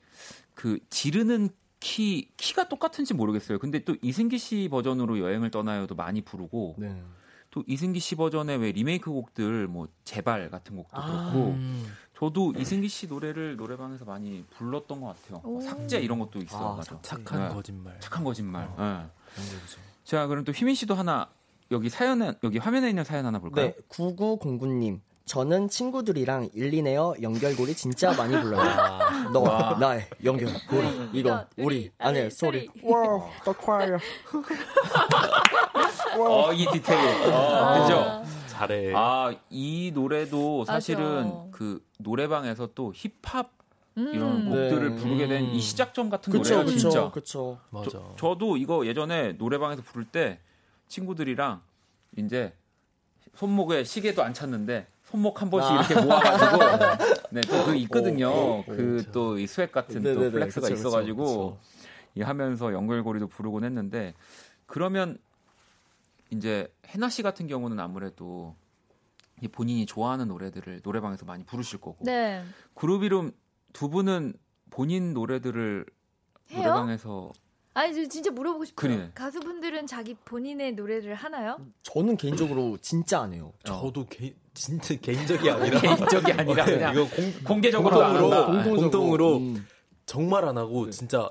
그 0.55 0.79
지르는 0.91 1.49
키 1.81 2.31
키가 2.37 2.68
똑같은지 2.68 3.14
모르겠어요. 3.14 3.59
근데 3.59 3.85
또 3.85 3.97
이승기 4.03 4.37
씨 4.37 4.68
버전으로 4.70 5.18
여행을 5.18 5.51
떠나요도 5.51 5.95
많이 5.95 6.20
부르고 6.20 6.75
네. 6.77 7.03
또 7.51 7.64
이승기 7.66 8.01
씨 8.01 8.16
버전의 8.16 8.59
왜 8.59 8.72
리메이크 8.72 9.11
곡들 9.11 9.66
뭐 9.66 9.89
제발 10.05 10.51
같은 10.51 10.77
곡도 10.77 11.01
아. 11.01 11.31
그렇고 11.33 11.53
음. 11.53 11.87
저도 12.14 12.53
이승기 12.59 12.89
씨 12.89 13.07
노래를 13.07 13.57
노래방에서 13.57 14.05
많이 14.05 14.45
불렀던 14.59 15.01
것 15.01 15.07
같아요. 15.07 15.41
뭐 15.41 15.57
오. 15.57 15.61
삭제 15.62 16.01
이런 16.01 16.18
것도 16.18 16.39
있어 16.41 16.72
아, 16.72 16.77
맞아. 16.77 16.99
착한 17.01 17.49
네. 17.49 17.55
거짓말. 17.55 17.99
착한 18.01 18.25
거짓말. 18.25 18.64
예. 18.64 18.77
그런 18.77 19.09
거죠. 19.61 19.93
자 20.05 20.26
그럼 20.26 20.44
또 20.44 20.52
휘민 20.52 20.74
씨도 20.74 20.94
하나 20.94 21.28
여기 21.70 21.88
사연에 21.88 22.34
여기 22.44 22.59
화면에 22.59 22.90
있는 22.90 23.05
사연 23.05 23.24
하나 23.26 23.38
볼까요? 23.38 23.66
네 23.66 23.74
9909님 23.88 25.00
저는 25.24 25.68
친구들이랑 25.68 26.50
1, 26.52 26.70
2네어 26.70 27.22
연결고리 27.22 27.74
진짜 27.74 28.12
많이 28.14 28.38
불러요. 28.38 28.61
와. 28.61 29.30
너 29.32 29.74
나의 29.80 30.07
연결고리 30.22 31.11
이거 31.14 31.30
너, 31.30 31.46
우리 31.57 31.64
우리, 31.64 31.90
안에 31.96 32.28
소리. 32.28 32.68
소리. 32.78 32.92
와, 32.92 33.30
더 33.42 33.52
콰이어. 33.52 33.96
어, 36.18 36.52
이 36.52 36.66
디테일. 36.70 37.32
어, 37.32 37.82
그죠? 37.82 38.22
잘해. 38.48 38.92
아, 38.94 39.34
이 39.48 39.90
노래도 39.94 40.66
사실은 40.66 41.24
맞아. 41.24 41.46
그 41.52 41.82
노래방에서 41.98 42.68
또 42.74 42.92
힙합 42.94 43.50
음. 43.97 44.11
이런 44.12 44.45
곡들을 44.45 44.90
네. 44.90 44.97
부르게 44.97 45.28
된이 45.28 45.55
음. 45.55 45.61
시작점 45.61 46.11
같은 46.11 46.32
그쵸 46.32 46.55
노래가 46.55 46.70
진짜. 46.70 46.88
그쵸 46.88 47.11
그쵸. 47.12 47.59
맞아. 47.70 47.90
저, 47.90 48.14
저도 48.16 48.57
이거 48.57 48.86
예전에 48.86 49.32
노래방에서 49.32 49.82
부를 49.82 50.05
때 50.05 50.40
친구들이랑 50.88 51.62
이제 52.16 52.53
손목에 53.34 53.84
시계도 53.84 54.22
안 54.22 54.34
찼는데 54.34 54.86
손목 55.05 55.40
한 55.40 55.51
번씩 55.51 55.70
아. 55.70 55.80
이렇게 55.80 56.07
모아가지고 56.07 57.18
네, 57.30 57.40
또 57.43 57.60
그 57.60 57.76
있거든요. 57.76 58.28
오, 58.28 58.59
오, 58.59 58.64
그 58.64 59.01
또 59.01 59.39
이 59.38 59.47
swag 59.47 59.70
같은 59.70 60.03
또 60.03 60.09
네네네, 60.09 60.30
flex가 60.30 60.68
그쵸, 60.68 60.74
그쵸, 60.74 60.88
있어가지고 60.88 61.24
그쵸. 61.24 61.59
이 62.16 62.22
하면서 62.22 62.72
연결고리도 62.72 63.28
부르곤 63.28 63.64
했는데 63.64 64.14
그러면 64.66 65.18
이제 66.30 66.72
해나 66.86 67.09
씨 67.09 67.22
같은 67.22 67.47
경우는 67.47 67.78
아무래도 67.78 68.57
이 69.40 69.49
본인이 69.49 69.84
좋아하는 69.86 70.28
노래들을 70.28 70.80
노래방에서 70.82 71.26
많이 71.26 71.45
부르실 71.45 71.80
거고 71.80 72.05
네. 72.05 72.42
그루비룸 72.74 73.32
두 73.75 73.91
분은 73.91 74.33
본인 74.70 75.12
노래들을 75.12 75.85
해요? 76.53 76.59
노래방에서 76.59 77.33
아니, 77.75 77.93
저 77.93 78.09
진짜 78.09 78.31
물어보고 78.31 78.64
싶어요. 78.64 78.97
그래. 78.97 79.11
가수분들은 79.16 79.89
자기 79.89 80.14
본인의 80.25 80.72
노래를 80.75 81.16
하나요? 81.16 81.59
저는 81.83 82.16
개인적으로 82.16 82.79
진짜 82.81 83.20
안 83.20 83.35
해요. 83.35 83.53
저도 83.64 84.07
개, 84.07 84.33
진짜 84.55 84.95
개인적이 84.95 85.51
아니라 85.51 85.81
개인적이 85.83 86.33
아니라 86.33 86.64
그냥 86.64 86.95
이거 86.95 87.09
공, 87.09 87.33
공동으로 87.43 88.03
한다. 88.05 88.47
공동적으로. 88.47 88.81
공동으로 88.81 89.37
음. 89.39 89.66
정말 90.07 90.45
안 90.45 90.57
하고 90.57 90.89
진짜 90.91 91.29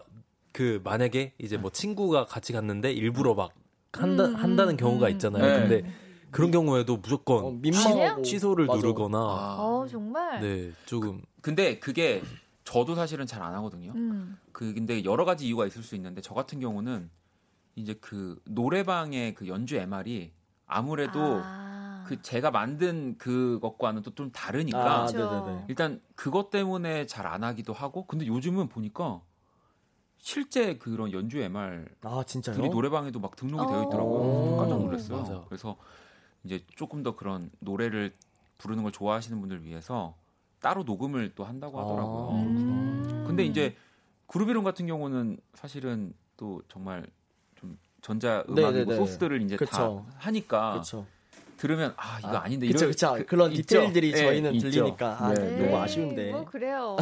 그 0.51 0.81
만약에 0.83 1.33
이제 1.37 1.55
뭐 1.55 1.71
친구가 1.71 2.25
같이 2.25 2.51
갔는데 2.51 2.91
일부러 2.91 3.33
막 3.35 3.53
한다 3.93 4.25
음, 4.25 4.35
한다는 4.35 4.73
음, 4.73 4.77
경우가 4.77 5.07
음. 5.07 5.11
있잖아요. 5.13 5.45
네. 5.45 5.67
근데 5.79 5.93
그런 6.33 6.51
경우에도 6.51 6.97
무조건 6.97 7.45
어, 7.45 7.51
민망하고 7.51 8.21
취소를 8.23 8.65
맞아. 8.65 8.77
누르거나 8.81 9.17
아. 9.17 9.55
어, 9.59 9.87
정말? 9.87 10.39
네 10.41 10.71
조금 10.85 11.21
근데 11.41 11.79
그게 11.79 12.21
저도 12.63 12.95
사실은 12.95 13.25
잘 13.25 13.41
안 13.41 13.53
하거든요. 13.55 13.91
음. 13.95 14.37
그 14.51 14.73
근데 14.73 15.03
여러 15.03 15.25
가지 15.25 15.47
이유가 15.47 15.65
있을 15.65 15.83
수 15.83 15.95
있는데 15.95 16.21
저 16.21 16.33
같은 16.33 16.59
경우는 16.59 17.09
이제 17.75 17.93
그 18.01 18.39
노래방의 18.45 19.33
그 19.35 19.47
연주 19.47 19.75
MR이 19.75 20.31
아무래도 20.65 21.19
아. 21.43 22.03
그 22.07 22.21
제가 22.21 22.51
만든 22.51 23.17
그것과는 23.17 24.01
또 24.01 24.11
좀 24.11 24.31
다르니까 24.31 25.03
아, 25.03 25.05
그렇죠. 25.07 25.65
일단 25.69 26.01
그것 26.15 26.49
때문에 26.49 27.05
잘 27.05 27.25
안 27.27 27.43
하기도 27.43 27.73
하고 27.73 28.05
근데 28.05 28.27
요즘은 28.27 28.67
보니까 28.69 29.21
실제 30.17 30.77
그런 30.77 31.11
연주 31.11 31.39
MR들이 31.39 31.95
아 32.03 32.23
진짜요? 32.25 32.57
노래방에도 32.67 33.19
막 33.19 33.35
등록이 33.35 33.67
되어 33.67 33.79
어. 33.79 33.83
있더라고요. 33.83 34.57
깜짝 34.57 34.79
놀랐어요. 34.79 35.17
맞아. 35.17 35.43
그래서 35.47 35.75
이제 36.43 36.65
조금 36.75 37.03
더 37.03 37.15
그런 37.15 37.49
노래를 37.59 38.13
부르는 38.57 38.83
걸 38.83 38.91
좋아하시는 38.91 39.39
분들 39.39 39.63
위해서 39.63 40.15
따로 40.59 40.83
녹음을 40.83 41.33
또 41.35 41.43
한다고 41.43 41.79
하더라고요. 41.79 42.29
아, 42.29 42.31
음. 42.31 43.23
근데 43.27 43.45
이제 43.45 43.75
그룹 44.27 44.49
이름 44.49 44.63
같은 44.63 44.87
경우는 44.87 45.37
사실은 45.53 46.13
또 46.37 46.61
정말 46.67 47.05
좀 47.55 47.77
전자 48.01 48.43
음악이고 48.49 48.91
네네네. 48.91 48.93
소스들을 48.93 49.41
이제 49.41 49.57
그쵸. 49.57 50.05
다 50.07 50.17
하니까 50.19 50.71
그렇죠. 50.71 51.05
들으면 51.63 51.93
아 51.95 52.19
이거 52.19 52.37
아, 52.37 52.47
닌데 52.49 52.67
그쵸 52.67 52.79
이런 52.79 52.91
그쵸. 52.91 53.13
그- 53.17 53.25
그런 53.25 53.51
있죠? 53.53 53.61
디테일들이 53.61 54.11
네, 54.11 54.17
저희는 54.17 54.53
있죠. 54.55 54.69
들리니까 54.69 55.17
아, 55.17 55.33
네, 55.33 55.39
너무 55.39 55.63
네. 55.69 55.75
아쉬운데. 55.75 56.31
뭐 56.31 56.43
그래요. 56.43 56.97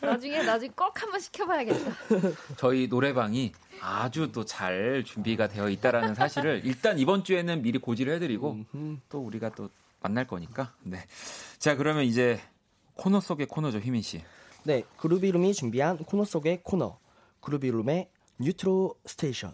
나중에 0.00 0.42
나중에 0.42 0.72
꼭 0.74 1.00
한번 1.02 1.20
시켜봐야겠다. 1.20 1.92
저희 2.56 2.86
노래방이 2.88 3.52
아주 3.82 4.32
또 4.32 4.44
잘 4.44 5.04
준비가 5.04 5.46
되어 5.48 5.68
있다라는 5.68 6.14
사실을 6.14 6.62
일단 6.64 6.98
이번 6.98 7.22
주에는 7.22 7.60
미리 7.60 7.78
고지를 7.78 8.14
해드리고. 8.14 8.60
또 9.10 9.18
우리가 9.20 9.50
또 9.50 9.68
만날 10.00 10.26
거니까 10.26 10.72
네. 10.82 10.98
자 11.58 11.76
그러면 11.76 12.04
이제 12.04 12.40
코너 12.94 13.20
속의 13.20 13.46
코너죠 13.46 13.78
휘민 13.78 14.00
씨. 14.00 14.22
네, 14.64 14.84
그루비룸이 14.96 15.52
준비한 15.52 15.98
코너 15.98 16.24
속의 16.24 16.60
코너. 16.62 16.98
그루비 17.40 17.64
룸의 17.64 18.08
Newtro 18.38 18.94
Station. 19.04 19.52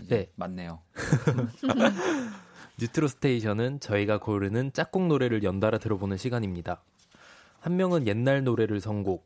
네. 0.00 0.04
이제 0.04 0.16
네. 0.16 0.30
맞네요. 0.36 0.80
Newtro 2.80 3.08
Station은 3.08 3.80
저희가 3.80 4.18
고르는 4.18 4.72
짝꿍 4.72 5.08
노래를 5.08 5.42
연달아 5.42 5.78
들어보는 5.78 6.16
시간입니다. 6.16 6.82
한 7.60 7.76
명은 7.76 8.06
옛날 8.06 8.42
노래를 8.44 8.80
선곡, 8.80 9.24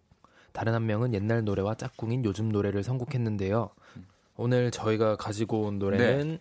다른 0.53 0.75
한 0.75 0.87
명은 0.87 1.15
옛날 1.15 1.45
노래와 1.45 1.75
짝꿍인 1.77 2.25
요즘 2.25 2.49
노래를 2.51 2.83
선곡했는데요. 2.83 3.71
오늘 4.37 4.71
저희가 4.71 5.17
가지고 5.17 5.63
온 5.63 5.79
노래는 5.79 6.39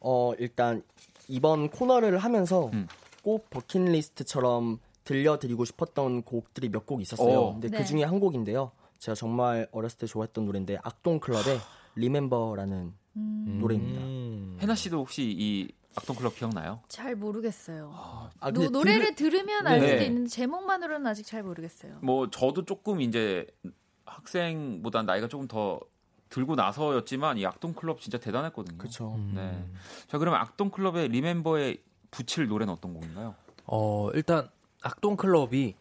어 0.00 0.32
일단 0.38 0.82
이번 1.28 1.68
코너를 1.70 2.18
하면서 2.18 2.70
음. 2.72 2.88
꼭 3.22 3.48
버킷리스트처럼 3.50 4.78
들려드리고 5.04 5.64
싶었던 5.64 6.22
곡들이 6.22 6.68
몇 6.68 6.86
곡 6.86 7.00
있었어요. 7.00 7.38
오. 7.38 7.52
근데 7.52 7.68
네. 7.68 7.78
그 7.78 7.84
중에 7.84 8.02
한 8.02 8.18
곡인데요. 8.18 8.72
제가 8.98 9.14
정말 9.14 9.68
어렸을 9.70 9.98
때 9.98 10.06
좋아했던 10.06 10.44
노래인데 10.44 10.78
악동 10.82 11.20
클럽의 11.20 11.58
리멤버라는 11.94 12.92
음, 13.16 13.58
노래입니다. 13.60 14.00
음. 14.00 14.58
해나 14.60 14.74
씨도 14.74 14.98
혹시 14.98 15.22
이 15.36 15.68
악동클럽 15.96 16.36
기억나요? 16.36 16.80
잘 16.88 17.16
모르겠어요. 17.16 17.90
아, 18.40 18.50
노, 18.52 18.60
근데 18.60 18.68
노래를 18.70 19.14
들- 19.14 19.30
들으면 19.30 19.66
알 19.66 19.80
네. 19.80 19.88
수도 19.92 20.04
있는데 20.04 20.28
제목만으로는 20.30 21.06
아직 21.06 21.24
잘 21.26 21.42
모르겠어요. 21.42 21.98
뭐 22.02 22.28
저도 22.30 22.64
조금 22.66 23.00
이제 23.00 23.46
학생보다 24.04 25.02
나이가 25.02 25.28
조금 25.28 25.48
더 25.48 25.80
들고 26.28 26.54
나서였지만 26.54 27.38
이 27.38 27.46
악동클럽 27.46 28.00
진짜 28.00 28.18
대단했거든요. 28.18 28.78
그쵸. 28.78 29.14
음. 29.16 29.32
네. 29.34 29.64
자 30.08 30.18
그러면 30.18 30.40
악동클럽의 30.40 31.08
Remember에 31.08 31.78
붙일 32.10 32.48
노래는 32.48 32.72
어떤 32.74 32.92
곡인가요? 32.94 33.34
어, 33.66 34.10
일단 34.12 34.48
악동 34.82 35.16
클럽이 35.16 35.74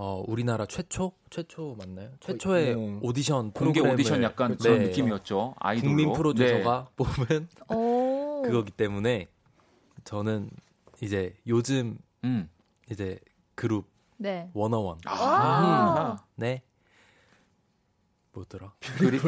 어, 0.00 0.22
우리나라 0.28 0.64
최초 0.64 1.10
최초 1.28 1.74
맞나요? 1.76 2.10
최초의 2.20 2.76
네. 2.76 2.98
오디션 3.02 3.50
공개 3.50 3.80
오디션 3.80 4.22
약간 4.22 4.52
네. 4.52 4.56
그런 4.56 4.78
느낌이었죠. 4.84 5.56
아이돌로. 5.58 5.88
국민 5.88 6.08
네. 6.12 6.16
프로듀서가 6.16 6.88
뽑은 6.94 7.48
오. 7.70 8.42
그거기 8.46 8.70
때문에 8.70 9.26
저는 10.04 10.50
이제 11.02 11.34
요즘 11.48 11.98
음. 12.22 12.48
이제 12.88 13.18
그룹 13.56 13.86
네. 14.18 14.48
워너원 14.54 14.98
아. 15.04 16.16
네 16.36 16.62
뭐더라? 18.38 18.72
그립. 18.98 19.22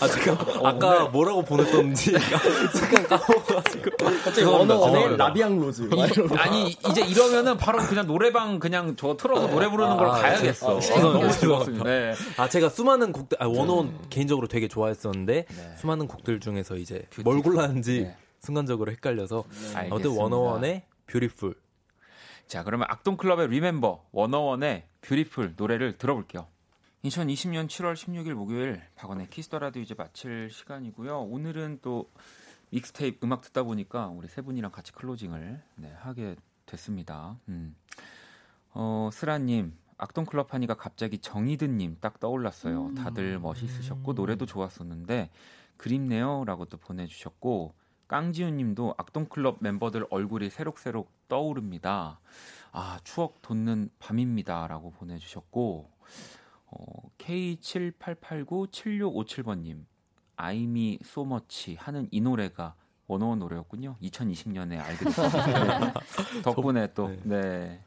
아 0.00 0.08
잠깐 0.08 0.66
아까 0.66 1.08
뭐라고 1.08 1.42
보냈었는지 1.42 2.12
잠깐 2.74 3.06
까먹어가지고 3.06 3.90
갑자기 3.96 4.34
죄송합니다. 4.36 5.16
La 5.16 5.29
Vie 5.29 5.47
en 5.47 5.60
Rose. 5.60 5.88
아니 6.36 6.70
이제 6.90 7.02
이러면은 7.02 7.56
바로 7.56 7.78
그냥 7.78 8.06
노래방 8.06 8.58
그냥 8.58 8.96
저 8.96 9.16
틀어서 9.16 9.48
노래 9.48 9.68
부르는 9.68 9.96
걸로 9.96 10.12
아, 10.12 10.20
가야겠어. 10.20 10.76
아, 10.76 10.80
죄송합니다. 10.80 11.18
너무 11.20 11.32
즐겁습니다. 11.32 11.84
네. 11.84 12.14
아 12.36 12.48
제가 12.48 12.68
수많은 12.68 13.12
곡들 13.12 13.38
아 13.40 13.46
워너원 13.46 14.08
개인적으로 14.10 14.48
되게 14.48 14.68
좋아했었는데 14.68 15.44
네. 15.48 15.76
수많은 15.78 16.06
곡들 16.08 16.40
중에서 16.40 16.76
이제 16.76 17.06
뭘 17.22 17.42
골랐는지 17.42 18.02
네. 18.02 18.16
순간적으로 18.40 18.90
헷갈려서 18.92 19.44
알겠습니다. 19.74 19.94
아무튼 19.94 20.10
워너원의 20.16 20.82
Beautiful 21.06 21.54
자, 22.46 22.64
그러면 22.64 22.86
악동클럽의 22.90 23.48
Remember 23.48 24.02
워너원의 24.10 24.84
Beautiful 25.02 25.54
노래를 25.56 25.98
들어볼게요. 25.98 26.46
2020년 27.04 27.68
7월 27.68 27.94
16일 27.94 28.34
목요일 28.34 28.82
박원의 28.96 29.30
Kiss 29.30 29.47
the 29.47 29.60
Radio 29.60 29.82
이제 29.82 29.94
마칠 29.96 30.50
시간이고요. 30.50 31.20
오늘은 31.20 31.78
또 31.80 32.10
믹스테이프 32.70 33.24
음악 33.24 33.42
듣다 33.42 33.62
보니까 33.62 34.08
우리 34.08 34.26
세 34.26 34.42
분이랑 34.42 34.72
같이 34.72 34.92
closing을 34.92 35.62
네, 35.76 35.92
하게 36.00 36.34
됐습니다. 36.66 37.38
음. 37.48 37.76
어, 38.72 39.10
스라님 39.12 39.78
악동클럽 39.96 40.54
하니까 40.54 40.74
갑자기 40.74 41.18
정이든님 41.18 41.98
딱 42.00 42.18
떠올랐어요. 42.18 42.92
다들 42.96 43.38
멋있으셨고 43.38 44.14
노래도 44.14 44.44
좋았었는데 44.44 45.30
그립네요라고 45.76 46.64
또 46.64 46.78
보내주셨고 46.78 47.74
깡지훈님도 48.08 48.94
악동클럽 48.98 49.58
멤버들 49.60 50.04
얼굴이 50.10 50.50
새록새록 50.50 51.12
떠오릅니다. 51.28 52.18
아 52.72 52.98
추억 53.04 53.40
돋는 53.42 53.90
밤입니다라고 54.00 54.90
보내주셨고 54.90 55.90
어, 56.70 57.10
K78897657번님 57.18 59.84
아이미 60.36 60.98
소머치 61.04 61.74
하는 61.76 62.08
이 62.10 62.20
노래가 62.20 62.74
원어원 63.06 63.38
노래였군요. 63.38 63.96
2020년에 64.02 64.78
알게 64.78 65.04
됐습니다. 65.06 65.94
덕분에 66.44 66.92
또 66.94 67.08
네. 67.08 67.20
네. 67.24 67.80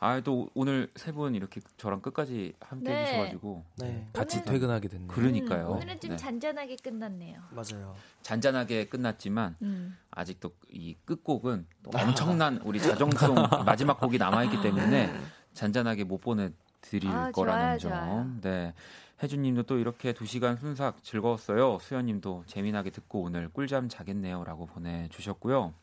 아, 0.00 0.20
또 0.20 0.48
오늘 0.54 0.88
세 0.94 1.10
분 1.10 1.34
이렇게 1.34 1.60
저랑 1.76 2.00
끝까지 2.00 2.52
함께 2.60 2.88
네. 2.88 3.00
해주셔가지고 3.02 3.64
네, 3.78 4.06
같이 4.12 4.36
오늘- 4.36 4.46
퇴근하게 4.52 4.86
됐네요. 4.88 5.08
그러니까요. 5.08 5.66
음, 5.66 5.72
오늘은 5.72 5.98
좀 5.98 6.10
네. 6.12 6.16
잔잔하게 6.16 6.76
끝났네요. 6.76 7.40
맞아요. 7.50 7.96
잔잔하게 8.22 8.84
끝났지만 8.84 9.56
음. 9.62 9.98
아직도 10.12 10.52
이 10.70 10.94
끝곡은 11.04 11.66
또 11.82 11.90
엄청난 11.98 12.58
우리 12.58 12.78
자정송 12.80 13.34
마지막 13.66 13.98
곡이 13.98 14.18
남아있기 14.18 14.62
때문에 14.62 15.12
잔잔하게 15.54 16.04
못 16.04 16.20
보내 16.20 16.50
드릴 16.80 17.10
아, 17.10 17.30
거라는 17.30 17.78
좋아요, 17.78 17.78
점. 17.78 17.90
좋아요. 17.90 18.40
네. 18.40 18.74
혜준님도 19.22 19.64
또 19.64 19.78
이렇게 19.78 20.12
두 20.12 20.26
시간 20.26 20.56
순삭 20.56 21.02
즐거웠어요. 21.02 21.78
수현님도 21.80 22.44
재미나게 22.46 22.90
듣고 22.90 23.22
오늘 23.22 23.48
꿀잠 23.48 23.88
자겠네요라고 23.88 24.66
보내주셨고요. 24.66 25.74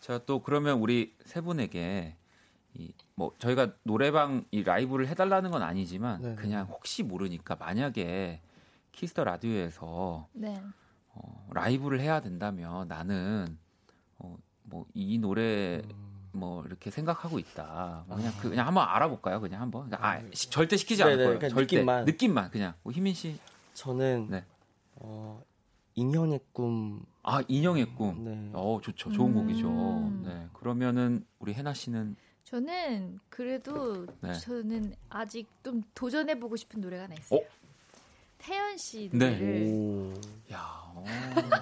자 0.00 0.18
또 0.26 0.42
그러면 0.42 0.78
우리 0.80 1.14
세 1.24 1.40
분에게 1.40 2.16
이 2.74 2.92
뭐 3.16 3.32
저희가 3.38 3.72
노래방 3.84 4.44
이 4.50 4.64
라이브를 4.64 5.06
해달라는 5.06 5.52
건 5.52 5.62
아니지만 5.62 6.20
네네. 6.20 6.34
그냥 6.34 6.66
혹시 6.66 7.04
모르니까 7.04 7.54
만약에 7.54 8.40
Kiss 8.90 9.08
the 9.08 9.22
Radio에서 9.22 10.26
네. 10.32 10.60
어, 11.10 11.48
라이브를 11.52 12.00
해야 12.00 12.20
된다면 12.20 12.88
나는 12.88 13.56
어, 14.18 14.36
뭐 14.64 14.84
이 14.94 15.16
노래 15.18 15.80
뭐 16.34 16.64
이렇게 16.66 16.90
생각하고 16.90 17.38
있다. 17.38 18.04
뭐 18.08 18.16
그냥 18.16 18.32
그 18.40 18.50
그냥 18.50 18.66
한번 18.66 18.86
알아볼까요? 18.88 19.40
그냥 19.40 19.60
한번. 19.62 19.86
그러니까 19.86 20.06
아, 20.08 20.20
시- 20.32 20.50
절대 20.50 20.76
시키지 20.76 21.02
않을 21.02 21.16
네네, 21.16 21.24
거예요. 21.38 21.38
절대 21.48 21.76
느낌만. 21.76 22.04
느낌만 22.04 22.50
그냥. 22.50 22.74
뭐 22.82 22.92
희민 22.92 23.14
씨, 23.14 23.38
저는 23.74 24.26
네. 24.30 24.44
어, 24.96 25.42
인형의 25.94 26.40
꿈. 26.52 27.04
아 27.22 27.40
인형의 27.46 27.94
꿈. 27.94 28.24
네. 28.24 28.50
어 28.52 28.80
좋죠, 28.82 29.12
좋은 29.12 29.30
음. 29.30 29.34
곡이죠. 29.46 30.28
네. 30.28 30.48
그러면은 30.52 31.24
우리 31.38 31.54
해나 31.54 31.72
씨는 31.72 32.16
저는 32.42 33.20
그래도 33.28 34.06
네. 34.20 34.32
저는 34.34 34.94
아직 35.08 35.46
좀 35.62 35.82
도전해 35.94 36.38
보고 36.38 36.56
싶은 36.56 36.80
노래가 36.80 37.04
하나 37.04 37.14
있어요. 37.14 37.40
어? 37.40 37.44
태연 38.44 38.76
씨 38.76 39.08
네. 39.12 39.30
노래를 39.30 39.66
오. 39.72 40.12
야 40.52 40.58
어, 40.94 41.04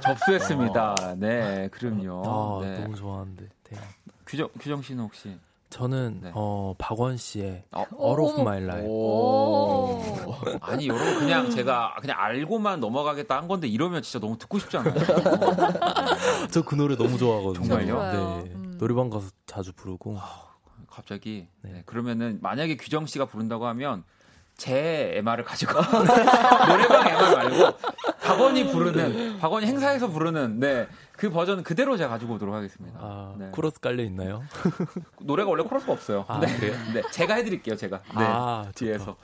접수했습니다. 0.01 1.15
네, 1.19 1.69
그럼요. 1.71 2.23
아 2.61 2.65
네. 2.67 2.81
너무 2.81 2.97
좋아하는데. 2.97 3.49
네. 3.71 3.79
규정 4.27 4.49
규정 4.59 4.83
씨는 4.83 5.05
혹시 5.05 5.39
저는 5.71 6.21
네. 6.23 6.31
어 6.35 6.75
박원 6.79 7.17
씨의 7.17 7.65
어, 7.71 7.85
All 7.99 8.21
of. 8.21 8.41
My 8.41 8.63
Life. 8.63 8.89
오. 8.91 10.03
아니 10.61 10.89
여러분 10.89 11.21
그냥 11.21 11.51
제가 11.51 11.95
그냥 12.01 12.19
알고만 12.19 12.81
넘어가겠다 12.81 13.37
한 13.37 13.47
건데 13.49 13.69
이러면 13.69 14.03
진짜 14.03 14.19
너무 14.19 14.37
듣고 14.39 14.59
싶지 14.59 14.77
않아요? 14.79 14.95
저 16.51 16.63
그 16.63 16.75
노래 16.75 16.97
너무 16.97 17.17
좋아하거든요. 17.17 17.65
정말요? 17.67 18.43
네. 18.45 18.51
음. 18.55 18.75
노래방 18.79 19.09
가서 19.09 19.31
자주 19.47 19.73
부르고. 19.73 20.19
갑자기 20.89 21.47
네. 21.63 21.73
네, 21.73 21.83
그러면은 21.87 22.39
만약에 22.43 22.77
규정 22.77 23.07
씨가 23.07 23.25
부른다고 23.27 23.67
하면 23.67 24.05
제 24.63 25.15
MR을 25.17 25.43
가지고 25.43 25.73
노래방 26.69 27.09
MR 27.09 27.37
말고 27.37 27.79
박원이 28.23 28.71
부르는 28.71 29.39
박원이 29.41 29.67
행사에서 29.67 30.07
부르는 30.09 30.61
네 30.61 30.87
그 31.17 31.31
버전 31.31 31.63
그대로 31.63 31.97
제가 31.97 32.09
가지고 32.11 32.35
오도록 32.35 32.53
하겠습니다. 32.53 32.99
아, 33.01 33.35
네. 33.39 33.49
코러스 33.53 33.79
깔려 33.79 34.03
있나요? 34.03 34.43
노래가 35.23 35.51
원래 35.51 35.63
코러스가 35.63 35.93
없어요. 35.93 36.25
아, 36.27 36.41
네. 36.41 36.53
그래요? 36.57 36.75
네, 36.95 37.03
제가 37.13 37.35
해드릴게요, 37.35 37.77
제가. 37.77 37.99
네, 38.19 38.25
아. 38.27 38.67
뒤에서. 38.75 39.17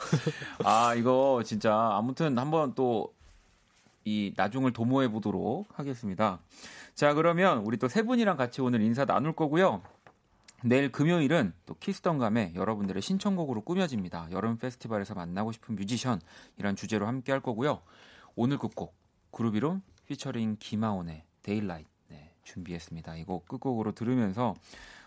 아, 0.64 0.94
이거 0.94 1.42
진짜 1.44 1.74
아무튼 1.94 2.38
한번 2.38 2.74
또 2.74 3.12
이 4.04 4.32
나중을 4.36 4.72
도모해 4.72 5.08
보도록 5.08 5.66
하겠습니다. 5.74 6.38
자, 6.94 7.12
그러면 7.12 7.58
우리 7.66 7.76
또 7.76 7.88
세 7.88 8.02
분이랑 8.02 8.38
같이 8.38 8.62
오늘 8.62 8.80
인사 8.80 9.04
나눌 9.04 9.34
거고요. 9.34 9.82
내일 10.64 10.90
금요일은 10.90 11.52
또 11.66 11.74
키스던감에 11.74 12.52
여러분들의 12.54 13.00
신청곡으로 13.00 13.62
꾸며집니다. 13.62 14.28
여름 14.32 14.58
페스티벌에서 14.58 15.14
만나고 15.14 15.52
싶은 15.52 15.76
뮤지션 15.76 16.20
이란 16.56 16.74
주제로 16.74 17.06
함께 17.06 17.32
할 17.32 17.40
거고요. 17.40 17.80
오늘 18.34 18.58
끝곡 18.58 18.94
그루비룸 19.30 19.82
피처링 20.06 20.56
김하온의 20.58 21.22
Daylight 21.42 21.88
네, 22.08 22.32
준비했습니다. 22.42 23.16
이거 23.16 23.42
끝곡으로 23.46 23.92
들으면서 23.92 24.54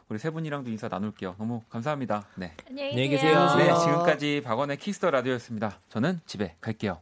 우리 0.08 0.20
세 0.20 0.30
분이랑도 0.30 0.70
인사 0.70 0.88
나눌게요. 0.88 1.36
너무 1.38 1.62
감사합니다. 1.70 2.28
네. 2.36 2.54
안녕히. 2.68 3.08
계세요. 3.10 3.56
네, 3.58 3.66
지금까지 3.80 4.42
박원의 4.44 4.78
Kiss 4.78 4.96
the 4.96 5.10
Radio였습니다. 5.10 5.80
저는 5.90 6.20
집에 6.26 6.56
갈게요. 6.62 7.02